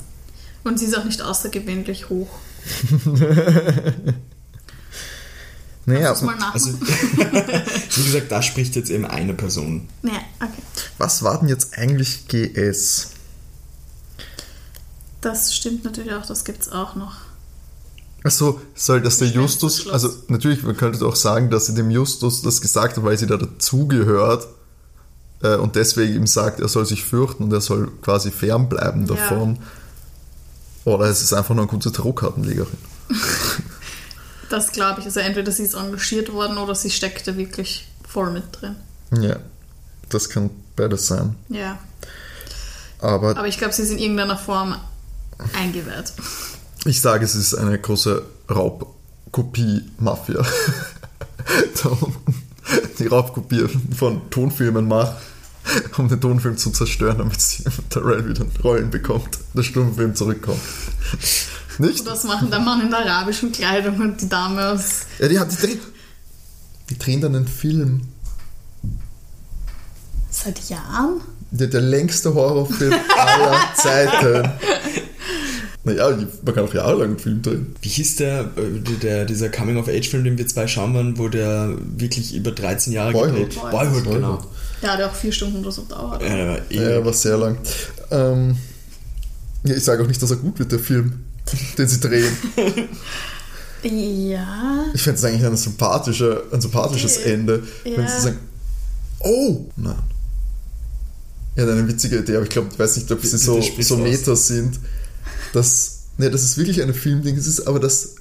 Und 0.65 0.79
sie 0.79 0.85
ist 0.85 0.99
auch 0.99 1.05
nicht 1.05 1.23
außergewöhnlich 1.23 2.11
hoch. 2.11 2.29
Naja, 5.89 6.11
Muss 6.11 6.23
mal. 6.23 6.37
Also, 6.53 6.71
wie 6.81 8.03
gesagt, 8.05 8.31
da 8.31 8.43
spricht 8.43 8.77
jetzt 8.77 8.91
eben 8.91 9.07
eine 9.07 9.35
Person. 9.35 9.89
ja, 10.03 10.13
okay. 10.41 10.53
was 10.99 11.23
war 11.23 11.41
denn 11.41 11.49
jetzt 11.49 11.77
eigentlich 11.79 12.29
GS? 12.29 13.09
Das 15.21 15.55
stimmt 15.55 15.85
natürlich 15.85 16.13
auch, 16.13 16.25
das 16.27 16.45
gibt 16.45 16.63
es 16.63 16.69
auch 16.71 16.95
noch. 16.95 17.17
Achso, 18.25 18.61
soll 18.75 19.01
das 19.01 19.19
der 19.19 19.29
Justus, 19.29 19.89
also 19.89 20.11
natürlich, 20.29 20.63
man 20.63 20.77
könnte 20.77 21.05
auch 21.07 21.17
sagen, 21.17 21.51
dass 21.51 21.67
sie 21.67 21.75
dem 21.75 21.91
Justus 21.91 22.43
das 22.43 22.61
gesagt 22.61 22.97
hat, 22.97 23.05
weil 23.05 23.17
sie 23.17 23.27
da 23.27 23.37
dazugehört 23.37 24.47
äh, 25.43 25.57
und 25.57 25.77
deswegen 25.77 26.15
ihm 26.15 26.27
sagt, 26.27 26.61
er 26.61 26.69
soll 26.69 26.85
sich 26.85 27.05
fürchten 27.05 27.45
und 27.45 27.53
er 27.53 27.61
soll 27.61 27.91
quasi 28.03 28.31
fernbleiben 28.31 29.07
Ja. 29.07 29.15
davon. 29.15 29.59
Oder 30.85 31.07
es 31.07 31.23
ist 31.23 31.33
einfach 31.33 31.55
nur 31.55 31.65
eine 31.65 31.71
gute 31.71 31.93
Tarotkartenlegerin. 31.93 32.77
Das 34.51 34.73
glaube 34.73 35.01
ich. 35.01 35.07
Also 35.07 35.21
entweder 35.21 35.53
sie 35.53 35.65
ist 35.65 35.75
engagiert 35.75 36.33
worden 36.33 36.59
oder 36.59 36.75
sie 36.75 36.91
steckte 36.91 37.37
wirklich 37.37 37.87
voll 38.07 38.31
mit 38.31 38.45
drin. 38.53 38.77
Ja, 39.21 39.37
das 40.09 40.29
kann 40.29 40.51
beides 40.77 41.07
sein. 41.07 41.37
Ja. 41.49 41.79
Aber 43.01 43.31
Aber 43.37 43.47
ich 43.49 43.59
glaube, 43.59 43.73
sie 43.75 43.83
ist 43.83 43.91
in 43.91 43.99
irgendeiner 43.99 44.37
Form 44.37 44.75
eingeweiht. 45.57 46.13
ich 46.85 47.01
sage, 47.01 47.25
es 47.25 47.35
ist 47.35 47.55
eine 47.55 47.79
große 47.79 48.23
Raubkopie-Mafia. 48.51 50.43
da 51.83 51.89
unten 51.89 52.35
die 52.99 53.07
Raubkopie 53.07 53.67
von 53.97 54.29
Tonfilmen 54.31 54.89
macht, 54.89 55.17
um 55.97 56.09
den 56.09 56.21
Tonfilm 56.21 56.57
zu 56.57 56.71
zerstören, 56.71 57.19
damit 57.19 57.41
sie 57.41 57.65
Terrell 57.91 58.29
wieder 58.29 58.45
Rollen 58.63 58.91
bekommt, 58.91 59.39
der 59.55 59.63
Stummfilm 59.63 60.15
zurückkommt. 60.15 60.61
Nicht? 61.79 62.01
Und 62.01 62.09
das 62.09 62.25
machen 62.25 62.51
der 62.51 62.61
Mann 62.61 62.81
in 62.81 62.91
der 62.91 63.01
arabischen 63.01 63.53
Kleidung 63.53 63.99
und 64.01 64.21
die 64.21 64.29
Dame 64.29 64.69
aus. 64.69 65.07
Ja, 65.19 65.29
die, 65.29 65.39
hat, 65.39 65.53
die, 65.53 65.67
drehen, 65.67 65.81
die 66.91 66.99
drehen 66.99 67.21
dann 67.21 67.37
einen 67.37 67.49
Film. 67.49 68.03
Seit 70.31 70.69
Jahren? 70.69 71.21
Der, 71.51 71.69
der 71.69 71.81
längste 71.81 72.35
Horrorfilm 72.35 72.95
aller 73.17 73.59
Zeiten. 73.77 74.51
Naja, 75.85 76.11
man 76.45 76.55
kann 76.55 76.65
auch 76.65 76.75
jahrelang 76.75 77.11
einen 77.11 77.19
Film 77.19 77.41
drehen. 77.41 77.75
Wie 77.81 77.89
hieß 77.89 78.17
der, 78.17 78.41
äh, 78.41 78.81
der 79.03 79.25
dieser 79.25 79.49
Coming-of-Age-Film, 79.49 80.25
den 80.25 80.37
wir 80.37 80.47
zwei 80.47 80.67
schauen 80.67 80.93
waren, 80.95 81.17
wo 81.17 81.29
der 81.29 81.75
wirklich 81.97 82.35
über 82.35 82.51
13 82.51 82.93
Jahre 82.93 83.13
Boyhood. 83.13 83.51
gedreht 83.51 83.71
Boyhood, 83.71 84.05
genau. 84.05 84.33
Boyhood. 84.37 84.49
Der 84.83 84.93
hat 84.93 85.01
ja 85.01 85.09
auch 85.09 85.15
vier 85.15 85.33
Stunden 85.33 85.61
oder 85.61 85.73
so 85.73 85.83
dauert. 85.83 86.23
Ja, 86.23 86.29
der 86.29 86.49
war 86.49 86.61
Ja, 86.71 87.05
war 87.05 87.13
sehr 87.13 87.37
lang. 87.39 87.57
Ähm, 88.11 88.57
ja, 89.65 89.75
ich 89.75 89.85
sage 89.85 90.03
auch 90.03 90.07
nicht, 90.07 90.23
dass 90.23 90.31
er 90.31 90.37
gut 90.37 90.59
wird, 90.59 90.73
der 90.73 90.79
Film, 90.79 91.25
den 91.77 91.89
sie 91.89 92.01
drehen. 92.01 92.33
Ja. 93.83 94.87
Ich 94.93 95.03
fände 95.03 95.19
es 95.19 95.25
eigentlich 95.25 95.45
ein, 95.47 95.57
sympathischer, 95.57 96.43
ein 96.53 96.61
sympathisches 96.61 97.19
Okay. 97.19 97.33
Ende, 97.35 97.63
wenn 97.85 97.93
Ja. 97.95 98.09
sie 98.09 98.21
sagen, 98.23 98.39
oh, 99.21 99.67
nein. 99.77 99.95
Ja, 101.57 101.65
eine 101.65 101.87
witzige 101.89 102.19
Idee, 102.19 102.37
aber 102.37 102.45
ich 102.45 102.51
glaube, 102.51 102.69
ich 102.73 102.79
weiß 102.79 102.97
nicht, 102.97 103.11
ob 103.11 103.21
sie 103.25 103.37
so, 103.37 103.61
so 103.61 103.95
aus. 103.97 104.01
Metas 104.01 104.47
sind, 104.49 104.79
dass, 105.53 106.01
ne, 106.17 106.31
das 106.31 106.43
ist 106.43 106.57
wirklich 106.57 106.83
eine 106.83 106.95
Filmding, 106.95 107.37
es 107.37 107.47
ist 107.47 107.67
aber, 107.67 107.81
dass 107.81 108.15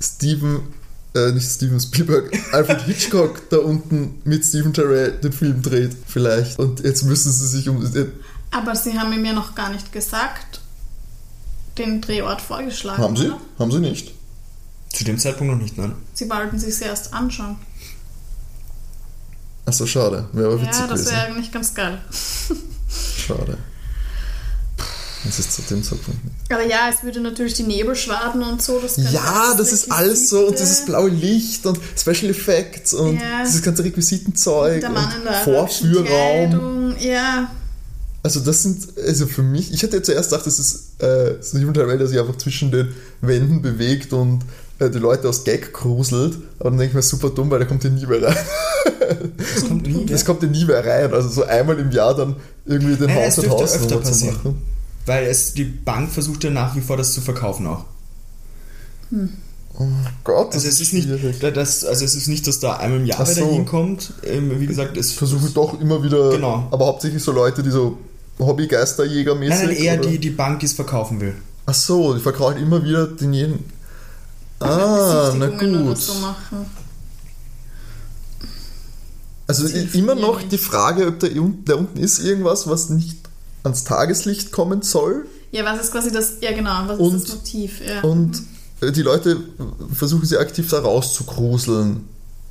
Steven, 0.00 0.60
äh, 1.14 1.32
nicht 1.32 1.50
Steven 1.50 1.78
Spielberg, 1.80 2.30
Alfred 2.52 2.82
Hitchcock 2.82 3.48
da 3.50 3.58
unten 3.58 4.20
mit 4.24 4.44
Steven 4.44 4.72
Terrell 4.72 5.12
den 5.12 5.32
Film 5.32 5.60
dreht, 5.62 5.96
vielleicht. 6.06 6.58
Und 6.58 6.80
jetzt 6.80 7.02
müssen 7.04 7.30
sie 7.32 7.46
sich 7.48 7.68
um, 7.68 7.84
äh, 7.94 8.06
Aber 8.50 8.74
sie 8.74 8.98
haben 8.98 9.12
ihm 9.12 9.24
ja 9.24 9.32
noch 9.34 9.54
gar 9.54 9.70
nicht 9.70 9.92
gesagt, 9.92 10.60
den 11.78 12.00
Drehort 12.00 12.40
vorgeschlagen. 12.40 13.02
haben 13.02 13.16
sie? 13.16 13.26
Oder? 13.28 13.40
Haben 13.58 13.72
sie 13.72 13.78
nicht. 13.80 14.12
Zu 14.92 15.04
dem 15.04 15.18
Zeitpunkt 15.18 15.52
noch 15.52 15.60
nicht, 15.60 15.76
nein. 15.78 15.94
Sie 16.14 16.28
wollten 16.30 16.58
sich 16.58 16.80
erst 16.82 17.12
anschauen. 17.12 17.56
Achso, 19.66 19.86
schade. 19.86 20.28
Wäre 20.32 20.52
aber 20.52 20.62
witzig 20.62 20.80
Ja, 20.80 20.86
das 20.86 21.06
wäre 21.10 21.22
eigentlich 21.26 21.52
ganz 21.52 21.74
geil. 21.74 22.00
Schade. 23.26 23.58
Das 25.24 25.38
ist 25.38 25.52
zu 25.52 25.62
dem 25.62 25.82
Zeitpunkt 25.82 26.24
nicht. 26.24 26.36
Aber 26.50 26.64
ja, 26.64 26.88
es 26.88 27.02
würde 27.02 27.20
natürlich 27.20 27.52
die 27.54 27.64
Nebelschwaden 27.64 28.42
und 28.42 28.62
so. 28.62 28.78
Das 28.78 28.96
Ja, 29.12 29.54
das 29.58 29.72
ist 29.72 29.90
alles 29.92 30.30
so 30.30 30.46
und 30.46 30.58
dieses 30.58 30.86
blaue 30.86 31.10
Licht 31.10 31.66
und 31.66 31.78
Special 31.98 32.30
Effects 32.30 32.94
und 32.94 33.16
Ja. 33.20 33.42
dieses 33.44 33.60
ganze 33.62 33.84
Requisitenzeug 33.84 34.80
Der 34.80 34.90
Mann 34.90 35.04
und 35.06 35.16
in 35.18 35.24
der 35.24 35.34
Vorführraum. 35.34 36.96
Ja, 37.00 37.50
Also 38.28 38.40
das 38.40 38.62
sind, 38.62 38.88
also 39.06 39.26
für 39.26 39.42
mich, 39.42 39.72
ich 39.72 39.82
hatte 39.82 39.96
ja 39.96 40.02
zuerst 40.02 40.28
gedacht, 40.28 40.46
das 40.46 40.58
ist 40.58 41.00
äh, 41.02 41.42
Steven 41.42 41.72
Terrell, 41.72 41.96
der 41.96 42.08
sich 42.08 42.18
einfach 42.20 42.36
zwischen 42.36 42.70
den 42.70 42.88
Wänden 43.22 43.62
bewegt 43.62 44.12
und 44.12 44.40
äh, 44.80 44.90
die 44.90 44.98
Leute 44.98 45.30
aus 45.30 45.44
Gag 45.44 45.72
gruselt. 45.72 46.36
Aber 46.58 46.68
dann 46.68 46.78
denke 46.78 46.90
ich 46.90 46.94
mir, 46.96 47.00
super 47.02 47.30
dumm, 47.30 47.50
weil 47.50 47.60
der 47.60 47.68
kommt 47.68 47.80
hier 47.80 47.90
nie 47.90 48.04
mehr 48.04 48.22
rein. 48.22 48.36
Das 49.54 49.66
kommt 49.66 49.86
nie. 49.86 50.04
Das 50.04 50.26
kommt 50.26 50.40
hier 50.40 50.50
nie 50.50 50.66
mehr 50.66 50.84
rein. 50.84 51.10
Also 51.14 51.30
so 51.30 51.44
einmal 51.44 51.78
im 51.78 51.90
Jahr 51.90 52.14
dann 52.14 52.36
irgendwie 52.66 52.96
den 52.96 53.14
Haus- 53.14 53.38
und 53.38 53.44
dürfte 53.46 53.64
öfter 53.64 53.78
Hausnummer 53.80 54.02
zu 54.02 54.08
passieren. 54.10 54.34
machen. 54.36 54.62
Weil 55.06 55.24
es, 55.26 55.54
die 55.54 55.64
Bank 55.64 56.10
versucht 56.12 56.44
ja 56.44 56.50
nach 56.50 56.76
wie 56.76 56.82
vor 56.82 56.98
das 56.98 57.14
zu 57.14 57.22
verkaufen 57.22 57.66
auch. 57.66 57.86
Oh 59.80 59.86
Gott, 60.24 60.48
das 60.48 60.56
Also 60.66 60.68
es 60.68 60.80
ist 60.82 60.92
nicht, 60.92 61.08
schwierig. 61.08 61.38
das, 61.54 61.84
also 61.84 62.04
es 62.04 62.14
ist 62.14 62.28
nicht, 62.28 62.46
dass 62.46 62.60
da 62.60 62.74
einmal 62.76 62.98
im 63.00 63.06
Jahr 63.06 63.24
so. 63.24 63.40
da 63.40 63.46
hinkommt. 63.46 64.12
Ähm, 64.24 64.60
wie 64.60 64.66
gesagt, 64.66 64.96
es 64.98 65.12
versuchen 65.12 65.54
doch 65.54 65.80
immer 65.80 66.02
wieder, 66.02 66.30
Genau. 66.30 66.68
aber 66.70 66.86
hauptsächlich 66.86 67.22
so 67.22 67.32
Leute, 67.32 67.62
die 67.62 67.70
so 67.70 67.96
Hobbygeisterjäger-mäßig. 68.38 69.48
Nein, 69.48 69.66
nein, 69.66 69.76
eher 69.76 69.98
oder? 70.00 70.08
die, 70.10 70.18
die 70.18 70.30
Bank, 70.30 70.60
die 70.60 70.66
es 70.66 70.72
verkaufen 70.72 71.20
will. 71.20 71.34
Ach 71.66 71.74
so, 71.74 72.14
die 72.14 72.20
verkaufen 72.20 72.58
immer 72.58 72.82
wieder 72.84 73.06
den 73.06 73.32
jeden. 73.32 73.64
Ah, 74.60 75.32
na 75.36 75.46
gut. 75.48 75.98
so. 75.98 76.12
Also 79.46 79.66
immer 79.66 80.14
noch 80.14 80.42
die 80.42 80.58
Frage, 80.58 81.06
ob 81.06 81.20
da, 81.20 81.28
da 81.28 81.74
unten 81.76 81.98
ist 81.98 82.18
irgendwas, 82.18 82.68
was 82.68 82.90
nicht 82.90 83.18
ans 83.62 83.84
Tageslicht 83.84 84.52
kommen 84.52 84.82
soll. 84.82 85.26
Ja, 85.52 85.64
was 85.64 85.80
ist 85.80 85.92
quasi 85.92 86.12
das, 86.12 86.34
ja 86.40 86.52
genau, 86.52 86.82
was 86.86 86.98
Und- 86.98 87.14
ist 87.16 87.28
das 87.28 87.36
Motiv? 87.36 87.80
Ja. 87.86 88.02
Und 88.02 88.42
äh, 88.80 88.92
die 88.92 89.02
Leute 89.02 89.38
versuchen 89.94 90.26
sie 90.26 90.36
aktiv 90.36 90.68
da 90.68 90.80
rauszugruseln 90.80 92.06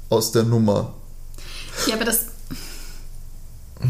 aus 0.09 0.31
der 0.31 0.43
Nummer. 0.43 0.93
ja, 1.85 1.95
aber 1.95 2.05
das, 2.05 2.21
das, 3.79 3.89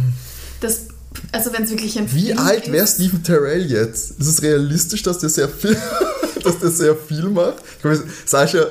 also 1.32 1.54
wenn 1.54 1.64
es 1.64 1.70
wirklich 1.70 1.98
ein 1.98 2.12
Wie 2.14 2.28
Film 2.28 2.40
alt 2.40 2.72
wäre 2.72 2.88
Stephen 2.88 3.24
Terrell 3.24 3.70
jetzt? 3.70 4.12
Ist 4.12 4.28
es 4.28 4.42
realistisch, 4.42 5.04
dass 5.04 5.20
der 5.20 5.30
sehr 5.30 5.50
viel, 5.50 5.78
dass 6.44 6.60
der 6.60 6.70
sehr 6.70 6.96
viel 6.96 7.30
macht? 7.30 7.56
Ich 7.76 7.82
glaube, 7.82 8.04
Sascha, 8.26 8.68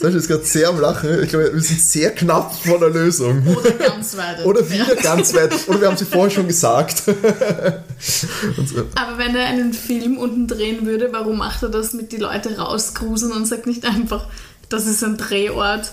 Sascha 0.00 0.16
ist 0.16 0.28
gerade 0.28 0.44
sehr 0.44 0.68
am 0.68 0.80
Lachen. 0.80 1.22
Ich 1.22 1.28
glaube, 1.28 1.52
wir 1.52 1.60
sind 1.60 1.80
sehr 1.80 2.10
knapp 2.10 2.54
vor 2.64 2.78
der 2.78 2.90
Lösung. 2.90 3.46
Oder 3.46 3.70
ganz 3.72 4.16
weit. 4.16 4.44
Oder 4.44 4.68
wieder 4.68 4.90
entfernt. 4.90 5.02
ganz 5.02 5.34
weit. 5.34 5.68
Oder 5.68 5.80
wir 5.80 5.88
haben 5.88 5.96
sie 5.96 6.04
vorher 6.04 6.30
schon 6.30 6.48
gesagt. 6.48 7.02
So. 7.04 7.12
Aber 8.94 9.18
wenn 9.18 9.34
er 9.36 9.46
einen 9.46 9.72
Film 9.72 10.18
unten 10.18 10.46
drehen 10.46 10.86
würde, 10.86 11.12
warum 11.12 11.38
macht 11.38 11.62
er 11.62 11.68
das 11.68 11.92
mit 11.92 12.12
die 12.12 12.16
Leute 12.16 12.56
rausgruseln 12.58 13.32
und 13.32 13.46
sagt 13.46 13.66
nicht 13.66 13.84
einfach, 13.84 14.26
das 14.68 14.86
ist 14.86 15.02
ein 15.04 15.16
Drehort? 15.16 15.92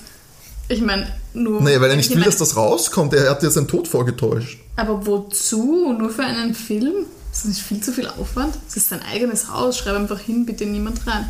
Ich 0.67 0.81
meine, 0.81 1.07
nur. 1.35 1.61
Nee, 1.61 1.79
weil 1.79 1.89
er 1.89 1.95
nicht 1.95 2.09
ich 2.09 2.15
will, 2.17 2.23
dass 2.23 2.37
das 2.37 2.55
rauskommt. 2.55 3.13
Er 3.13 3.29
hat 3.29 3.43
ja 3.43 3.49
seinen 3.49 3.67
Tod 3.67 3.87
vorgetäuscht. 3.87 4.59
Aber 4.75 5.05
wozu? 5.05 5.93
Nur 5.97 6.09
für 6.09 6.23
einen 6.23 6.53
Film? 6.53 6.93
Ist 7.31 7.43
das 7.43 7.49
nicht 7.49 7.61
viel 7.61 7.81
zu 7.81 7.91
viel 7.91 8.07
Aufwand? 8.07 8.57
Es 8.67 8.77
ist 8.77 8.89
sein 8.89 9.01
eigenes 9.01 9.49
Haus, 9.49 9.77
schreib 9.77 9.95
einfach 9.95 10.19
hin, 10.19 10.45
bitte 10.45 10.65
niemand 10.65 11.05
rein. 11.05 11.29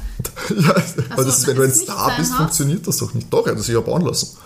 Ja, 0.56 0.76
aber 1.10 1.24
das 1.26 1.40
ist, 1.40 1.48
wenn 1.48 1.56
du 1.56 1.64
ein 1.64 1.70
ist 1.72 1.82
Star 1.82 2.16
bist, 2.16 2.32
Haus? 2.32 2.38
funktioniert 2.38 2.88
das 2.88 2.98
doch 2.98 3.14
nicht. 3.16 3.34
Doch, 3.34 3.46
er 3.48 3.54
hat 3.54 3.60
es 3.60 3.66
sich 3.66 3.74
ja 3.74 3.82
bauen 3.82 4.04
lassen. 4.04 4.38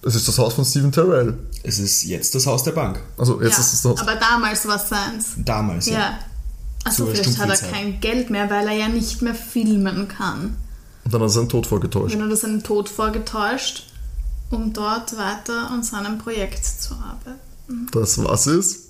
Das 0.00 0.14
ist 0.14 0.26
das 0.26 0.38
Haus 0.38 0.54
von 0.54 0.64
Stephen 0.64 0.92
Terrell. 0.92 1.36
Es 1.62 1.78
ist 1.78 2.04
jetzt 2.04 2.34
das 2.34 2.46
Haus 2.46 2.62
der 2.62 2.72
Bank. 2.72 3.00
Also 3.18 3.42
jetzt 3.42 3.54
ja, 3.54 3.58
ist 3.58 3.72
es 3.74 3.82
das. 3.82 4.00
aber 4.00 4.14
damals 4.16 4.66
war 4.66 4.76
es 4.76 4.88
seins. 4.88 5.26
Damals, 5.36 5.86
ja. 5.86 5.98
Ja. 5.98 6.18
Achso, 6.84 7.04
Zur 7.04 7.14
vielleicht 7.14 7.38
hat 7.38 7.48
er 7.50 7.70
kein 7.70 8.00
Geld 8.00 8.30
mehr, 8.30 8.48
weil 8.48 8.68
er 8.68 8.74
ja 8.74 8.88
nicht 8.88 9.20
mehr 9.20 9.34
filmen 9.34 10.06
kann. 10.06 10.56
Und 11.04 11.12
dann 11.12 11.20
hat 11.20 11.26
er 11.26 11.30
seinen 11.30 11.48
Tod 11.48 11.66
vorgetäuscht. 11.66 12.14
Wenn 12.14 12.20
er 12.20 12.28
das 12.28 12.40
seinen 12.40 12.62
Tod 12.62 12.88
vorgetäuscht, 12.88 13.88
um 14.50 14.72
dort 14.72 15.16
weiter 15.16 15.70
an 15.70 15.82
seinem 15.82 16.18
Projekt 16.18 16.64
zu 16.64 16.94
arbeiten. 16.94 17.88
Das 17.92 18.22
was 18.22 18.46
ist? 18.46 18.86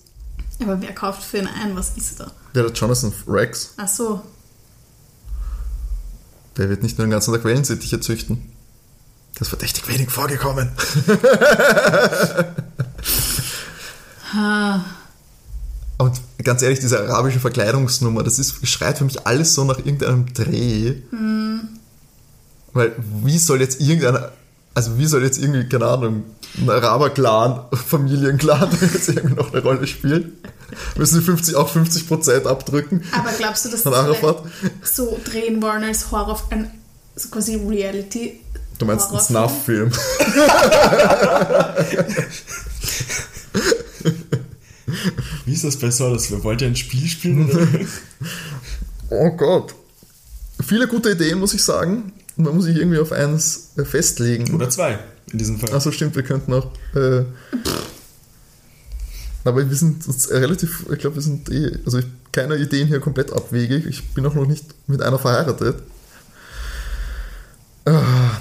Aber 0.61 0.81
wer 0.81 0.95
kauft 0.95 1.23
für 1.23 1.39
ihn 1.39 1.49
ein? 1.49 1.77
Was 1.77 1.97
ist 1.97 2.21
da? 2.21 2.31
Ja, 2.55 2.63
der 2.63 2.73
Jonathan 2.73 3.13
Rex. 3.27 3.75
Ach 3.77 3.89
so. 3.89 4.23
Der 6.57 6.71
wird 6.71 6.83
nicht 6.83 6.99
nur 6.99 7.07
den 7.07 7.11
ganzen 7.11 7.35
Tag 7.35 7.45
Wellensittiche 7.45 8.01
züchten. 8.01 8.51
Das 9.35 9.43
ist 9.43 9.49
verdächtig 9.51 9.87
wenig 9.89 10.11
vorgekommen. 10.11 10.73
Und 15.99 16.21
ganz 16.43 16.63
ehrlich, 16.63 16.81
diese 16.81 17.01
arabische 17.01 17.41
Verkleidungsnummer, 17.41 18.23
das 18.23 18.39
ist, 18.39 18.67
schreit 18.67 18.99
für 18.99 19.05
mich 19.05 19.27
alles 19.27 19.55
so 19.55 19.65
nach 19.65 19.79
irgendeinem 19.79 20.33
Dreh. 20.33 20.97
Weil, 22.73 22.93
wie 23.25 23.39
soll 23.39 23.61
jetzt 23.61 23.81
irgendeiner, 23.81 24.33
also 24.77 24.99
wie 24.99 25.07
soll 25.07 25.25
jetzt 25.25 25.39
irgendwie, 25.39 25.67
keine 25.67 25.87
Ahnung, 25.87 26.25
ein 26.59 26.69
Araber-Clan, 26.69 27.61
Familienclan 27.73 28.69
jetzt 28.93 29.09
irgendwie 29.09 29.35
noch 29.35 29.51
eine 29.51 29.63
Rolle 29.63 29.87
spielen? 29.87 30.37
Müssen 30.97 31.21
die 31.21 31.25
50, 31.25 31.57
auch 31.57 31.75
50% 31.75 32.45
abdrücken? 32.45 33.03
Aber 33.13 33.31
glaubst 33.39 33.65
du, 33.65 33.71
dass 33.71 33.81
Von 33.81 33.93
das 33.93 34.95
so 34.95 35.19
drehen 35.25 35.63
wollen 35.63 35.83
als 35.83 36.11
Horror, 36.11 36.43
ein 36.51 36.71
so 37.15 37.31
quasi 37.31 37.57
Reality? 37.57 38.39
Du 38.79 38.85
meinst 38.85 39.09
einen 39.09 39.35
Horrorfilm? 39.35 39.91
Snuff-Film? 39.91 39.93
Wie 45.47 45.55
ist 45.55 45.65
das 45.65 45.79
bei 45.79 45.91
Solos? 45.91 46.31
Wollt 46.43 46.61
ihr 46.61 46.67
ein 46.69 46.77
Spiel 46.77 47.09
spielen? 47.09 47.51
Oder? 47.51 47.67
Oh 49.09 49.31
Gott. 49.31 49.73
Viele 50.67 50.89
gute 50.89 51.13
Ideen, 51.13 51.39
muss 51.39 51.55
ich 51.55 51.63
sagen. 51.63 52.13
Man 52.37 52.55
muss 52.55 52.65
sich 52.65 52.77
irgendwie 52.77 52.99
auf 52.99 53.13
eins 53.13 53.71
äh, 53.77 53.85
festlegen. 53.85 54.55
Oder 54.55 54.69
zwei, 54.69 54.99
in 55.33 55.39
diesem 55.39 55.59
Fall. 55.59 55.73
Achso, 55.75 55.91
stimmt, 55.91 56.15
wir 56.17 56.23
könnten 56.23 56.53
auch. 56.53 56.71
Äh, 56.95 57.25
aber 59.45 59.69
wir 59.69 59.77
sind 59.77 60.07
uns 60.07 60.31
relativ, 60.31 60.87
ich 60.93 60.99
glaube, 60.99 61.17
wir 61.17 61.23
sind 61.23 61.49
eh, 61.51 61.79
also 61.85 61.99
ich, 61.99 62.07
keine 62.33 62.57
Ideen 62.57 62.89
hier 62.89 63.01
komplett 63.01 63.33
abwegig. 63.33 63.87
Ich 63.87 64.13
bin 64.13 64.27
auch 64.27 64.35
noch 64.35 64.47
nicht 64.47 64.65
mit 64.87 65.01
einer 65.01 65.19
verheiratet. 65.19 65.83
Ah. 67.85 68.41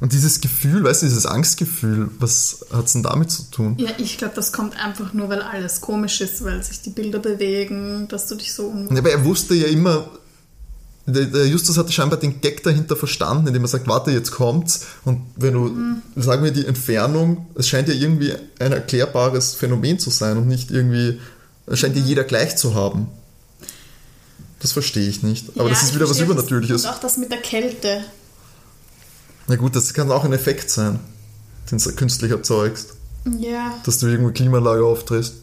Und 0.00 0.14
dieses 0.14 0.40
Gefühl, 0.40 0.82
weißt 0.82 1.02
du, 1.02 1.06
dieses 1.06 1.26
Angstgefühl, 1.26 2.08
was 2.18 2.64
hat 2.72 2.86
es 2.86 2.94
denn 2.94 3.02
damit 3.02 3.30
zu 3.30 3.42
tun? 3.50 3.74
Ja, 3.78 3.90
ich 3.98 4.16
glaube, 4.16 4.34
das 4.34 4.50
kommt 4.50 4.82
einfach 4.82 5.12
nur, 5.12 5.28
weil 5.28 5.42
alles 5.42 5.82
komisch 5.82 6.22
ist, 6.22 6.42
weil 6.42 6.62
sich 6.62 6.80
die 6.80 6.90
Bilder 6.90 7.18
bewegen, 7.18 8.08
dass 8.08 8.26
du 8.26 8.36
dich 8.36 8.54
so 8.54 8.68
unwohl 8.68 8.94
Ja, 8.94 9.02
Aber 9.02 9.10
er 9.10 9.24
wusste 9.24 9.54
ja 9.54 9.66
immer, 9.66 10.08
der, 11.06 11.46
Justus 11.46 11.76
hatte 11.78 11.90
scheinbar 11.92 12.18
den 12.18 12.40
Gag 12.40 12.62
dahinter 12.62 12.94
verstanden, 12.96 13.46
indem 13.48 13.62
er 13.64 13.68
sagt, 13.68 13.88
warte, 13.88 14.10
jetzt 14.10 14.30
kommt's. 14.30 14.86
Und 15.04 15.22
wenn 15.36 15.54
du, 15.54 15.70
sagen 16.20 16.44
wir, 16.44 16.50
die 16.52 16.66
Entfernung, 16.66 17.46
es 17.54 17.68
scheint 17.68 17.88
ja 17.88 17.94
irgendwie 17.94 18.32
ein 18.58 18.72
erklärbares 18.72 19.54
Phänomen 19.54 19.98
zu 19.98 20.10
sein 20.10 20.36
und 20.36 20.46
nicht 20.46 20.70
irgendwie, 20.70 21.18
es 21.66 21.78
scheint 21.80 21.96
ja 21.96 22.02
jeder 22.02 22.24
gleich 22.24 22.56
zu 22.56 22.74
haben. 22.74 23.08
Das 24.60 24.72
verstehe 24.72 25.08
ich 25.08 25.22
nicht. 25.22 25.50
Aber 25.56 25.64
Ja, 25.64 25.70
das 25.70 25.82
ist 25.84 25.94
wieder 25.94 26.08
was. 26.08 26.20
Übernatürliches. 26.20 26.84
Und 26.84 26.90
auch 26.90 27.00
das 27.00 27.16
mit 27.16 27.30
der 27.32 27.40
Kälte. 27.40 28.04
Na 29.48 29.56
gut, 29.56 29.74
das 29.74 29.94
kann 29.94 30.12
auch 30.12 30.24
ein 30.24 30.32
Effekt 30.32 30.70
sein, 30.70 31.00
den 31.70 31.78
du 31.78 31.92
künstlich 31.92 32.30
erzeugst, 32.30 32.94
Ja. 33.38 33.74
dass 33.84 33.98
du 33.98 34.06
irgendwo 34.06 34.32
Klimaanlage 34.32 34.84
aufdrehst. 34.84 35.34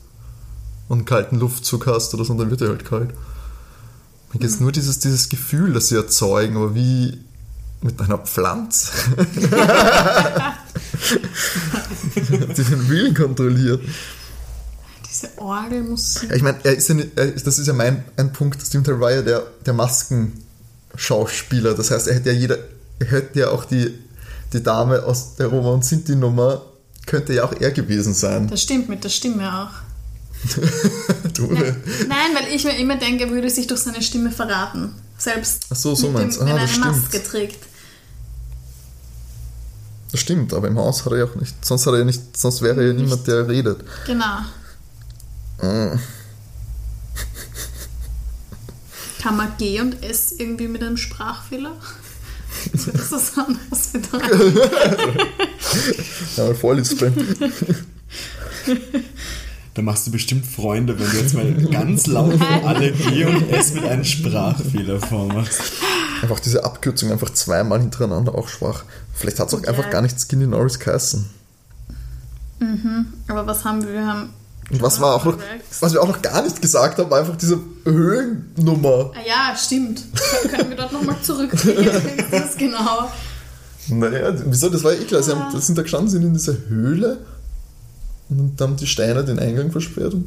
und 0.89 0.99
einen 0.99 1.05
kalten 1.05 1.38
Luftzug 1.38 1.86
hast 1.88 2.14
oder 2.14 2.24
so, 2.24 2.34
dann 2.36 2.49
wird 2.49 2.62
er 2.62 2.70
halt 2.70 2.86
kalt. 2.86 3.10
Mir 4.34 4.39
geht 4.39 4.59
nur 4.59 4.71
dieses, 4.71 4.99
dieses 4.99 5.30
Gefühl, 5.30 5.73
das 5.73 5.89
sie 5.89 5.95
erzeugen, 5.95 6.57
aber 6.57 6.75
wie 6.75 7.19
mit 7.82 7.99
einer 8.01 8.17
Pflanze. 8.17 8.91
die 12.15 12.63
den 12.63 12.89
Willen 12.89 13.13
kontrolliert. 13.13 13.82
Diese 15.09 15.30
Orgelmusik. 15.38 16.30
Ja, 16.30 16.36
Ich 16.36 16.41
meine, 16.41 16.57
ist 16.63 16.89
ja 16.89 16.95
nicht, 16.95 17.09
er 17.15 17.28
das 17.32 17.59
ist 17.59 17.67
ja 17.67 17.73
mein 17.73 18.03
ein 18.17 18.34
Punkt, 18.34 18.61
Steven 18.61 18.84
ja 19.01 19.21
der, 19.21 19.43
der 19.65 19.73
Maskenschauspieler. 19.73 21.75
Das 21.75 21.91
heißt, 21.91 22.07
er 22.07 22.15
hätte 22.15 22.32
ja 22.32 22.36
jeder, 22.36 22.57
er 22.99 23.07
hätte 23.07 23.39
ja 23.39 23.49
auch 23.49 23.65
die, 23.65 23.93
die 24.53 24.63
Dame 24.63 25.03
aus 25.03 25.36
der 25.36 25.47
Roma 25.47 25.69
und 25.69 25.86
Sinti 25.86 26.15
Nummer, 26.15 26.63
könnte 27.05 27.34
ja 27.34 27.43
auch 27.45 27.53
er 27.53 27.71
gewesen 27.71 28.13
sein. 28.13 28.47
Das 28.47 28.63
stimmt 28.63 28.89
mit 28.89 29.03
der 29.03 29.09
Stimme 29.09 29.63
auch. 29.63 29.86
Du, 31.33 31.41
Nein, 31.51 31.75
nein, 32.07 32.31
weil 32.35 32.53
ich 32.55 32.63
mir 32.63 32.77
immer 32.77 32.95
denke, 32.97 33.25
er 33.25 33.29
würde 33.31 33.49
sich 33.49 33.67
durch 33.67 33.81
seine 33.81 34.01
Stimme 34.01 34.31
verraten. 34.31 34.93
Selbst 35.17 35.65
Ach 35.71 35.75
so, 35.75 35.95
so 35.95 36.07
mit 36.07 36.17
meinst 36.21 36.39
wenn 36.39 36.47
Ah, 36.47 36.51
er 36.51 36.59
das 36.59 36.69
eine 36.75 36.83
stimmt. 36.83 37.01
Maske 37.01 37.23
trägt. 37.23 37.63
Das 40.11 40.21
stimmt, 40.21 40.53
aber 40.53 40.67
im 40.67 40.77
Haus 40.77 41.03
hat 41.05 41.11
er 41.13 41.19
ja 41.19 41.25
auch 41.25 41.35
nicht, 41.35 41.53
sonst 41.65 41.85
hat 41.85 41.93
er 41.95 42.05
nicht, 42.05 42.38
sonst 42.38 42.61
wäre 42.61 42.79
er 42.81 42.88
ja 42.88 42.93
niemand, 42.93 43.27
der 43.27 43.47
redet. 43.47 43.81
Genau. 44.05 44.39
Mm. 45.61 45.99
Kann 49.21 49.35
man 49.35 49.51
G 49.57 49.81
und 49.81 50.01
S 50.03 50.31
irgendwie 50.38 50.67
mit 50.67 50.81
einem 50.83 50.97
Sprachfehler? 50.97 51.73
Das 52.73 52.88
ist 52.88 53.11
das 53.11 53.38
anderes 53.38 53.88
bedeuten. 53.93 54.59
Ja, 56.38 56.43
mal 56.45 56.55
vorlispeln. 56.55 57.13
Da 59.78 59.84
machst 59.84 60.07
du 60.07 60.11
bestimmt 60.11 60.43
Freunde, 60.47 60.97
wenn 60.99 61.07
du 61.07 61.17
jetzt 61.17 61.36
mal 61.36 61.53
ganz 61.69 62.07
laut 62.07 62.34
für 62.34 62.63
alle 62.67 62.91
G 62.91 63.25
und 63.25 63.47
S 63.51 63.73
mit 63.75 63.84
einem 63.86 64.03
Sprachfehler 64.03 64.99
vormachst. 64.99 65.61
Einfach 66.23 66.39
diese 66.39 66.65
Abkürzung 66.65 67.11
einfach 67.11 67.30
zweimal 67.30 67.80
hintereinander 67.80 68.34
auch 68.34 68.47
schwach. 68.47 68.86
Vielleicht 69.13 69.39
hat 69.39 69.49
es 69.49 69.53
auch 69.53 69.63
einfach 69.65 69.84
Ja. 69.86 69.91
gar 69.91 70.01
nicht 70.01 70.19
Skinny 70.19 70.47
Norris 70.47 70.80
geheißen. 70.80 71.30
Aber 73.28 73.45
was 73.45 73.63
haben 73.65 73.84
wir? 73.86 73.93
Wir 73.93 74.07
haben. 74.07 74.30
Und 74.71 74.82
was 74.82 74.99
war 74.99 75.13
auch 75.13 75.25
noch, 75.25 75.38
was 75.80 75.93
wir 75.93 76.01
auch 76.01 76.07
noch 76.07 76.21
gar 76.23 76.41
nicht 76.41 76.59
gesagt 76.59 76.97
haben, 76.97 77.09
war 77.11 77.19
einfach 77.19 77.38
diese 77.38 77.59
Höhlennummer. 77.86 79.11
Ah 79.13 79.19
ja, 79.25 79.55
stimmt. 79.55 80.03
Kön- 80.15 80.49
Können 80.49 80.69
wir 80.71 80.75
dort 80.78 80.91
nochmal 80.91 81.15
zurückgehen? 81.21 81.88
Das 82.32 82.45
ist 82.49 82.57
genau. 82.57 83.09
Naja, 83.89 84.34
wieso? 84.45 84.69
Das 84.69 84.84
war 84.84 84.93
ja 84.93 85.01
eh 85.01 85.05
klar. 85.05 85.21
Sie 85.23 85.32
haben, 85.32 85.53
das 85.53 85.67
sind 85.67 85.78
da 85.78 85.84
gestanden, 85.84 86.09
sind 86.09 86.23
in 86.23 86.34
dieser 86.34 86.55
Höhle 86.67 87.19
und 88.30 88.59
dann 88.59 88.69
haben 88.69 88.78
die 88.78 88.88
Steine 88.88 89.23
den 89.23 89.39
Eingang 89.39 89.71
versperrt 89.71 90.13
und 90.13 90.25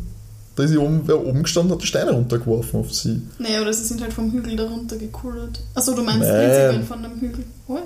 da 0.56 0.64
ist 0.64 0.76
oben, 0.76 1.02
wer 1.06 1.24
oben 1.24 1.42
gestanden 1.42 1.72
hat, 1.72 1.82
die 1.82 1.86
Steine 1.86 2.10
runtergeworfen 2.10 2.80
auf 2.80 2.92
sie. 2.92 3.22
Naja, 3.38 3.62
oder 3.62 3.72
sie 3.72 3.84
sind 3.84 4.02
halt 4.02 4.12
vom 4.12 4.30
Hügel 4.32 4.56
darunter 4.56 4.96
gekullert. 4.96 5.60
Achso, 5.74 5.94
du 5.94 6.02
meinst 6.02 6.20
Nein. 6.20 6.30
prinzipiell 6.30 6.82
von 6.82 7.02
dem 7.02 7.20
Hügel. 7.20 7.44
Oh 7.68 7.76
ja. 7.76 7.82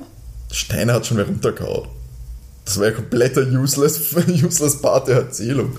Die 0.50 0.54
Steine 0.54 0.92
hat 0.92 1.06
schon 1.06 1.18
wer 1.18 1.26
runtergehauen. 1.26 1.88
Das 2.64 2.78
war 2.78 2.86
ja 2.86 2.92
kompletter 2.92 3.46
useless, 3.46 4.14
useless 4.42 4.80
Part 4.80 5.08
der 5.08 5.16
Erzählung. 5.16 5.76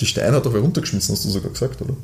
Die 0.00 0.06
Steine 0.06 0.36
hat 0.36 0.46
doch 0.46 0.52
wer 0.52 0.60
runtergeschmissen, 0.60 1.14
hast 1.14 1.24
du 1.24 1.30
sogar 1.30 1.52
gesagt, 1.52 1.80
oder? 1.82 1.94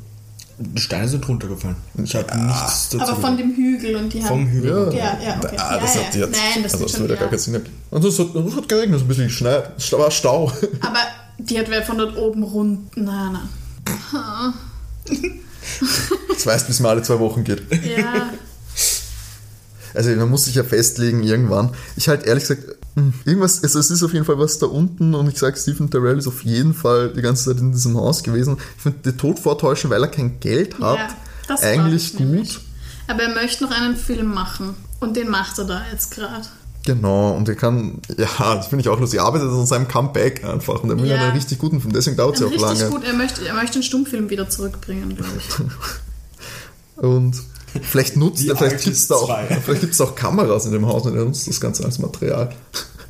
Die 0.59 0.81
Steine 0.81 1.07
sind 1.07 1.27
runtergefallen. 1.27 1.75
Ich 2.03 2.15
habe 2.15 2.35
nichts 2.39 2.89
dazu 2.89 3.01
Aber 3.01 3.15
von 3.21 3.37
dem 3.37 3.55
Hügel 3.55 3.95
und 3.95 4.11
die 4.11 4.21
haben. 4.23 4.27
Vom 4.27 4.47
Hügel. 4.47 4.91
Ja, 4.91 5.17
ja, 5.23 5.37
okay. 5.37 5.55
Ah, 5.57 5.75
ja, 5.75 5.79
das 5.81 5.95
ja. 5.95 6.01
hat 6.01 6.15
jetzt, 6.15 6.31
Nein, 6.31 6.63
das 6.63 6.73
also 6.73 6.85
das 6.85 6.91
schon. 6.93 7.01
würde 7.01 7.13
ja 7.13 7.19
gar 7.19 7.25
Ja. 7.25 7.29
keinen 7.29 7.39
Sinn 7.39 7.53
ergeben. 7.53 7.75
Und 7.91 8.05
es 8.05 8.17
hat, 8.19 8.35
es 8.35 8.55
hat 8.55 8.69
geregnet, 8.69 8.95
es 8.95 9.01
hat 9.01 9.05
ein 9.05 9.07
bisschen 9.07 9.27
geschneit. 9.27 9.71
Es 9.77 9.91
war 9.91 10.09
Stau. 10.09 10.51
Aber 10.81 10.99
die 11.37 11.59
hat 11.59 11.69
wer 11.69 11.83
von 11.83 11.99
dort 11.99 12.17
oben 12.17 12.41
rund. 12.41 12.97
Nein, 12.97 13.33
nein. 13.33 14.53
Das 16.29 16.45
weißt, 16.45 16.67
bis 16.67 16.79
mal 16.79 16.89
alle 16.89 17.01
zwei 17.03 17.19
Wochen 17.19 17.43
geht. 17.43 17.61
Ja. 17.85 18.31
Also 19.93 20.09
man 20.11 20.29
muss 20.29 20.45
sich 20.45 20.55
ja 20.55 20.63
festlegen 20.63 21.23
irgendwann. 21.23 21.71
Ich 21.95 22.07
halt 22.07 22.23
ehrlich 22.25 22.47
gesagt, 22.47 22.63
hm, 22.97 23.13
irgendwas, 23.25 23.63
also 23.63 23.79
es 23.79 23.91
ist 23.91 24.03
auf 24.03 24.13
jeden 24.13 24.25
Fall 24.25 24.39
was 24.39 24.57
da 24.59 24.65
unten 24.65 25.13
und 25.13 25.27
ich 25.27 25.37
sage, 25.37 25.55
Stephen 25.57 25.89
Terrell 25.89 26.17
ist 26.17 26.27
auf 26.27 26.43
jeden 26.43 26.73
Fall 26.73 27.13
die 27.13 27.21
ganze 27.21 27.45
Zeit 27.51 27.61
in 27.61 27.71
diesem 27.71 27.95
Haus 27.95 28.23
gewesen. 28.23 28.57
Ich 28.77 28.83
finde, 28.83 28.99
den 28.99 29.17
Tod 29.17 29.39
vortäuschen, 29.39 29.89
weil 29.89 30.01
er 30.01 30.09
kein 30.09 30.39
Geld 30.39 30.79
hat, 30.79 30.97
ja 31.49 31.55
eigentlich 31.61 32.13
ich 32.13 32.19
nämlich. 32.19 32.55
gut. 32.55 32.63
Aber 33.07 33.23
er 33.23 33.33
möchte 33.35 33.63
noch 33.63 33.71
einen 33.71 33.95
Film 33.95 34.33
machen. 34.33 34.75
Und 34.99 35.15
den 35.15 35.29
macht 35.29 35.59
er 35.59 35.65
da 35.65 35.81
jetzt 35.91 36.09
gerade. 36.11 36.45
Genau, 36.83 37.35
und 37.35 37.47
er 37.49 37.55
kann, 37.55 38.01
ja, 38.17 38.55
das 38.55 38.67
finde 38.67 38.81
ich 38.81 38.89
auch 38.89 38.99
lustig, 38.99 39.19
er 39.19 39.25
arbeitet 39.25 39.49
an 39.49 39.65
seinem 39.67 39.87
Comeback 39.87 40.43
einfach 40.43 40.81
und 40.83 40.89
er 40.89 40.97
will 40.99 41.07
Ja. 41.07 41.17
einen 41.17 41.33
richtig 41.33 41.59
guten 41.59 41.81
Film, 41.81 41.93
deswegen 41.93 42.15
dauert 42.17 42.35
es 42.35 42.41
ja 42.41 42.47
auch 42.47 42.55
lange. 42.61 42.89
gut, 42.89 43.03
er 43.03 43.13
möchte, 43.13 43.45
er 43.45 43.53
möchte 43.53 43.73
den 43.79 43.83
Stummfilm 43.83 44.29
wieder 44.29 44.49
zurückbringen, 44.49 45.15
glaube 45.15 45.31
ich. 45.37 45.55
Und 47.03 47.35
vielleicht 47.81 48.15
nutzt 48.17 48.47
er, 48.47 48.55
vielleicht 48.55 48.83
gibt 48.83 48.95
es 48.95 49.07
da, 49.07 49.15
auch- 49.15 49.27
2. 49.27 49.45
vielleicht 49.65 49.81
gibt's 49.81 49.97
da 49.97 50.05
auch 50.05 50.15
Kameras 50.15 50.65
in 50.65 50.71
dem 50.71 50.85
Haus 50.87 51.05
und 51.05 51.15
er 51.15 51.25
nutzt 51.25 51.47
das 51.47 51.59
Ganze 51.61 51.83
als 51.85 51.99
Material. 51.99 52.49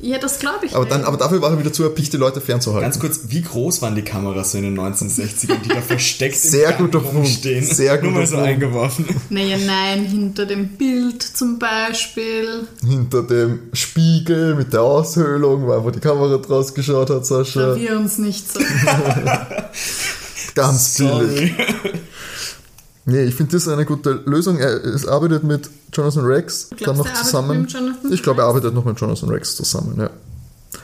Ja, 0.00 0.16
das 0.18 0.38
glaube 0.38 0.64
ich. 0.64 0.76
Aber, 0.76 0.84
dann, 0.86 1.02
aber 1.02 1.16
dafür 1.16 1.42
war 1.42 1.50
er 1.50 1.58
wieder 1.58 1.72
zu 1.72 1.82
erpicht, 1.82 2.12
die 2.12 2.18
Leute 2.18 2.40
fernzuhalten. 2.40 2.84
Ganz 2.88 3.00
kurz, 3.00 3.18
wie 3.30 3.42
groß 3.42 3.82
waren 3.82 3.96
die 3.96 4.02
Kameras 4.02 4.52
so 4.52 4.58
in 4.58 4.62
den 4.62 4.78
1960ern, 4.78 5.60
die 5.64 5.70
da 5.70 5.80
versteckt 5.80 6.36
Sehr 6.38 6.70
im 6.70 6.76
Gang 6.76 6.78
guter 6.92 7.00
Punkt. 7.00 7.16
rumstehen? 7.16 7.64
Sehr 7.64 8.00
Nur 8.00 8.12
mal 8.12 8.24
so 8.24 8.34
Punkt. 8.36 8.48
eingeworfen. 8.48 9.06
Naja, 9.28 9.56
nein, 9.66 10.04
hinter 10.04 10.46
dem 10.46 10.68
Bild 10.76 11.20
zum 11.24 11.58
Beispiel. 11.58 12.68
Hinter 12.86 13.24
dem 13.24 13.58
Spiegel 13.72 14.54
mit 14.54 14.72
der 14.72 14.82
Aushöhlung, 14.82 15.66
weil 15.66 15.82
wo 15.82 15.90
die 15.90 15.98
Kamera 15.98 16.36
draus 16.36 16.72
geschaut 16.72 17.10
hat, 17.10 17.26
Sascha. 17.26 17.74
Verwirr 17.74 17.98
uns 17.98 18.18
nicht 18.18 18.52
so. 18.52 18.60
Ganz 20.54 20.96
billig. 20.98 21.10
Sorry. 21.10 21.54
Nee, 23.10 23.24
ich 23.24 23.34
finde 23.34 23.52
das 23.52 23.66
eine 23.66 23.86
gute 23.86 24.20
Lösung. 24.26 24.58
Er 24.58 24.84
es 24.84 25.06
arbeitet 25.06 25.42
mit 25.42 25.70
Jonathan 25.94 26.26
Rex 26.26 26.68
dann 26.84 26.98
noch 26.98 27.10
zusammen. 27.14 27.66
ich 28.10 28.22
glaube, 28.22 28.42
er 28.42 28.48
arbeitet 28.48 28.74
noch 28.74 28.84
mit 28.84 29.00
Jonathan 29.00 29.30
Rex 29.30 29.56
zusammen, 29.56 29.94
ja. 29.98 30.10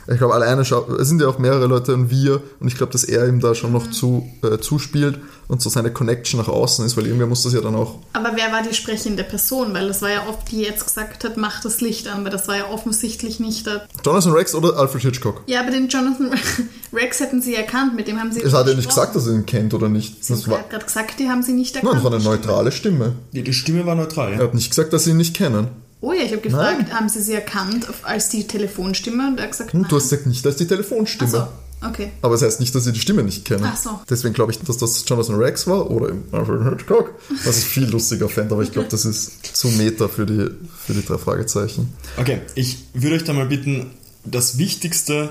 Ich 0.06 0.18
glaube, 0.18 0.34
alleine 0.34 0.64
schau 0.64 0.86
es 0.94 1.08
sind 1.08 1.20
ja 1.20 1.28
auch 1.28 1.38
mehrere 1.38 1.66
Leute 1.66 1.94
und 1.94 2.10
wir 2.10 2.42
und 2.60 2.68
ich 2.68 2.76
glaube, 2.76 2.92
dass 2.92 3.04
er 3.04 3.26
ihm 3.28 3.40
da 3.40 3.54
schon 3.54 3.70
Mhm. 3.70 3.78
noch 3.78 3.90
zu, 3.90 4.28
äh, 4.42 4.58
zuspielt 4.58 5.18
und 5.48 5.62
so 5.62 5.70
seine 5.70 5.90
Connection 5.92 6.38
nach 6.40 6.48
außen 6.48 6.84
ist, 6.84 6.96
weil 6.96 7.06
irgendwer 7.06 7.26
muss 7.26 7.42
das 7.42 7.52
ja 7.54 7.60
dann 7.60 7.74
auch. 7.74 7.98
Aber 8.12 8.32
wer 8.34 8.52
war 8.52 8.62
die 8.62 8.74
sprechende 8.74 9.24
Person? 9.24 9.72
Weil 9.74 9.88
das 9.88 10.02
war 10.02 10.10
ja 10.10 10.26
oft, 10.28 10.50
die 10.50 10.60
jetzt 10.62 10.84
gesagt 10.86 11.24
hat, 11.24 11.36
mach 11.36 11.60
das 11.62 11.80
Licht 11.80 12.08
an, 12.08 12.22
weil 12.24 12.30
das 12.30 12.48
war 12.48 12.56
ja 12.56 12.68
offensichtlich 12.70 13.40
nicht 13.40 13.66
der. 13.66 13.86
Jonathan 14.04 14.32
Rex 14.32 14.54
oder 14.54 14.76
Alfred 14.78 15.02
Hitchcock? 15.02 15.42
Ja, 15.46 15.60
aber 15.60 15.70
den 15.70 15.88
Jonathan 15.88 16.30
Rex 16.92 17.20
hätten 17.20 17.40
sie 17.42 17.54
erkannt, 17.54 17.96
mit 17.96 18.06
dem 18.08 18.18
haben 18.20 18.32
sie. 18.32 18.40
Es 18.42 18.52
hat 18.52 18.66
ja 18.68 18.74
nicht 18.74 18.88
gesagt, 18.88 19.16
dass 19.16 19.26
er 19.26 19.34
ihn 19.34 19.46
kennt 19.46 19.74
oder 19.74 19.88
nicht. 19.88 20.24
Sie 20.24 20.32
Das 20.34 20.42
haben 20.44 20.52
war, 20.52 20.62
gerade 20.68 20.84
gesagt, 20.84 21.18
die 21.18 21.28
haben 21.28 21.42
sie 21.42 21.52
nicht 21.52 21.74
erkannt. 21.76 21.94
nein, 21.94 22.02
das 22.02 22.12
war 22.12 22.18
eine 22.18 22.24
neutrale 22.24 22.72
Stimme. 22.72 23.12
Die, 23.32 23.42
die 23.42 23.52
Stimme 23.54 23.84
war 23.86 23.94
neutral, 23.94 24.32
Er 24.32 24.38
ja. 24.38 24.44
hat 24.44 24.54
nicht 24.54 24.68
gesagt, 24.70 24.92
dass 24.92 25.04
sie 25.04 25.10
ihn 25.10 25.16
nicht 25.16 25.34
kennen. 25.36 25.68
Oh 26.00 26.12
ja, 26.12 26.22
ich 26.22 26.32
habe 26.32 26.42
gefragt, 26.42 26.92
haben 26.92 27.08
sie 27.08 27.22
sie 27.22 27.32
erkannt 27.32 27.86
als 28.02 28.28
die 28.28 28.46
Telefonstimme? 28.46 29.28
Und 29.28 29.38
er 29.38 29.44
hat 29.44 29.52
gesagt, 29.52 29.72
Hm, 29.72 29.82
nein. 29.82 29.88
Du 29.88 29.96
hast 29.96 30.10
gesagt, 30.10 30.26
nicht 30.26 30.44
als 30.46 30.56
die 30.56 30.66
Telefonstimme. 30.66 31.48
Ach 31.48 31.48
so, 31.82 31.88
okay. 31.88 32.10
Aber 32.20 32.34
es 32.34 32.40
das 32.40 32.50
heißt 32.50 32.60
nicht, 32.60 32.74
dass 32.74 32.84
sie 32.84 32.92
die 32.92 33.00
Stimme 33.00 33.22
nicht 33.22 33.44
kennen. 33.46 33.64
Ach 33.66 33.76
so. 33.76 34.00
Deswegen 34.10 34.34
glaube 34.34 34.52
ich, 34.52 34.58
dass 34.58 34.76
das 34.76 35.04
Jonathan 35.06 35.36
Rex 35.36 35.66
war 35.66 35.90
oder 35.90 36.14
Alfred 36.32 36.62
Hitchcock, 36.68 37.14
was 37.44 37.58
ich 37.58 37.64
viel 37.64 37.84
lustiger 37.86 38.28
fände, 38.28 38.54
aber 38.54 38.62
ich 38.62 38.72
glaube, 38.72 38.88
das 38.90 39.06
ist 39.06 39.56
zu 39.56 39.68
meta 39.68 40.08
für 40.08 40.26
die, 40.26 40.50
für 40.84 40.92
die 40.92 41.04
drei 41.04 41.16
Fragezeichen. 41.16 41.92
Okay, 42.18 42.40
ich 42.54 42.78
würde 42.92 43.16
euch 43.16 43.24
da 43.24 43.32
mal 43.32 43.46
bitten, 43.46 43.90
das 44.24 44.58
Wichtigste, 44.58 45.30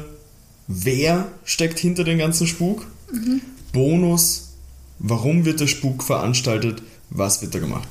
wer 0.67 1.27
steckt 1.45 1.77
hinter 1.77 2.03
dem 2.03 2.17
ganzen 2.17 2.47
Spuk? 2.47 2.85
Bonus, 3.71 4.53
warum 4.99 5.45
wird 5.45 5.59
der 5.59 5.67
Spuk 5.67 6.03
veranstaltet? 6.03 6.81
Was 7.11 7.41
wird 7.43 7.53
da 7.53 7.59
gemacht? 7.59 7.87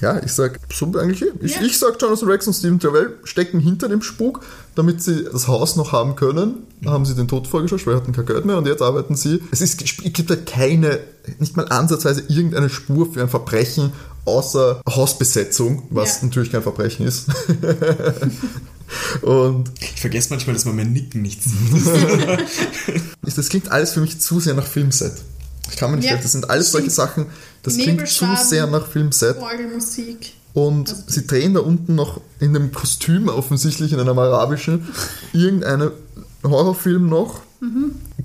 Ja, 0.00 0.22
ich 0.24 0.32
sag 0.32 0.58
so 0.72 0.86
eigentlich, 0.98 1.20
eh. 1.22 1.26
ich, 1.42 1.56
Ja. 1.56 1.62
ich 1.62 1.78
sag 1.78 2.00
Jonathan 2.00 2.28
Rex 2.30 2.46
und 2.46 2.54
Stephen 2.54 2.80
Travell 2.80 3.14
stecken 3.24 3.60
hinter 3.60 3.88
dem 3.88 4.00
Spuk, 4.00 4.40
damit 4.74 5.02
sie 5.02 5.24
das 5.30 5.46
Haus 5.46 5.76
noch 5.76 5.92
haben 5.92 6.16
können. 6.16 6.66
Da 6.80 6.90
haben 6.90 7.04
sie 7.04 7.14
den 7.14 7.28
Tod 7.28 7.46
vorgeschaut, 7.46 7.86
weil 7.86 7.94
sie 7.94 8.00
hatten 8.00 8.12
kein 8.12 8.24
Geld 8.26 8.44
mehr 8.46 8.56
und 8.56 8.66
jetzt 8.66 8.80
arbeiten 8.80 9.14
sie. 9.14 9.42
Es, 9.50 9.60
ist, 9.60 9.82
es 9.82 9.96
gibt 10.12 10.30
halt 10.30 10.46
keine, 10.46 11.00
nicht 11.38 11.56
mal 11.56 11.68
ansatzweise 11.68 12.22
irgendeine 12.28 12.70
Spur 12.70 13.12
für 13.12 13.20
ein 13.20 13.28
Verbrechen 13.28 13.92
außer 14.24 14.80
Hausbesetzung, 14.88 15.82
was 15.90 16.20
Ja. 16.22 16.26
natürlich 16.28 16.50
kein 16.52 16.62
Verbrechen 16.62 17.06
ist. 17.06 17.26
und 19.22 19.70
Ich 19.80 20.00
vergesse 20.00 20.30
manchmal, 20.30 20.54
dass 20.54 20.64
man 20.64 20.76
mein 20.76 20.92
Nicken 20.92 21.22
nicht 21.22 21.42
sieht. 21.42 21.52
ist- 23.26 23.38
das 23.38 23.48
klingt 23.48 23.70
alles 23.70 23.92
für 23.92 24.00
mich 24.00 24.18
zu 24.20 24.40
sehr 24.40 24.54
nach 24.54 24.66
Filmset. 24.66 25.12
Ich 25.70 25.76
kann 25.76 25.90
mir 25.90 25.98
nicht 25.98 26.10
Ja, 26.10 26.16
das 26.16 26.32
sind 26.32 26.48
alles 26.50 26.72
solche. 26.72 26.90
Sachen, 26.90 27.26
das 27.62 27.76
klingt 27.76 28.08
zu 28.08 28.26
sehr 28.36 28.66
nach 28.66 28.86
Filmset. 28.86 29.36
Orgelmusik. 29.38 30.32
Und 30.54 30.94
sie 31.06 31.26
drehen 31.26 31.54
da 31.54 31.60
unten 31.60 31.94
noch 31.94 32.20
in 32.40 32.56
einem 32.56 32.72
Kostüm, 32.72 33.28
offensichtlich 33.28 33.92
in 33.92 34.00
einem 34.00 34.18
arabischen, 34.18 34.88
irgendeinen 35.32 35.90
Horrorfilm 36.42 37.08
noch. 37.08 37.40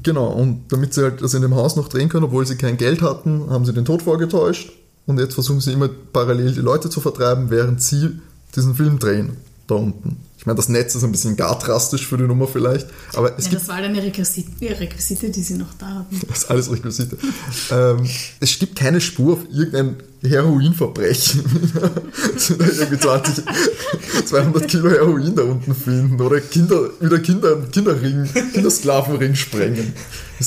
Genau, 0.04 0.28
und 0.28 0.66
damit 0.70 0.94
sie 0.94 1.04
halt 1.04 1.22
das 1.22 1.34
in 1.34 1.42
dem 1.42 1.56
Haus 1.56 1.76
noch 1.76 1.90
drehen 1.90 2.10
können, 2.10 2.26
obwohl 2.26 2.46
sie 2.46 2.56
kein 2.56 2.78
Geld 2.78 3.02
hatten, 3.02 3.50
haben 3.50 3.66
sie 3.66 3.74
den 3.74 3.86
Tod 3.86 4.04
vorgetäuscht. 4.04 4.72
Und 5.06 5.20
jetzt 5.20 5.34
versuchen 5.34 5.60
sie 5.60 5.74
immer 5.74 5.90
parallel 6.14 6.54
die 6.54 6.62
Leute 6.62 6.90
zu 6.90 7.02
vertreiben, 7.02 7.50
während 7.50 7.82
sie 7.82 8.20
diesen 8.56 8.76
Film 8.76 9.00
drehen. 9.00 9.38
Da 9.68 9.76
unten. 9.76 10.18
Ich 10.44 10.46
meine, 10.46 10.58
das 10.58 10.68
Netz 10.68 10.94
ist 10.94 11.06
ein 11.06 11.12
bisschen 11.14 11.38
gar 11.38 11.58
drastisch 11.58 12.06
für 12.06 12.18
die 12.18 12.26
Nummer 12.26 12.50
vielleicht, 12.50 12.86
aber 13.14 13.38
es 13.38 13.46
Ja, 13.46 13.52
gibt 13.52 13.62
das 13.62 13.70
war 13.70 13.76
halt 13.78 13.86
eine 13.86 14.04
Requisite, 14.04 14.50
Requisite, 14.78 15.30
die 15.30 15.42
sie 15.42 15.54
noch 15.54 15.74
da 15.80 15.86
hatten. 16.00 16.20
Das 16.28 16.40
ist 16.40 16.52
alles 16.52 16.70
Requisite. 16.70 17.18
ähm, 17.72 18.00
es 18.42 18.60
gibt 18.60 18.76
keine 18.78 19.00
Spur 19.00 19.34
auf 19.36 19.40
irgendein 19.50 19.96
Heroinverbrechen. 20.22 21.44
Irgendwie 22.60 22.98
20, 23.00 23.44
200 24.26 24.68
Kilo 24.68 24.90
Heroin 24.90 25.34
da 25.34 25.44
unten 25.44 25.74
finden 25.74 26.20
oder 26.20 26.42
Kinder, 26.42 26.90
wieder 27.00 27.20
Kinder, 27.20 27.62
Kinderring, 27.72 28.28
Kindersklavenring 28.54 29.36
sprengen. 29.36 29.94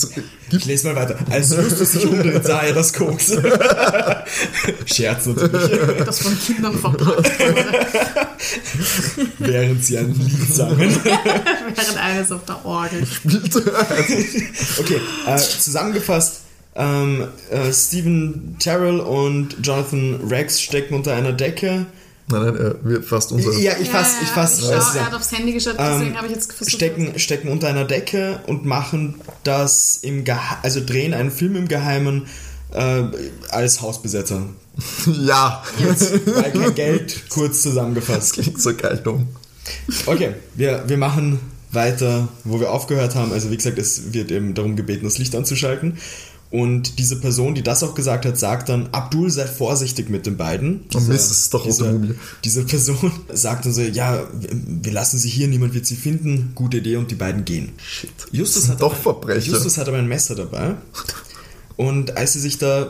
Gibt, 0.01 0.29
Ich 0.53 0.65
lese 0.67 0.89
mal 0.89 0.97
weiter. 0.97 1.19
Als 1.31 1.55
Justus 1.55 1.93
sich 1.93 2.07
umdreht, 2.07 2.45
sah 2.45 2.63
er 2.63 2.75
das 2.75 2.93
Koks. 2.93 3.37
Scherz 4.87 5.27
natürlich. 5.27 6.05
Das 6.05 6.19
von 6.21 6.39
Kindern 6.39 6.79
verpackt 6.79 7.41
wurde, 7.41 8.27
Während 9.39 9.85
sie 9.85 9.99
ein 9.99 10.15
Lied 10.15 10.55
sangen. 10.55 10.97
während 11.05 11.99
eines 11.99 12.33
auf 12.33 12.45
der 12.45 12.65
Orgel. 12.65 13.07
Okay, 14.79 15.01
äh, 15.27 15.37
zusammengefasst. 15.39 16.41
Ähm, 16.75 17.27
äh, 17.51 17.73
Stephen 17.73 18.57
Terrell 18.59 19.01
und 19.01 19.57
Jonathan 19.63 20.21
Rex 20.29 20.61
stecken 20.61 20.95
unter 20.95 21.15
einer 21.15 21.33
Decke. 21.33 21.87
Nein, 22.29 22.43
nein, 22.45 22.57
er 22.57 22.85
wird 22.85 23.05
fast 23.05 23.33
unser. 23.33 23.53
Ja, 23.59 23.73
ich 23.81 23.89
fass, 23.91 24.17
ich 24.23 24.29
fass. 24.29 24.59
Ich 24.59 24.65
äh, 24.65 24.69
schau, 24.73 24.79
zusammen. 24.79 24.97
er 24.99 25.07
hat 25.07 25.15
aufs 25.15 25.33
Handy 25.33 25.53
geschaut, 25.53 25.75
Ähm, 25.79 25.99
deswegen 25.99 26.17
habe 26.17 26.27
ich 26.27 26.33
jetzt 26.35 26.53
versucht. 26.53 26.75
stecken, 26.77 27.19
stecken 27.19 27.49
unter 27.49 27.69
einer 27.69 27.85
Decke 27.85 28.41
und 28.47 28.65
machen 28.65 29.17
das 29.45 29.99
im 30.03 30.25
Gehe 30.25 30.39
also 30.63 30.81
drehen 30.85 31.15
einen 31.15 31.31
Film 31.31 31.57
im 31.57 31.69
Geheimen 31.69 32.27
äh, 32.73 33.03
als 33.51 33.81
Hausbesetzer. 33.81 34.43
Ja, 35.07 35.63
Weil 35.79 36.53
kein 36.53 36.75
Geld, 36.75 37.23
kurz 37.31 37.63
zusammengefasst. 37.63 38.35
klingt 38.35 38.61
so 38.61 38.75
geil 38.77 39.01
dumm. 39.03 39.29
Okay, 40.05 40.35
wir, 40.55 40.85
wir 40.87 40.99
machen 40.99 41.41
weiter, 41.73 42.29
wo 42.45 42.61
wir 42.61 42.71
aufgehört 42.71 43.15
haben. 43.15 43.33
Also 43.33 43.51
wie 43.51 43.57
gesagt, 43.57 43.79
es 43.79 44.13
wird 44.13 44.31
eben 44.31 44.53
darum 44.55 44.77
gebeten, 44.77 45.05
das 45.05 45.17
Licht 45.19 45.35
anzuschalten. 45.35 45.97
Und 46.57 46.99
diese 46.99 47.17
Person, 47.21 47.55
die 47.55 47.63
das 47.63 47.83
auch 47.83 47.95
gesagt 47.95 48.25
hat, 48.25 48.39
sagt 48.39 48.71
dann, 48.71 48.89
Abdul, 48.93 49.29
sei 49.31 49.45
vorsichtig 49.47 50.09
mit 50.09 50.25
den 50.25 50.39
beiden. 50.39 50.85
Oh 50.95 51.01
Mist, 51.01 51.31
das 51.31 51.31
ist 51.39 51.53
doch 51.55 51.65
diese, 51.67 51.85
Automobil. 51.85 52.19
diese 52.45 52.65
Person 52.65 53.13
sagt 53.35 53.67
dann 53.67 53.75
so, 53.75 53.83
ja, 53.83 54.27
wir- 54.41 54.93
lassen 54.93 55.19
sie 55.19 55.29
hier, 55.29 55.49
niemand 55.49 55.75
wird 55.75 55.85
sie 55.85 55.97
finden. 55.97 56.53
Gute 56.55 56.79
Idee 56.79 56.97
und 56.97 57.11
die 57.11 57.15
beiden 57.15 57.45
gehen. 57.45 57.73
Shit. 57.87 58.09
Justus 58.33 58.69
hat 58.71 58.81
doch 58.81 58.93
aber- 58.95 59.03
Verbrecher. 59.03 59.53
Justus 59.53 59.77
hat 59.77 59.87
aber 59.87 59.99
ein 59.99 60.09
Messer 60.09 60.35
dabei. 60.35 60.77
Und 61.77 62.17
als 62.17 62.33
sie 62.33 62.41
sich 62.41 62.57
da 62.57 62.85
äh, 62.85 62.89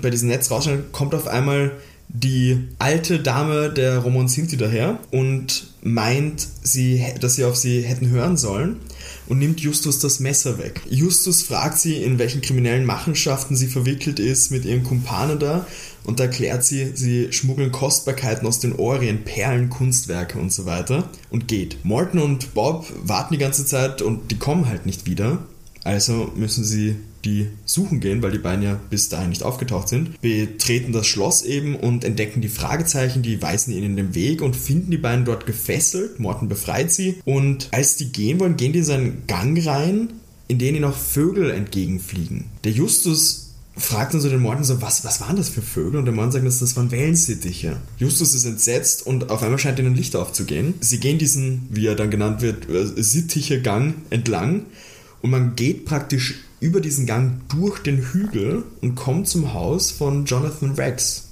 bei 0.00 0.08
diesem 0.08 0.28
Netz 0.28 0.50
rausstellen, 0.50 0.84
kommt 0.92 1.14
auf 1.14 1.26
einmal 1.26 1.72
die 2.08 2.66
alte 2.78 3.20
Dame 3.20 3.68
der 3.70 3.98
Roman 3.98 4.28
Sinti 4.28 4.56
daher 4.56 4.98
und 5.10 5.66
meint, 5.82 6.46
sie, 6.62 7.04
dass 7.20 7.34
sie 7.34 7.44
auf 7.44 7.56
sie 7.56 7.82
hätten 7.82 8.08
hören 8.08 8.36
sollen 8.36 8.76
und 9.26 9.38
nimmt 9.38 9.60
Justus 9.60 9.98
das 9.98 10.20
Messer 10.20 10.58
weg. 10.58 10.80
Justus 10.88 11.42
fragt 11.42 11.78
sie, 11.78 11.96
in 11.96 12.18
welchen 12.18 12.40
kriminellen 12.40 12.86
Machenschaften 12.86 13.56
sie 13.56 13.66
verwickelt 13.66 14.20
ist 14.20 14.52
mit 14.52 14.64
ihren 14.64 14.84
Kumpanen 14.84 15.40
da 15.40 15.66
und 16.04 16.20
erklärt 16.20 16.64
sie, 16.64 16.92
sie 16.94 17.32
schmuggeln 17.32 17.72
Kostbarkeiten 17.72 18.46
aus 18.46 18.60
den 18.60 18.74
Orient, 18.76 19.24
Perlen, 19.24 19.70
Kunstwerke 19.70 20.38
und 20.38 20.52
so 20.52 20.66
weiter 20.66 21.08
und 21.30 21.48
geht. 21.48 21.84
Morton 21.84 22.20
und 22.20 22.54
Bob 22.54 22.86
warten 23.02 23.34
die 23.34 23.40
ganze 23.40 23.66
Zeit 23.66 24.02
und 24.02 24.30
die 24.30 24.38
kommen 24.38 24.68
halt 24.68 24.86
nicht 24.86 25.06
wieder. 25.06 25.38
Also 25.82 26.30
müssen 26.36 26.64
sie 26.64 26.96
die 27.24 27.48
suchen 27.64 28.00
gehen, 28.00 28.22
weil 28.22 28.32
die 28.32 28.38
beiden 28.38 28.62
ja 28.62 28.80
bis 28.90 29.08
dahin 29.08 29.30
nicht 29.30 29.42
aufgetaucht 29.42 29.88
sind. 29.88 30.20
Betreten 30.20 30.92
das 30.92 31.06
Schloss 31.06 31.42
eben 31.42 31.76
und 31.76 32.04
entdecken 32.04 32.40
die 32.40 32.48
Fragezeichen, 32.48 33.22
die 33.22 33.40
weisen 33.40 33.72
ihnen 33.72 33.96
den 33.96 34.14
Weg 34.14 34.42
und 34.42 34.56
finden 34.56 34.90
die 34.90 34.98
beiden 34.98 35.24
dort 35.24 35.46
gefesselt. 35.46 36.18
Morton 36.18 36.48
befreit 36.48 36.92
sie 36.92 37.16
und 37.24 37.68
als 37.72 37.96
die 37.96 38.12
gehen 38.12 38.40
wollen, 38.40 38.56
gehen 38.56 38.72
die 38.72 38.80
in 38.80 38.84
seinen 38.84 39.26
Gang 39.26 39.64
rein, 39.66 40.12
in 40.48 40.58
den 40.58 40.74
ihnen 40.74 40.84
auch 40.84 40.96
Vögel 40.96 41.50
entgegenfliegen. 41.50 42.46
Der 42.64 42.72
Justus 42.72 43.50
fragt 43.76 44.12
dann 44.12 44.20
so 44.20 44.28
den 44.28 44.40
Morton 44.40 44.64
so, 44.64 44.82
was, 44.82 45.04
was 45.04 45.20
waren 45.20 45.36
das 45.36 45.48
für 45.48 45.62
Vögel? 45.62 45.98
Und 45.98 46.04
der 46.04 46.14
Morton 46.14 46.32
sagt, 46.32 46.46
das, 46.46 46.76
waren 46.76 46.90
Wellensittiche. 46.90 47.78
Justus 47.98 48.34
ist 48.34 48.44
entsetzt 48.44 49.06
und 49.06 49.30
auf 49.30 49.42
einmal 49.42 49.58
scheint 49.58 49.78
ihnen 49.78 49.94
Licht 49.94 50.14
aufzugehen. 50.14 50.74
Sie 50.80 51.00
gehen 51.00 51.18
diesen, 51.18 51.68
wie 51.70 51.86
er 51.86 51.94
dann 51.94 52.10
genannt 52.10 52.42
wird, 52.42 52.68
äh, 52.68 53.02
sittiche 53.02 53.62
Gang 53.62 53.94
entlang 54.10 54.66
und 55.22 55.30
man 55.30 55.56
geht 55.56 55.86
praktisch 55.86 56.34
über 56.62 56.80
diesen 56.80 57.06
Gang 57.06 57.40
durch 57.48 57.80
den 57.80 57.98
Hügel 57.98 58.62
und 58.80 58.94
kommt 58.94 59.26
zum 59.26 59.52
Haus 59.52 59.90
von 59.90 60.24
Jonathan 60.26 60.70
Rex. 60.72 61.24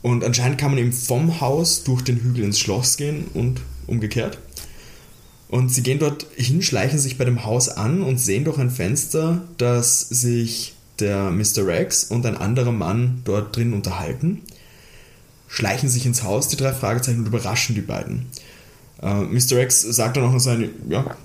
Und 0.00 0.22
anscheinend 0.22 0.58
kann 0.58 0.70
man 0.70 0.78
eben 0.78 0.92
vom 0.92 1.40
Haus 1.40 1.82
durch 1.82 2.02
den 2.02 2.18
Hügel 2.18 2.44
ins 2.44 2.60
Schloss 2.60 2.96
gehen 2.96 3.26
und 3.34 3.60
umgekehrt. 3.88 4.38
Und 5.48 5.70
sie 5.72 5.82
gehen 5.82 5.98
dort 5.98 6.26
hin, 6.36 6.62
schleichen 6.62 7.00
sich 7.00 7.18
bei 7.18 7.24
dem 7.24 7.44
Haus 7.44 7.68
an 7.68 8.02
und 8.02 8.18
sehen 8.18 8.44
durch 8.44 8.58
ein 8.58 8.70
Fenster, 8.70 9.42
dass 9.58 10.00
sich 10.00 10.74
der 11.00 11.30
Mr. 11.32 11.66
Rex 11.66 12.04
und 12.04 12.24
ein 12.24 12.36
anderer 12.36 12.72
Mann 12.72 13.22
dort 13.24 13.56
drin 13.56 13.74
unterhalten. 13.74 14.42
Schleichen 15.48 15.88
sich 15.88 16.06
ins 16.06 16.22
Haus, 16.22 16.46
die 16.46 16.56
drei 16.56 16.72
Fragezeichen, 16.72 17.18
und 17.18 17.26
überraschen 17.26 17.74
die 17.74 17.82
beiden. 17.82 18.26
Äh, 19.02 19.22
Mr. 19.24 19.56
Rex 19.56 19.82
sagt 19.82 20.16
dann 20.16 20.24
auch 20.24 20.32
noch 20.32 20.40
seine, 20.40 20.70
ja, 20.88 21.16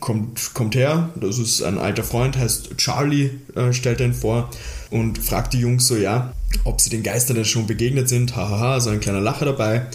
kommt, 0.00 0.54
kommt 0.54 0.74
her, 0.74 1.10
das 1.16 1.38
ist 1.38 1.62
ein 1.62 1.78
alter 1.78 2.04
Freund, 2.04 2.36
heißt 2.36 2.76
Charlie, 2.76 3.30
äh, 3.54 3.72
stellt 3.72 4.00
er 4.00 4.06
ihn 4.06 4.14
vor 4.14 4.50
und 4.90 5.18
fragt 5.18 5.54
die 5.54 5.60
Jungs 5.60 5.86
so, 5.86 5.96
ja, 5.96 6.32
ob 6.64 6.80
sie 6.80 6.90
den 6.90 7.02
Geistern 7.02 7.36
denn 7.36 7.44
schon 7.44 7.66
begegnet 7.66 8.08
sind, 8.08 8.36
hahaha, 8.36 8.80
so 8.80 8.90
ein 8.90 9.00
kleiner 9.00 9.20
Lacher 9.20 9.46
dabei. 9.46 9.86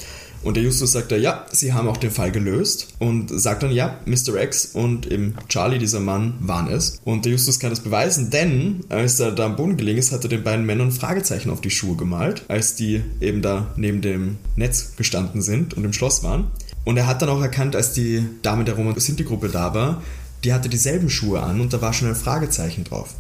Und 0.44 0.58
der 0.58 0.64
Justus 0.64 0.94
sagt, 0.94 1.12
ja, 1.12 1.46
sie 1.52 1.74
haben 1.74 1.88
auch 1.88 1.98
den 1.98 2.10
Fall 2.10 2.32
gelöst 2.32 2.96
und 3.00 3.30
sagt 3.30 3.64
dann, 3.64 3.72
ja, 3.72 4.00
Mr. 4.06 4.42
X 4.42 4.72
und 4.74 5.12
eben 5.12 5.36
Charlie, 5.50 5.78
dieser 5.78 6.00
Mann, 6.00 6.34
waren 6.40 6.68
es. 6.68 7.00
Und 7.04 7.26
der 7.26 7.34
Justus 7.34 7.60
kann 7.60 7.70
das 7.70 7.82
beweisen, 7.82 8.32
denn 8.32 8.82
als 8.90 9.20
er 9.20 9.32
da 9.32 9.46
am 9.46 9.56
Boden 9.56 9.78
gelegen 9.78 10.00
ist, 10.00 10.12
hat 10.12 10.24
er 10.24 10.30
den 10.30 10.44
beiden 10.44 10.66
Männern 10.66 10.92
Fragezeichen 10.92 11.52
auf 11.52 11.62
die 11.62 11.70
Schuhe 11.70 11.96
gemalt, 11.96 12.44
als 12.48 12.76
die 12.76 13.04
eben 13.20 13.42
da 13.42 13.68
neben 13.76 14.02
dem 14.02 14.38
Netz 14.56 14.96
gestanden 14.98 15.42
sind 15.44 15.76
und 15.76 15.84
im 15.84 15.94
Schloss 15.94 16.24
waren. 16.24 16.48
Und 16.84 16.98
er 16.98 17.08
hat 17.08 17.22
dann 17.22 17.30
auch 17.30 17.42
erkannt, 17.42 17.76
als 17.76 17.94
die 17.94 18.26
Dame 18.42 18.64
der 18.64 18.76
Roman 18.76 19.00
Sinti-Gruppe 19.00 19.50
da 19.50 19.74
war, 19.74 20.02
die 20.44 20.54
hatte 20.54 20.70
dieselben 20.70 21.10
Schuhe 21.10 21.42
an 21.42 21.62
und 21.62 21.74
da 21.74 21.82
war 21.82 21.94
schon 21.94 22.08
ein 22.08 22.16
Fragezeichen 22.16 22.84
drauf. 22.84 23.14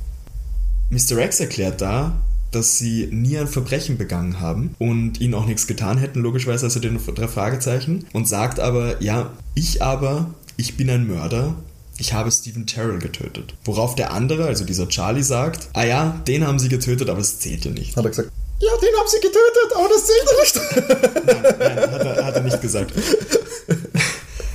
Mr. 0.90 1.18
Rex 1.18 1.40
erklärt 1.40 1.82
da, 1.82 2.14
dass 2.52 2.78
sie 2.78 3.08
nie 3.12 3.38
ein 3.38 3.48
Verbrechen 3.48 3.98
begangen 3.98 4.40
haben 4.40 4.76
und 4.78 5.22
ihnen 5.22 5.34
auch 5.36 5.46
nichts 5.46 5.68
getan 5.68 5.98
hätten, 5.98 6.20
logischerweise, 6.20 6.66
also 6.66 6.80
den 6.80 7.00
drei 7.16 7.28
Fragezeichen, 7.28 8.06
und 8.14 8.28
sagt 8.28 8.60
aber, 8.60 9.02
ja, 9.02 9.32
ich 9.56 9.82
aber, 9.82 10.32
ich 10.58 10.76
bin 10.76 10.90
ein 10.90 11.08
Mörder, 11.08 11.56
ich 11.98 12.14
habe 12.14 12.32
Stephen 12.32 12.66
Terrell 12.66 13.00
getötet. 13.00 13.54
Worauf 13.64 13.96
der 13.96 14.12
andere, 14.12 14.46
also 14.46 14.66
dieser 14.66 14.90
Charlie, 14.90 15.24
sagt, 15.24 15.70
ah 15.74 15.84
ja, 15.84 16.22
den 16.28 16.46
haben 16.46 16.60
sie 16.60 16.68
getötet, 16.68 17.10
aber 17.10 17.20
es 17.20 17.40
zählt 17.40 17.64
ja 17.64 17.72
nicht. 17.72 17.96
Hat 17.96 18.04
er 18.04 18.10
gesagt, 18.10 18.32
ja, 18.60 18.70
den 18.82 18.96
haben 18.96 19.08
sie 19.08 19.20
getötet, 19.20 19.72
aber 19.76 19.90
das 19.90 20.06
zählt 20.06 20.28
ja 20.28 20.40
nicht. 20.42 21.60
Nein, 21.60 21.92
hat 21.92 22.06
er, 22.06 22.26
hat 22.26 22.36
er 22.36 22.42
nicht 22.42 22.62
gesagt. 22.62 22.92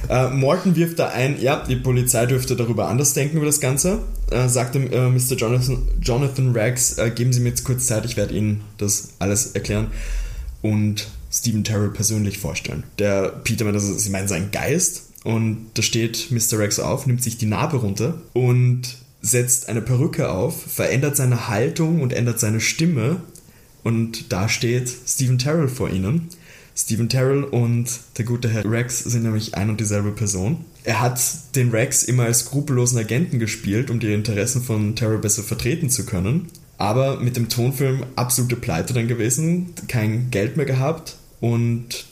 Äh, 0.08 0.28
Morton 0.30 0.76
wirft 0.76 0.98
da 0.98 1.08
ein, 1.08 1.40
ja, 1.40 1.64
die 1.66 1.76
Polizei 1.76 2.26
dürfte 2.26 2.56
darüber 2.56 2.88
anders 2.88 3.14
denken 3.14 3.36
über 3.36 3.46
das 3.46 3.60
Ganze. 3.60 4.00
Äh, 4.30 4.48
sagt 4.48 4.74
dem 4.74 4.90
äh, 4.92 5.08
Mr. 5.08 5.36
Jonathan, 5.36 5.88
Jonathan 6.00 6.56
Rags, 6.56 6.98
äh, 6.98 7.10
geben 7.10 7.32
Sie 7.32 7.40
mir 7.40 7.50
jetzt 7.50 7.64
kurz 7.64 7.86
Zeit, 7.86 8.04
ich 8.04 8.16
werde 8.16 8.34
Ihnen 8.34 8.62
das 8.78 9.10
alles 9.18 9.52
erklären 9.52 9.88
und 10.62 11.08
Stephen 11.30 11.64
Terrell 11.64 11.90
persönlich 11.90 12.38
vorstellen. 12.38 12.84
Der 12.98 13.28
Peter 13.28 13.64
meint, 13.64 13.76
also, 13.76 13.94
Sie 13.94 14.10
meinen 14.10 14.28
seinen 14.28 14.50
Geist 14.50 15.10
und 15.24 15.66
da 15.74 15.82
steht 15.82 16.30
Mr. 16.30 16.58
Rags 16.58 16.78
auf, 16.78 17.06
nimmt 17.06 17.22
sich 17.22 17.38
die 17.38 17.46
Narbe 17.46 17.78
runter 17.78 18.20
und 18.32 18.96
setzt 19.20 19.68
eine 19.68 19.82
Perücke 19.82 20.30
auf, 20.30 20.60
verändert 20.62 21.16
seine 21.16 21.48
Haltung 21.48 22.00
und 22.00 22.12
ändert 22.12 22.38
seine 22.38 22.60
Stimme 22.60 23.20
und 23.82 24.32
da 24.32 24.48
steht 24.48 24.92
Stephen 25.06 25.38
Terrell 25.38 25.68
vor 25.68 25.90
ihnen. 25.90 26.28
Stephen 26.76 27.08
Terrell 27.08 27.42
und 27.42 27.88
der 28.18 28.26
gute 28.26 28.50
Herr 28.50 28.70
Rex 28.70 28.98
sind 29.00 29.22
nämlich 29.22 29.54
ein 29.54 29.70
und 29.70 29.80
dieselbe 29.80 30.12
Person. 30.12 30.64
Er 30.84 31.00
hat 31.00 31.18
den 31.54 31.70
Rex 31.70 32.04
immer 32.04 32.24
als 32.24 32.40
skrupellosen 32.40 32.98
Agenten 32.98 33.38
gespielt, 33.38 33.90
um 33.90 33.98
die 33.98 34.12
Interessen 34.12 34.62
von 34.62 34.94
Terrell 34.94 35.18
besser 35.18 35.42
vertreten 35.42 35.88
zu 35.88 36.04
können. 36.04 36.48
Aber 36.76 37.18
mit 37.18 37.36
dem 37.36 37.48
Tonfilm 37.48 38.04
absolute 38.16 38.56
Pleite 38.56 38.92
dann 38.92 39.08
gewesen, 39.08 39.72
kein 39.88 40.30
Geld 40.30 40.58
mehr 40.58 40.66
gehabt 40.66 41.16
und 41.40 42.04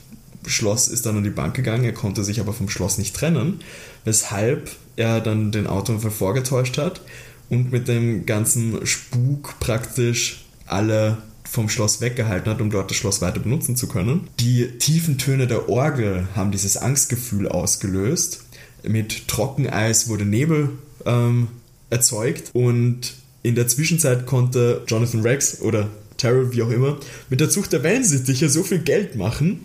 Schloss 0.46 0.88
ist 0.88 1.04
dann 1.04 1.18
an 1.18 1.24
die 1.24 1.30
Bank 1.30 1.54
gegangen. 1.54 1.84
Er 1.84 1.92
konnte 1.92 2.24
sich 2.24 2.40
aber 2.40 2.54
vom 2.54 2.70
Schloss 2.70 2.96
nicht 2.96 3.14
trennen, 3.14 3.60
weshalb 4.04 4.70
er 4.96 5.20
dann 5.20 5.52
den 5.52 5.66
Autounfall 5.66 6.10
vorgetäuscht 6.10 6.78
hat 6.78 7.02
und 7.50 7.70
mit 7.70 7.88
dem 7.88 8.24
ganzen 8.24 8.86
Spuk 8.86 9.60
praktisch 9.60 10.44
alle 10.66 11.18
vom 11.54 11.68
Schloss 11.68 12.00
weggehalten 12.00 12.50
hat, 12.50 12.60
um 12.60 12.68
dort 12.68 12.90
das 12.90 12.96
Schloss 12.96 13.20
weiter 13.20 13.38
benutzen 13.38 13.76
zu 13.76 13.86
können. 13.86 14.28
Die 14.40 14.66
tiefen 14.78 15.18
Töne 15.18 15.46
der 15.46 15.68
Orgel 15.68 16.26
haben 16.34 16.50
dieses 16.50 16.76
Angstgefühl 16.76 17.48
ausgelöst. 17.48 18.44
Mit 18.82 19.28
Trockeneis 19.28 20.08
wurde 20.08 20.24
Nebel 20.24 20.70
ähm, 21.06 21.46
erzeugt 21.90 22.50
und 22.54 23.14
in 23.44 23.54
der 23.54 23.68
Zwischenzeit 23.68 24.26
konnte 24.26 24.82
Jonathan 24.88 25.20
Rex 25.20 25.60
oder 25.60 25.88
Terrell, 26.16 26.52
wie 26.52 26.62
auch 26.62 26.70
immer, 26.70 26.98
mit 27.30 27.40
der 27.40 27.50
Zucht 27.50 27.72
der 27.72 27.82
Wellensittiche 27.82 28.48
so 28.48 28.62
viel 28.62 28.80
Geld 28.80 29.14
machen, 29.14 29.60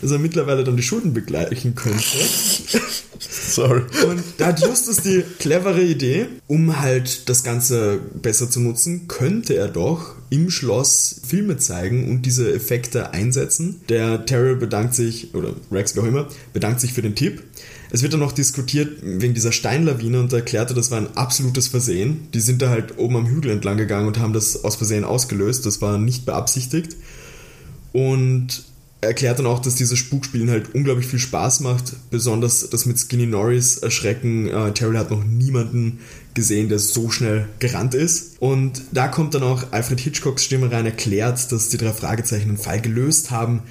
dass 0.00 0.10
er 0.10 0.18
mittlerweile 0.18 0.62
dann 0.62 0.76
die 0.76 0.82
Schulden 0.82 1.12
begleichen 1.12 1.74
könnte. 1.74 2.00
Sorry. 3.32 3.82
Und 4.06 4.22
da 4.36 4.48
hat 4.48 4.60
Justus 4.60 4.98
die 4.98 5.24
clevere 5.38 5.82
Idee, 5.82 6.26
um 6.48 6.80
halt 6.80 7.28
das 7.30 7.42
Ganze 7.42 7.98
besser 8.20 8.50
zu 8.50 8.60
nutzen, 8.60 9.08
könnte 9.08 9.54
er 9.54 9.68
doch 9.68 10.14
im 10.28 10.50
Schloss 10.50 11.22
Filme 11.26 11.56
zeigen 11.56 12.10
und 12.10 12.22
diese 12.22 12.52
Effekte 12.52 13.12
einsetzen. 13.12 13.80
Der 13.88 14.26
Terrell 14.26 14.56
bedankt 14.56 14.94
sich, 14.94 15.34
oder 15.34 15.54
Rex, 15.70 15.96
wie 15.96 16.00
auch 16.00 16.06
immer, 16.06 16.28
bedankt 16.52 16.80
sich 16.80 16.92
für 16.92 17.02
den 17.02 17.14
Tipp. 17.14 17.42
Es 17.90 18.02
wird 18.02 18.12
dann 18.12 18.20
noch 18.20 18.32
diskutiert 18.32 18.98
wegen 19.02 19.34
dieser 19.34 19.52
Steinlawine 19.52 20.20
und 20.20 20.32
er 20.32 20.40
erklärte, 20.40 20.74
das 20.74 20.90
war 20.90 20.98
ein 20.98 21.16
absolutes 21.16 21.68
Versehen. 21.68 22.28
Die 22.34 22.40
sind 22.40 22.60
da 22.60 22.68
halt 22.68 22.98
oben 22.98 23.16
am 23.16 23.26
Hügel 23.26 23.50
entlang 23.50 23.76
gegangen 23.76 24.08
und 24.08 24.18
haben 24.18 24.32
das 24.32 24.64
aus 24.64 24.76
Versehen 24.76 25.04
ausgelöst. 25.04 25.64
Das 25.64 25.80
war 25.80 25.98
nicht 25.98 26.26
beabsichtigt. 26.26 26.96
Und 27.92 28.64
erklärt 29.02 29.40
dann 29.40 29.46
auch, 29.46 29.58
dass 29.58 29.74
dieses 29.74 29.98
Spukspielen 29.98 30.48
halt 30.48 30.74
unglaublich 30.74 31.06
viel 31.06 31.18
Spaß 31.18 31.60
macht. 31.60 31.94
Besonders 32.10 32.70
das 32.70 32.86
mit 32.86 32.98
Skinny 32.98 33.26
Norris 33.26 33.76
erschrecken. 33.78 34.48
Äh, 34.48 34.72
Terrell 34.72 34.96
hat 34.96 35.10
noch 35.10 35.24
niemanden 35.24 35.98
gesehen, 36.34 36.68
der 36.68 36.78
so 36.78 37.10
schnell 37.10 37.48
gerannt 37.58 37.94
ist. 37.94 38.40
Und 38.40 38.82
da 38.92 39.08
kommt 39.08 39.34
dann 39.34 39.42
auch 39.42 39.72
Alfred 39.72 40.00
Hitchcocks 40.00 40.44
Stimme 40.44 40.70
rein, 40.70 40.86
erklärt, 40.86 41.50
dass 41.50 41.68
die 41.68 41.76
drei 41.76 41.92
Fragezeichen 41.92 42.48
den 42.48 42.56
Fall 42.56 42.80
gelöst 42.80 43.30
haben 43.30 43.62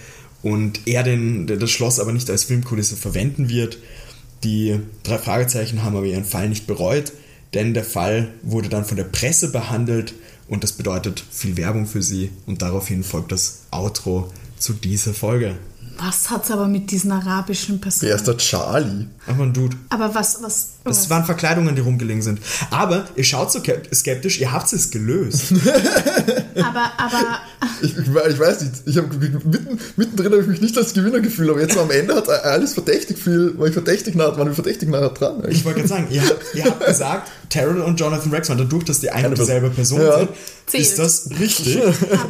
und 0.44 0.82
er 0.86 1.04
den, 1.04 1.48
das 1.48 1.72
Schloss 1.72 2.00
aber 2.00 2.12
nicht 2.12 2.30
als 2.30 2.44
Filmkulisse 2.44 2.98
verwenden 2.98 3.50
wird. 3.50 3.78
Die 4.44 4.80
drei 5.04 5.18
Fragezeichen 5.18 5.84
haben 5.84 5.96
aber 5.96 6.06
ihren 6.06 6.26
Fall 6.26 6.50
nicht 6.50 6.68
bereut, 6.68 7.14
denn 7.54 7.74
der 7.74 7.84
Fall 7.84 8.34
wurde 8.42 8.70
dann 8.70 8.86
von 8.86 8.98
der 8.98 9.04
Presse 9.06 9.52
behandelt 9.52 10.14
und 10.48 10.64
das 10.64 10.74
bedeutet 10.74 11.24
viel 11.32 11.58
Werbung 11.58 11.86
für 11.86 12.02
sie 12.02 12.32
und 12.48 12.62
daraufhin 12.62 13.04
folgt 13.04 13.32
das 13.32 13.62
Outro 13.72 14.32
zu 14.62 14.74
dieser 14.74 15.14
Folge. 15.14 15.58
Was 15.98 16.30
hat's 16.30 16.50
aber 16.50 16.68
mit 16.68 16.90
diesen 16.92 17.12
arabischen 17.12 17.80
Personen? 17.82 18.10
Wer 18.10 18.16
ist 18.16 18.28
der 18.28 18.38
Charlie? 18.38 19.08
Aber 19.28 19.44
ein 19.44 19.54
Dude. 19.54 19.78
Aber 19.90 20.16
was, 20.16 20.42
was, 20.42 20.78
Das 20.84 20.98
was? 21.04 21.10
waren 21.12 21.26
Verkleidungen, 21.26 21.76
die 21.76 21.82
rumgelegen 21.82 22.22
sind. 22.24 22.40
Aber 22.72 23.06
ihr 23.16 23.24
schaut 23.24 23.52
so 23.52 23.62
skeptisch, 23.94 24.40
ihr 24.42 24.52
habt 24.52 24.72
es 24.74 24.90
gelöst. 24.90 25.54
aber, 26.56 26.92
aber, 26.98 27.40
Ich, 27.82 27.96
ich, 27.98 28.40
weiß 28.40 28.62
nicht, 28.62 28.74
ich 28.86 28.98
hab, 28.98 29.12
mitten, 29.14 29.80
mittendrin 29.96 30.32
habe 30.32 30.42
ich 30.42 30.48
mich 30.48 30.62
nicht 30.62 30.78
als 30.78 30.94
Gewinner 30.94 31.20
gefühlt, 31.20 31.50
aber 31.50 31.62
jetzt 31.62 31.78
am 31.78 31.92
Ende 31.92 32.16
hat 32.16 32.30
alles 32.30 32.74
verdächtig 32.74 33.18
viel, 33.20 33.58
war 33.58 33.68
ich 33.68 33.74
verdächtig 33.74 34.16
nah, 34.16 34.36
waren 34.38 34.48
wir 34.48 34.54
verdächtig 34.56 34.90
nah 34.90 35.08
dran. 35.10 35.44
Ich 35.50 35.64
wollte 35.66 35.80
gerade 35.80 35.90
sagen, 35.90 36.08
ihr 36.10 36.24
habt, 36.24 36.42
ihr 36.56 36.66
habt 36.66 36.86
gesagt, 36.86 37.32
Terrell 37.50 37.82
und 37.82 38.00
Jonathan 38.00 38.32
Rex 38.32 38.50
waren 38.50 38.58
dadurch, 38.58 38.86
dass 38.86 39.00
die 39.02 39.10
eine 39.12 39.30
und 39.30 39.38
dieselbe 39.38 39.70
Person 39.70 40.02
Ja. 40.02 40.18
sind. 40.20 40.30
Zählt. 40.68 40.84
Ist 40.84 41.00
das 41.00 41.30
richtig? 41.40 41.80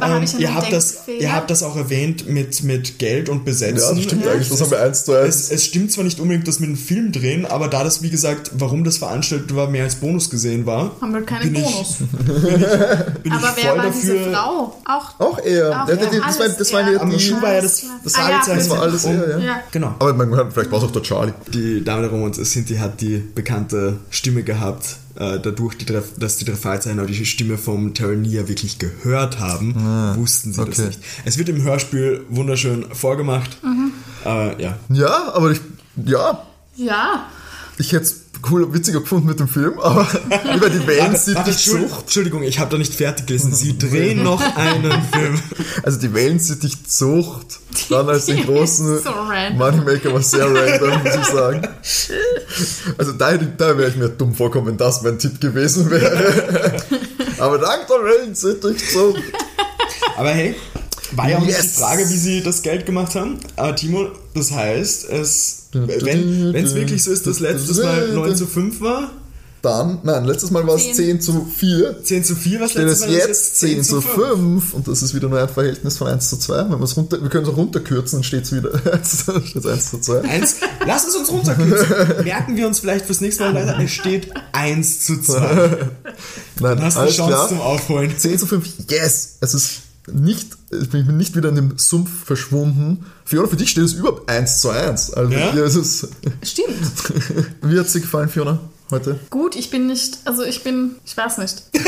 hab 0.08 0.16
Ähm, 0.18 0.22
ich 0.24 0.32
einen 0.32 0.40
ihr, 0.42 0.54
habt 0.54 0.72
das, 0.72 0.96
ihr 1.06 1.32
habt 1.32 1.48
das 1.50 1.62
auch 1.62 1.76
erwähnt 1.76 2.28
mit, 2.28 2.62
mit 2.64 2.98
Geld 2.98 3.28
und 3.28 3.44
Besetzen. 3.44 3.78
ja, 3.78 3.94
das 3.94 4.02
stimmt 4.02 4.24
Ja. 4.24 4.32
eigentlich, 4.32 4.48
das 4.48 4.60
haben 4.60 4.70
wir 4.72 4.80
eins 4.80 5.04
zu 5.04 5.12
eins. 5.12 5.36
Es, 5.36 5.50
es 5.52 5.64
stimmt 5.64 5.92
zwar 5.92 6.02
nicht 6.04 6.18
unbedingt, 6.18 6.48
dass 6.48 6.58
mit 6.58 6.68
dem 6.70 6.76
Film 6.76 7.12
drehen, 7.12 7.46
aber 7.46 7.68
da 7.68 7.84
das, 7.84 8.02
wie 8.02 8.10
gesagt, 8.10 8.41
warum 8.54 8.84
das 8.84 8.98
veranstaltet 8.98 9.54
war, 9.54 9.68
mehr 9.70 9.84
als 9.84 9.96
Bonus 9.96 10.28
gesehen 10.30 10.66
war, 10.66 10.90
haben 11.00 11.12
wir 11.14 11.22
keinen 11.22 11.52
bin 11.52 11.62
Bonus. 11.62 11.96
ich, 12.00 13.22
bin 13.22 13.32
aber 13.32 13.48
ich 13.50 13.56
wer 13.56 13.64
voll 13.70 13.78
war 13.78 13.84
dafür. 13.86 13.92
diese 13.92 14.30
Frau? 14.30 14.76
Auch. 14.84 15.20
Auch 15.20 15.38
er. 15.38 15.82
Auch 15.84 15.88
Ja, 15.88 15.94
er. 15.94 15.96
das, 15.96 16.10
das, 16.10 16.38
war, 16.38 16.44
Alles 16.44 16.56
das 16.56 16.72
war 16.72 16.90
ja 16.92 17.00
Am 17.00 17.18
Schuh 17.18 17.42
war 17.42 17.52
ja 17.54 17.60
das, 17.62 17.82
das 18.04 18.14
Ah, 18.14 18.18
ja, 18.20 18.24
Fragezeichen. 18.40 18.58
das 18.58 18.70
war 18.70 18.82
alles 18.82 19.04
er, 19.04 19.30
ja. 19.30 19.38
Ja. 19.38 19.60
Genau. 19.70 19.94
Aber 19.98 20.12
man, 20.14 20.50
vielleicht 20.50 20.70
war 20.70 20.78
es 20.78 20.84
auch 20.84 20.90
der 20.92 21.02
Charlie. 21.02 21.32
Die 21.52 21.82
Dame 21.84 22.02
darum 22.02 22.22
und 22.22 22.34
Sinti 22.34 22.76
hat 22.76 23.00
die 23.00 23.18
bekannte 23.18 23.98
Stimme 24.10 24.42
gehabt, 24.42 24.96
äh, 25.16 25.38
dadurch, 25.40 25.76
die, 25.76 25.84
dass 25.84 26.36
die 26.38 26.44
drei 26.44 26.54
Fragezeichen 26.54 26.98
auch 27.00 27.06
die 27.06 27.26
Stimme 27.26 27.58
vom 27.58 27.92
Terrania 27.94 28.48
wirklich 28.48 28.78
gehört 28.78 29.38
haben, 29.40 29.74
wussten 30.16 30.52
sie 30.52 30.64
das 30.64 30.78
okay. 30.78 30.86
nicht. 30.88 31.00
Es 31.24 31.36
wird 31.38 31.48
im 31.50 31.62
Hörspiel 31.62 32.24
wunderschön 32.30 32.86
vorgemacht. 32.92 33.58
Äh, 34.24 34.62
ja. 34.62 34.76
Ja, 34.88 35.32
aber 35.34 35.50
ich, 35.50 35.60
ja, 36.04 36.42
Ja. 36.76 37.26
ich 37.78 37.92
hätte 37.92 38.04
es 38.04 38.21
cool, 38.50 38.72
witziger 38.72 39.00
gefunden 39.00 39.28
mit 39.28 39.40
dem 39.40 39.48
Film, 39.48 39.78
aber 39.78 40.06
über 40.56 40.70
die 40.70 40.86
warte, 40.86 41.18
City 41.18 41.38
Entschuldigung, 41.46 41.88
Zucht, 41.88 42.02
Entschuldigung, 42.02 42.42
ich 42.42 42.58
habe 42.58 42.70
da 42.70 42.78
nicht 42.78 42.94
fertig 42.94 43.26
gelesen. 43.26 43.54
Sie 43.54 43.78
drehen 43.78 44.22
noch 44.22 44.40
einen 44.56 44.92
Film. 45.12 45.40
also 45.82 45.98
die 45.98 46.12
Wellen 46.14 46.40
City 46.40 46.70
Zucht, 46.86 47.60
dann 47.88 48.08
als 48.08 48.26
den 48.26 48.44
großen 48.44 49.00
So. 49.00 49.10
Moneymaker 49.54 50.12
war 50.12 50.22
sehr 50.22 50.46
random, 50.46 51.02
muss 51.02 51.14
ich 51.14 51.24
sagen. 51.24 51.68
Also 52.98 53.12
da, 53.12 53.36
da 53.36 53.78
wäre 53.78 53.90
ich 53.90 53.96
mir 53.96 54.08
dumm 54.08 54.34
vorkommen, 54.34 54.66
wenn 54.68 54.76
das 54.76 55.02
mein 55.02 55.18
Tipp 55.18 55.40
gewesen 55.40 55.90
wäre. 55.90 56.76
Aber 57.38 57.58
dank 57.58 57.86
der 57.88 58.04
Wellen 58.04 58.34
City 58.34 58.76
Zucht. 58.76 59.22
Aber 60.16 60.30
hey, 60.30 60.54
war 61.12 61.28
ja 61.28 61.38
auch 61.38 61.44
nicht 61.44 61.62
die. 61.62 61.68
Frage, 61.68 62.08
wie 62.08 62.16
sie 62.16 62.42
das 62.42 62.62
Geld 62.62 62.86
gemacht 62.86 63.14
haben. 63.14 63.38
Aber 63.56 63.74
Timo, 63.76 64.10
das 64.34 64.50
heißt, 64.50 65.08
es, 65.10 65.61
wenn 65.72 66.54
es 66.64 66.74
wirklich 66.74 67.02
so 67.04 67.10
ist, 67.10 67.26
dass 67.26 67.40
letztes 67.40 67.78
Mal 67.78 68.12
9 68.12 68.36
zu 68.36 68.46
5 68.46 68.80
war, 68.80 69.10
Dann, 69.62 69.98
nein, 70.02 70.24
letztes 70.24 70.50
Mal 70.50 70.66
war 70.66 70.74
es 70.74 70.82
10 70.82 70.94
Zehn. 70.96 71.20
zu 71.20 71.46
4. 71.56 72.02
10 72.02 72.24
zu 72.24 72.34
4 72.34 72.60
war 72.60 72.68
Steht 72.68 72.82
letztes 72.82 73.00
es 73.02 73.06
Mal, 73.06 73.14
ist 73.16 73.26
jetzt 73.28 73.58
10 73.60 73.84
zu 73.84 74.00
5 74.00 74.74
und 74.74 74.88
das 74.88 75.02
ist 75.02 75.14
wieder 75.14 75.28
nur 75.28 75.40
ein 75.40 75.48
Verhältnis 75.48 75.96
von 75.98 76.08
1 76.08 76.30
zu 76.30 76.36
2. 76.36 76.70
Wenn 76.70 76.80
runter, 76.96 77.22
wir 77.22 77.28
können 77.30 77.44
es 77.46 77.50
auch 77.52 77.56
runterkürzen, 77.56 78.18
dann 78.18 78.24
steht 78.24 78.42
es 78.44 78.52
wieder 78.52 78.70
steht's 79.46 79.66
1 79.66 79.90
zu 79.90 80.00
2. 80.00 80.20
Eins, 80.22 80.56
lass 80.84 81.06
es 81.06 81.14
uns 81.14 81.30
runterkürzen. 81.30 81.86
Merken 82.24 82.56
wir 82.56 82.66
uns 82.66 82.80
vielleicht 82.80 83.06
fürs 83.06 83.20
nächste 83.20 83.44
Mal 83.44 83.54
leider, 83.54 83.78
es 83.78 83.90
steht 83.92 84.30
1 84.52 85.06
zu 85.06 85.20
2. 85.22 85.38
Nein, 85.40 85.88
Dann 86.60 86.82
hast 86.82 86.96
du 86.96 87.00
eine 87.00 87.10
Chance 87.10 87.32
klar. 87.32 87.48
zum 87.48 87.60
Aufholen. 87.60 88.12
10 88.18 88.38
zu 88.40 88.46
5, 88.46 88.66
yes! 88.90 89.36
Es 89.40 89.54
ist 89.54 89.70
nicht, 90.12 90.48
ich 90.80 90.88
bin 90.90 91.16
nicht 91.16 91.36
wieder 91.36 91.50
in 91.50 91.56
dem 91.56 91.78
Sumpf 91.78 92.10
verschwunden. 92.24 93.04
Fiona, 93.24 93.46
für 93.48 93.56
dich 93.56 93.70
steht 93.70 93.84
es 93.84 93.92
über 93.92 94.20
1 94.26 94.60
zu 94.60 94.70
1. 94.70 95.12
Also 95.14 95.32
Ja? 95.32 95.52
hier 95.52 95.64
ist 95.64 95.76
es. 95.76 96.08
Stimmt. 96.42 96.76
Wie 97.62 97.78
hat 97.78 97.86
es 97.86 97.92
dir 97.92 98.00
gefallen, 98.00 98.28
Fiona, 98.28 98.58
heute? 98.90 99.18
Gut, 99.30 99.54
ich 99.56 99.70
bin 99.70 99.86
nicht, 99.86 100.18
also 100.24 100.42
ich 100.44 100.64
bin, 100.64 100.96
ich 101.04 101.16
weiß 101.16 101.38
nicht. 101.38 101.62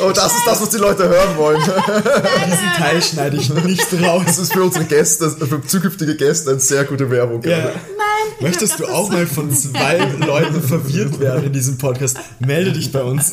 Oh, 0.00 0.12
das 0.12 0.32
ist 0.32 0.46
das, 0.46 0.60
was 0.62 0.70
die 0.70 0.76
Leute 0.76 1.08
hören 1.08 1.36
wollen. 1.36 1.60
Diesen 2.46 2.72
Teil 2.76 3.02
schneide 3.02 3.36
ich 3.36 3.52
nicht 3.52 3.92
Das 3.92 4.00
raus. 4.00 4.38
ist 4.38 4.52
für 4.52 4.62
unsere 4.62 4.84
Gäste, 4.84 5.28
für 5.28 5.60
zukünftige 5.66 6.14
Gäste 6.14 6.50
eine 6.50 6.60
sehr 6.60 6.84
gute 6.84 7.10
Werbung. 7.10 7.42
Ja. 7.42 7.48
gerade. 7.62 7.72
Nein. 7.96 8.34
ich 8.36 8.42
Möchtest 8.42 8.78
du 8.78 8.86
auch 8.86 9.08
das- 9.08 9.16
mal 9.18 9.26
von 9.26 9.50
zwei 9.52 9.98
Leuten 10.24 10.62
verwirrt 10.62 11.18
werden 11.18 11.46
in 11.46 11.52
diesem 11.52 11.78
Podcast? 11.78 12.16
Melde 12.38 12.70
dich 12.72 12.92
bei 12.92 13.02
uns. 13.02 13.32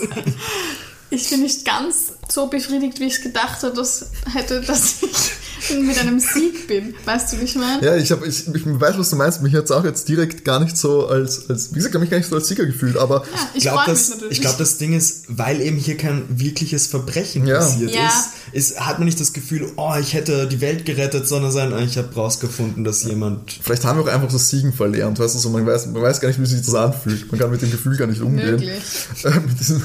Ich 1.11 1.29
bin 1.29 1.41
nicht 1.41 1.63
ganz 1.65 2.13
so 2.29 2.47
befriedigt, 2.47 2.99
wie 2.99 3.05
ich 3.05 3.21
gedacht 3.21 3.61
hätte, 3.61 3.73
dass, 3.75 4.07
hätte, 4.33 4.61
dass 4.61 4.95
ich 5.03 5.79
mit 5.79 5.97
einem 5.99 6.19
Sieg 6.19 6.67
bin. 6.67 6.95
Weißt 7.05 7.31
du, 7.33 7.39
wie 7.39 7.43
ich 7.43 7.55
meine? 7.55 7.83
Ja, 7.85 7.95
ich, 7.95 8.11
hab, 8.11 8.25
ich, 8.25 8.47
ich 8.47 8.65
weiß, 8.65 8.97
was 8.97 9.11
du 9.11 9.15
meinst. 9.15 9.41
Mich 9.41 9.53
hat 9.53 9.65
es 9.65 9.71
auch 9.71 9.83
jetzt 9.83 10.07
direkt 10.09 10.43
gar 10.43 10.59
nicht 10.59 10.75
so 10.77 11.07
als, 11.07 11.49
als 11.49 11.71
wie 11.71 11.75
gesagt, 11.75 11.91
ich 11.91 11.95
habe 11.95 11.99
mich 11.99 12.09
gar 12.09 12.17
nicht 12.17 12.29
so 12.29 12.35
als 12.35 12.47
Sieger 12.47 12.65
gefühlt, 12.65 12.97
aber 12.97 13.23
Ja, 13.23 13.49
ich 13.53 13.61
glaub, 13.63 13.77
mich 13.77 13.85
das, 13.87 14.11
ich 14.29 14.41
glaube, 14.41 14.57
das 14.57 14.77
Ding 14.77 14.93
ist, 14.93 15.25
weil 15.27 15.61
eben 15.61 15.77
hier 15.77 15.95
kein 15.97 16.23
wirkliches 16.29 16.87
Verbrechen 16.87 17.45
Ja. 17.45 17.59
passiert 17.59 17.93
Ja. 17.93 18.07
ist, 18.07 18.71
ist, 18.71 18.79
hat 18.81 18.97
man 18.99 19.05
nicht 19.05 19.19
das 19.19 19.31
Gefühl, 19.33 19.71
oh, 19.77 19.93
ich 19.99 20.13
hätte 20.13 20.47
die 20.47 20.59
Welt 20.61 20.85
gerettet, 20.85 21.27
sondern 21.27 21.51
sein, 21.51 21.71
ah, 21.71 21.79
ich 21.81 21.97
habe 21.97 22.13
rausgefunden, 22.15 22.83
dass 22.83 23.03
jemand. 23.03 23.59
vielleicht 23.61 23.85
haben 23.85 23.99
wir 23.99 24.03
auch 24.05 24.13
einfach 24.13 24.31
das 24.31 24.49
Siegen 24.49 24.73
verlernt. 24.73 25.19
Weißt 25.19 25.35
du, 25.35 25.39
so, 25.39 25.49
man, 25.49 25.65
weiß, 25.65 25.85
man 25.87 26.01
weiß 26.01 26.19
gar 26.19 26.27
nicht, 26.29 26.41
wie 26.41 26.45
sich 26.47 26.61
das 26.65 26.73
anfühlt. 26.75 27.31
Man 27.31 27.39
kann 27.39 27.51
mit 27.51 27.61
dem 27.61 27.71
Gefühl 27.71 27.95
gar 27.95 28.07
nicht 28.07 28.21
umgehen. 28.21 28.51
Möglich. 28.51 28.73
Äh, 29.23 29.39
mit 29.39 29.59
diesem 29.59 29.81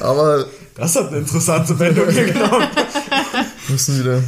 aber 0.00 0.46
Das 0.74 0.96
hat 0.96 1.08
eine 1.08 1.18
interessante 1.18 1.78
Wendung 1.78 2.06
genommen. 2.06 2.68
wir 3.66 3.72
müssen 3.72 4.00
wieder 4.00 4.22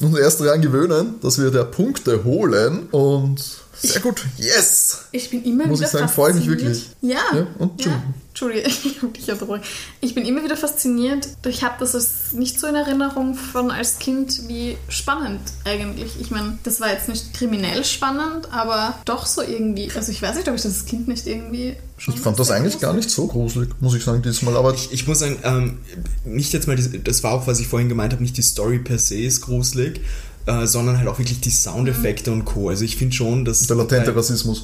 uns 0.00 0.18
erst 0.18 0.40
daran 0.40 0.60
gewöhnen, 0.60 1.14
dass 1.22 1.38
wir 1.40 1.50
der 1.50 1.64
Punkte 1.64 2.24
holen 2.24 2.88
und 2.90 3.40
sehr 3.80 4.00
gut. 4.00 4.24
Yes! 4.38 5.02
Ich 5.12 5.30
bin 5.30 5.44
immer 5.44 5.66
Muss 5.66 5.78
wieder 5.80 5.88
ich 5.88 5.92
sagen, 5.92 6.08
freue 6.08 6.30
ich 6.30 6.36
mich 6.36 6.48
wirklich. 6.48 6.90
Ja. 7.02 7.18
Ja, 7.34 7.46
und 7.58 7.84
ja. 7.84 8.02
Entschuldige, 8.34 8.66
ich 8.68 9.00
habe 9.00 9.12
dich 9.12 9.30
unterbrochen. 9.30 9.62
Ich 10.00 10.12
bin 10.16 10.26
immer 10.26 10.42
wieder 10.42 10.56
fasziniert. 10.56 11.28
Ich 11.46 11.62
habe 11.62 11.76
das 11.78 11.94
als 11.94 12.32
nicht 12.32 12.58
so 12.58 12.66
in 12.66 12.74
Erinnerung 12.74 13.36
von 13.36 13.70
als 13.70 14.00
Kind 14.00 14.48
wie 14.48 14.76
spannend 14.88 15.40
eigentlich. 15.64 16.20
Ich 16.20 16.32
meine, 16.32 16.58
das 16.64 16.80
war 16.80 16.90
jetzt 16.90 17.08
nicht 17.08 17.32
kriminell 17.32 17.84
spannend, 17.84 18.52
aber 18.52 18.98
doch 19.04 19.24
so 19.26 19.40
irgendwie. 19.40 19.88
Also 19.94 20.10
ich 20.10 20.20
weiß 20.20 20.34
nicht, 20.34 20.48
ob 20.48 20.56
ich 20.56 20.62
das 20.62 20.74
als 20.74 20.86
Kind 20.86 21.06
nicht 21.06 21.28
irgendwie 21.28 21.76
schon 21.96 22.14
Ich 22.14 22.20
fand 22.20 22.36
das 22.36 22.50
eigentlich 22.50 22.80
gar 22.80 22.92
nicht 22.92 23.08
so 23.08 23.28
gruselig, 23.28 23.70
muss 23.78 23.94
ich 23.94 24.02
sagen, 24.02 24.20
diesmal. 24.20 24.56
Aber 24.56 24.74
Ich, 24.74 24.92
ich 24.92 25.06
muss 25.06 25.20
sagen, 25.20 25.38
ähm, 25.44 25.78
nicht 26.24 26.52
jetzt 26.52 26.66
mal, 26.66 26.74
diese, 26.74 26.98
das 26.98 27.22
war 27.22 27.34
auch, 27.34 27.46
was 27.46 27.60
ich 27.60 27.68
vorhin 27.68 27.88
gemeint 27.88 28.12
habe, 28.12 28.22
nicht 28.24 28.36
die 28.36 28.42
Story 28.42 28.80
per 28.80 28.98
se 28.98 29.14
ist 29.14 29.42
gruselig, 29.42 30.00
äh, 30.46 30.66
sondern 30.66 30.98
halt 30.98 31.08
auch 31.08 31.18
wirklich 31.18 31.40
die 31.40 31.50
Soundeffekte 31.50 32.30
und 32.32 32.44
Co. 32.44 32.68
Also 32.68 32.84
ich 32.84 32.96
finde 32.96 33.14
schon, 33.14 33.44
dass, 33.44 33.66
der 33.66 33.76
latente 33.76 34.10
drei- 34.10 34.18
Rassismus. 34.18 34.62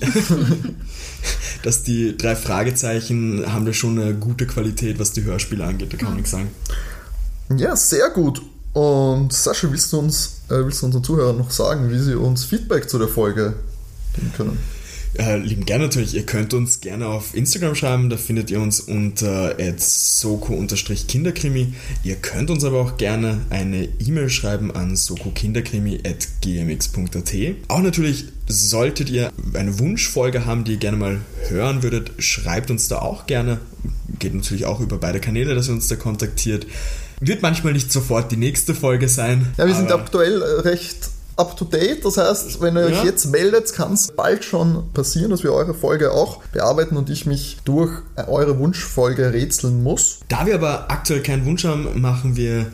dass 1.62 1.82
die 1.82 2.16
drei 2.16 2.36
Fragezeichen 2.36 3.44
haben 3.52 3.64
da 3.66 3.72
schon 3.72 3.98
eine 3.98 4.14
gute 4.14 4.46
Qualität, 4.46 4.98
was 4.98 5.12
die 5.12 5.24
Hörspiele 5.24 5.64
angeht, 5.64 5.92
da 5.92 5.96
kann 5.96 6.08
man 6.08 6.16
nichts 6.16 6.30
sagen. 6.30 6.48
Ja, 7.56 7.74
sehr 7.76 8.10
gut. 8.10 8.42
Und 8.72 9.32
Sascha, 9.32 9.70
willst 9.70 9.92
du 9.92 9.98
uns, 9.98 10.40
äh, 10.48 10.54
willst 10.64 10.82
du 10.82 10.86
unseren 10.86 11.02
Zuhörern 11.02 11.36
noch 11.38 11.50
sagen, 11.50 11.90
wie 11.90 11.98
sie 11.98 12.14
uns 12.14 12.44
Feedback 12.44 12.88
zu 12.88 12.98
der 12.98 13.08
Folge 13.08 13.54
geben 14.14 14.32
können? 14.36 14.58
Äh, 15.18 15.38
lieben 15.38 15.66
gerne 15.66 15.84
natürlich, 15.84 16.14
ihr 16.14 16.24
könnt 16.24 16.54
uns 16.54 16.80
gerne 16.80 17.08
auf 17.08 17.34
Instagram 17.34 17.74
schreiben, 17.74 18.08
da 18.10 18.16
findet 18.16 18.48
ihr 18.50 18.60
uns 18.60 18.78
unter 18.80 19.56
soko-kinderkrimi. 19.76 21.74
Ihr 22.04 22.16
könnt 22.16 22.50
uns 22.50 22.64
aber 22.64 22.80
auch 22.80 22.96
gerne 22.96 23.40
eine 23.50 23.88
E-Mail 23.98 24.30
schreiben 24.30 24.70
an 24.70 24.94
sokokinderkrimi.gmx.at. 24.94 27.34
Auch 27.68 27.80
natürlich 27.80 28.26
solltet 28.46 29.10
ihr 29.10 29.32
eine 29.54 29.80
Wunschfolge 29.80 30.46
haben, 30.46 30.64
die 30.64 30.72
ihr 30.72 30.78
gerne 30.78 30.96
mal 30.96 31.20
hören 31.48 31.82
würdet, 31.82 32.12
schreibt 32.18 32.70
uns 32.70 32.88
da 32.88 33.00
auch 33.00 33.26
gerne. 33.26 33.58
Geht 34.18 34.34
natürlich 34.34 34.64
auch 34.66 34.80
über 34.80 34.98
beide 34.98 35.20
Kanäle, 35.20 35.54
dass 35.54 35.68
ihr 35.68 35.74
uns 35.74 35.86
da 35.88 35.96
kontaktiert. 35.96 36.66
Wird 37.20 37.42
manchmal 37.42 37.74
nicht 37.74 37.92
sofort 37.92 38.32
die 38.32 38.36
nächste 38.36 38.74
Folge 38.74 39.08
sein. 39.08 39.46
Ja, 39.58 39.66
wir 39.66 39.74
sind 39.74 39.92
aktuell 39.92 40.42
recht 40.42 41.09
up 41.40 41.56
to 41.56 41.64
date. 41.64 42.04
Das 42.04 42.16
heißt, 42.16 42.60
wenn 42.60 42.76
ihr 42.76 42.82
euch 42.84 42.98
Ja. 42.98 43.04
jetzt 43.04 43.26
meldet, 43.26 43.72
kann 43.72 43.94
es 43.94 44.12
bald 44.12 44.44
schon 44.44 44.90
passieren, 44.92 45.30
dass 45.30 45.42
wir 45.42 45.52
eure 45.52 45.74
Folge 45.74 46.12
auch 46.12 46.42
bearbeiten 46.52 46.96
und 46.96 47.10
ich 47.10 47.26
mich 47.26 47.58
durch 47.64 47.90
eure 48.28 48.58
Wunschfolge 48.58 49.32
rätseln 49.32 49.82
muss. 49.82 50.20
Da 50.28 50.46
wir 50.46 50.54
aber 50.54 50.90
aktuell 50.90 51.22
keinen 51.22 51.44
Wunsch 51.46 51.64
haben, 51.64 52.00
machen 52.00 52.36
wir 52.36 52.66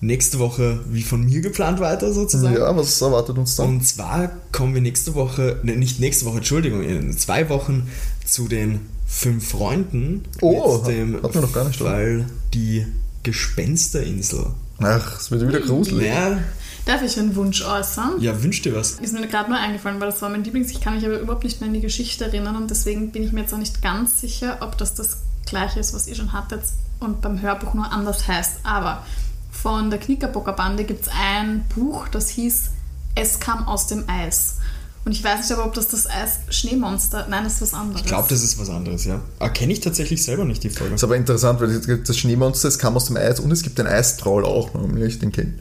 nächste 0.00 0.38
Woche 0.40 0.80
wie 0.90 1.02
von 1.02 1.24
mir 1.24 1.40
geplant 1.42 1.78
weiter 1.80 2.12
sozusagen. 2.12 2.56
Ja, 2.56 2.76
was 2.76 3.00
erwartet 3.00 3.38
uns 3.38 3.54
dann? 3.56 3.68
Und 3.68 3.86
zwar 3.86 4.30
kommen 4.50 4.74
wir 4.74 4.80
nächste 4.80 5.14
Woche, 5.14 5.60
ne, 5.62 5.76
nicht 5.76 6.00
nächste 6.00 6.24
Woche, 6.24 6.38
Entschuldigung, 6.38 6.82
in 6.82 7.16
zwei 7.16 7.48
Wochen 7.48 7.88
zu 8.26 8.48
den 8.48 8.80
fünf 9.06 9.50
Freunden 9.50 10.22
Oh, 10.40 10.78
mit 10.78 10.86
dem 10.88 11.22
hatten 11.22 11.34
wir 11.34 11.40
noch 11.42 11.52
gar 11.52 11.64
nicht? 11.66 11.78
Fall 11.78 12.24
die 12.54 12.86
Gespensterinsel. 13.22 14.46
Ach, 14.78 15.20
es 15.20 15.30
wird 15.30 15.46
wieder 15.46 15.60
gruselig. 15.60 16.06
Ja, 16.08 16.38
Darf 16.84 17.02
ich 17.02 17.18
einen 17.18 17.36
Wunsch 17.36 17.64
äußern? 17.64 18.20
ja, 18.20 18.42
wünsch 18.42 18.62
dir 18.62 18.74
was. 18.74 18.92
Ist 18.92 19.12
mir 19.14 19.26
gerade 19.28 19.50
nur 19.50 19.58
eingefallen, 19.58 20.00
weil 20.00 20.10
das 20.10 20.20
war 20.20 20.28
mein 20.28 20.42
Lieblings. 20.42 20.70
Ich 20.70 20.80
kann 20.80 20.96
mich 20.96 21.06
aber 21.06 21.18
überhaupt 21.20 21.44
nicht 21.44 21.60
mehr 21.60 21.68
an 21.68 21.74
die 21.74 21.80
Geschichte 21.80 22.24
erinnern 22.24 22.56
und 22.56 22.70
deswegen 22.70 23.12
bin 23.12 23.22
ich 23.22 23.32
mir 23.32 23.42
jetzt 23.42 23.54
auch 23.54 23.58
nicht 23.58 23.82
ganz 23.82 24.20
sicher, 24.20 24.58
ob 24.60 24.76
das 24.78 24.94
das 24.94 25.18
gleiche 25.46 25.78
ist, 25.80 25.94
was 25.94 26.08
ihr 26.08 26.14
schon 26.14 26.32
hattet 26.32 26.62
und 26.98 27.20
beim 27.20 27.40
Hörbuch 27.40 27.74
nur 27.74 27.90
anders 27.92 28.26
heißt. 28.26 28.60
Aber 28.64 29.04
von 29.50 29.90
der 29.90 30.00
Knickerbocker 30.00 30.52
Bande 30.54 30.84
gibt 30.84 31.02
es 31.02 31.12
ein 31.12 31.64
Buch, 31.74 32.08
das 32.08 32.30
hieß 32.30 32.70
Es 33.14 33.38
kam 33.38 33.68
aus 33.68 33.86
dem 33.86 34.08
Eis. 34.08 34.56
Und 35.04 35.12
ich 35.12 35.24
weiß 35.24 35.40
nicht 35.40 35.52
aber, 35.52 35.66
ob 35.66 35.74
das 35.74 35.88
das 35.88 36.06
Eis 36.06 36.38
Schneemonster. 36.50 37.26
Nein, 37.28 37.42
das 37.42 37.54
ist 37.54 37.62
was 37.62 37.74
anderes. 37.74 38.02
Ich 38.02 38.06
glaube, 38.06 38.28
das 38.28 38.42
ist 38.42 38.58
was 38.60 38.70
anderes, 38.70 39.04
ja. 39.04 39.20
Erkenne 39.40 39.72
ich 39.72 39.80
tatsächlich 39.80 40.22
selber 40.22 40.44
nicht 40.44 40.62
die 40.62 40.70
Folge. 40.70 40.94
Ist 40.94 41.02
aber 41.02 41.16
interessant, 41.16 41.60
weil 41.60 41.80
das 41.98 42.16
Schneemonster, 42.16 42.68
es 42.68 42.78
kam 42.78 42.96
aus 42.96 43.06
dem 43.06 43.16
Eis 43.16 43.40
und 43.40 43.50
es 43.50 43.62
gibt 43.62 43.78
den 43.78 43.88
Eistroll 43.88 44.44
auch, 44.44 44.72
nämlich 44.74 45.18
den 45.18 45.32
kenne 45.32 45.54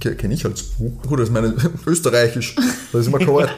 kenn 0.00 0.30
ich 0.30 0.44
als 0.44 0.62
Buch. 0.62 0.92
Gut, 1.06 1.18
das 1.18 1.28
ist 1.28 1.32
meine 1.32 1.54
österreichisch, 1.86 2.56
das 2.92 3.02
ist 3.02 3.06
immer 3.06 3.18
korrekt. 3.24 3.54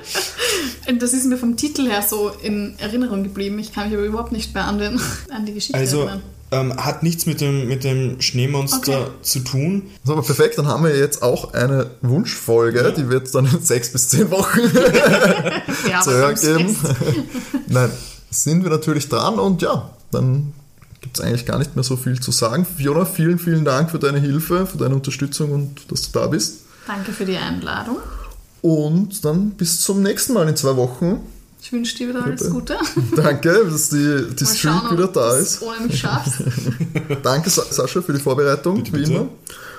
Das 1.00 1.12
ist 1.12 1.26
mir 1.26 1.36
vom 1.36 1.56
Titel 1.56 1.88
her 1.88 2.04
so 2.08 2.30
in 2.42 2.78
Erinnerung 2.78 3.24
geblieben. 3.24 3.58
Ich 3.58 3.72
kann 3.72 3.88
mich 3.88 3.98
aber 3.98 4.06
überhaupt 4.06 4.30
nicht 4.30 4.54
mehr 4.54 4.64
an, 4.64 4.78
den, 4.78 5.00
an 5.30 5.44
die 5.44 5.54
Geschichte 5.54 5.76
Also 5.76 6.02
erinnern. 6.02 6.22
Ähm, 6.52 6.76
hat 6.76 7.02
nichts 7.02 7.26
mit 7.26 7.40
dem, 7.40 7.66
mit 7.68 7.82
dem 7.84 8.20
Schneemonster 8.20 9.00
Okay. 9.02 9.10
zu 9.22 9.40
tun. 9.40 9.82
So, 10.04 10.12
aber 10.12 10.22
perfekt, 10.22 10.58
dann 10.58 10.66
haben 10.68 10.84
wir 10.84 10.96
jetzt 10.96 11.22
auch 11.22 11.54
eine 11.54 11.90
Wunschfolge, 12.02 12.94
die 12.96 13.08
wird 13.08 13.26
es 13.26 13.32
dann 13.32 13.46
in 13.46 13.60
sechs 13.62 13.90
bis 13.92 14.08
zehn 14.08 14.30
Wochen 14.30 14.60
Ja, 15.90 16.00
zu 16.02 16.10
aber 16.10 16.18
hören 16.18 16.34
geben. 16.36 16.76
Nein, 17.68 17.90
sind 18.30 18.62
wir 18.62 18.70
natürlich 18.70 19.08
dran 19.08 19.38
und 19.38 19.60
ja, 19.62 19.90
dann 20.12 20.52
gibt 21.00 21.18
es 21.18 21.24
eigentlich 21.24 21.46
gar 21.46 21.58
nicht 21.58 21.74
mehr 21.76 21.84
so 21.84 21.96
viel 21.96 22.20
zu 22.20 22.32
sagen. 22.32 22.64
Fiona, 22.66 23.04
vielen, 23.04 23.38
vielen 23.38 23.64
Dank 23.64 23.90
für 23.90 23.98
deine 23.98 24.20
Hilfe, 24.20 24.66
für 24.66 24.78
deine 24.78 24.94
Unterstützung 24.94 25.50
und 25.52 25.90
dass 25.90 26.02
du 26.10 26.18
da 26.18 26.26
bist. 26.26 26.60
Danke 26.86 27.12
für 27.12 27.24
die 27.24 27.36
Einladung. 27.36 27.96
Und 28.62 29.24
dann 29.24 29.50
bis 29.50 29.80
zum 29.80 30.02
nächsten 30.02 30.32
Mal 30.32 30.48
in 30.48 30.56
zwei 30.56 30.76
Wochen. 30.76 31.20
Ich 31.66 31.72
wünsche 31.72 31.96
dir 31.96 32.10
wieder 32.10 32.22
alles 32.24 32.42
Bitte. 32.42 32.52
Gute. 32.52 32.78
Danke, 33.16 33.66
dass 33.68 33.88
die, 33.88 34.24
die 34.38 34.46
Streak 34.46 34.72
schauen, 34.72 34.92
wieder 34.92 35.08
da 35.08 35.36
ist. 35.36 35.60
ohne 35.62 35.80
mich 35.88 35.98
schaffst. 35.98 36.34
Danke, 37.24 37.50
Sa- 37.50 37.64
Sascha, 37.68 38.00
für 38.02 38.12
die 38.12 38.20
Vorbereitung, 38.20 38.86
wie 38.86 38.90
bitte. 38.90 39.12
immer. 39.12 39.28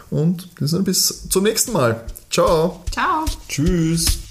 Und 0.09 0.49
bis 0.83 1.29
zum 1.29 1.43
nächsten 1.43 1.71
Mal. 1.71 2.03
Ciao. 2.29 2.83
Ciao. 2.91 3.23
Tschüss. 3.47 4.26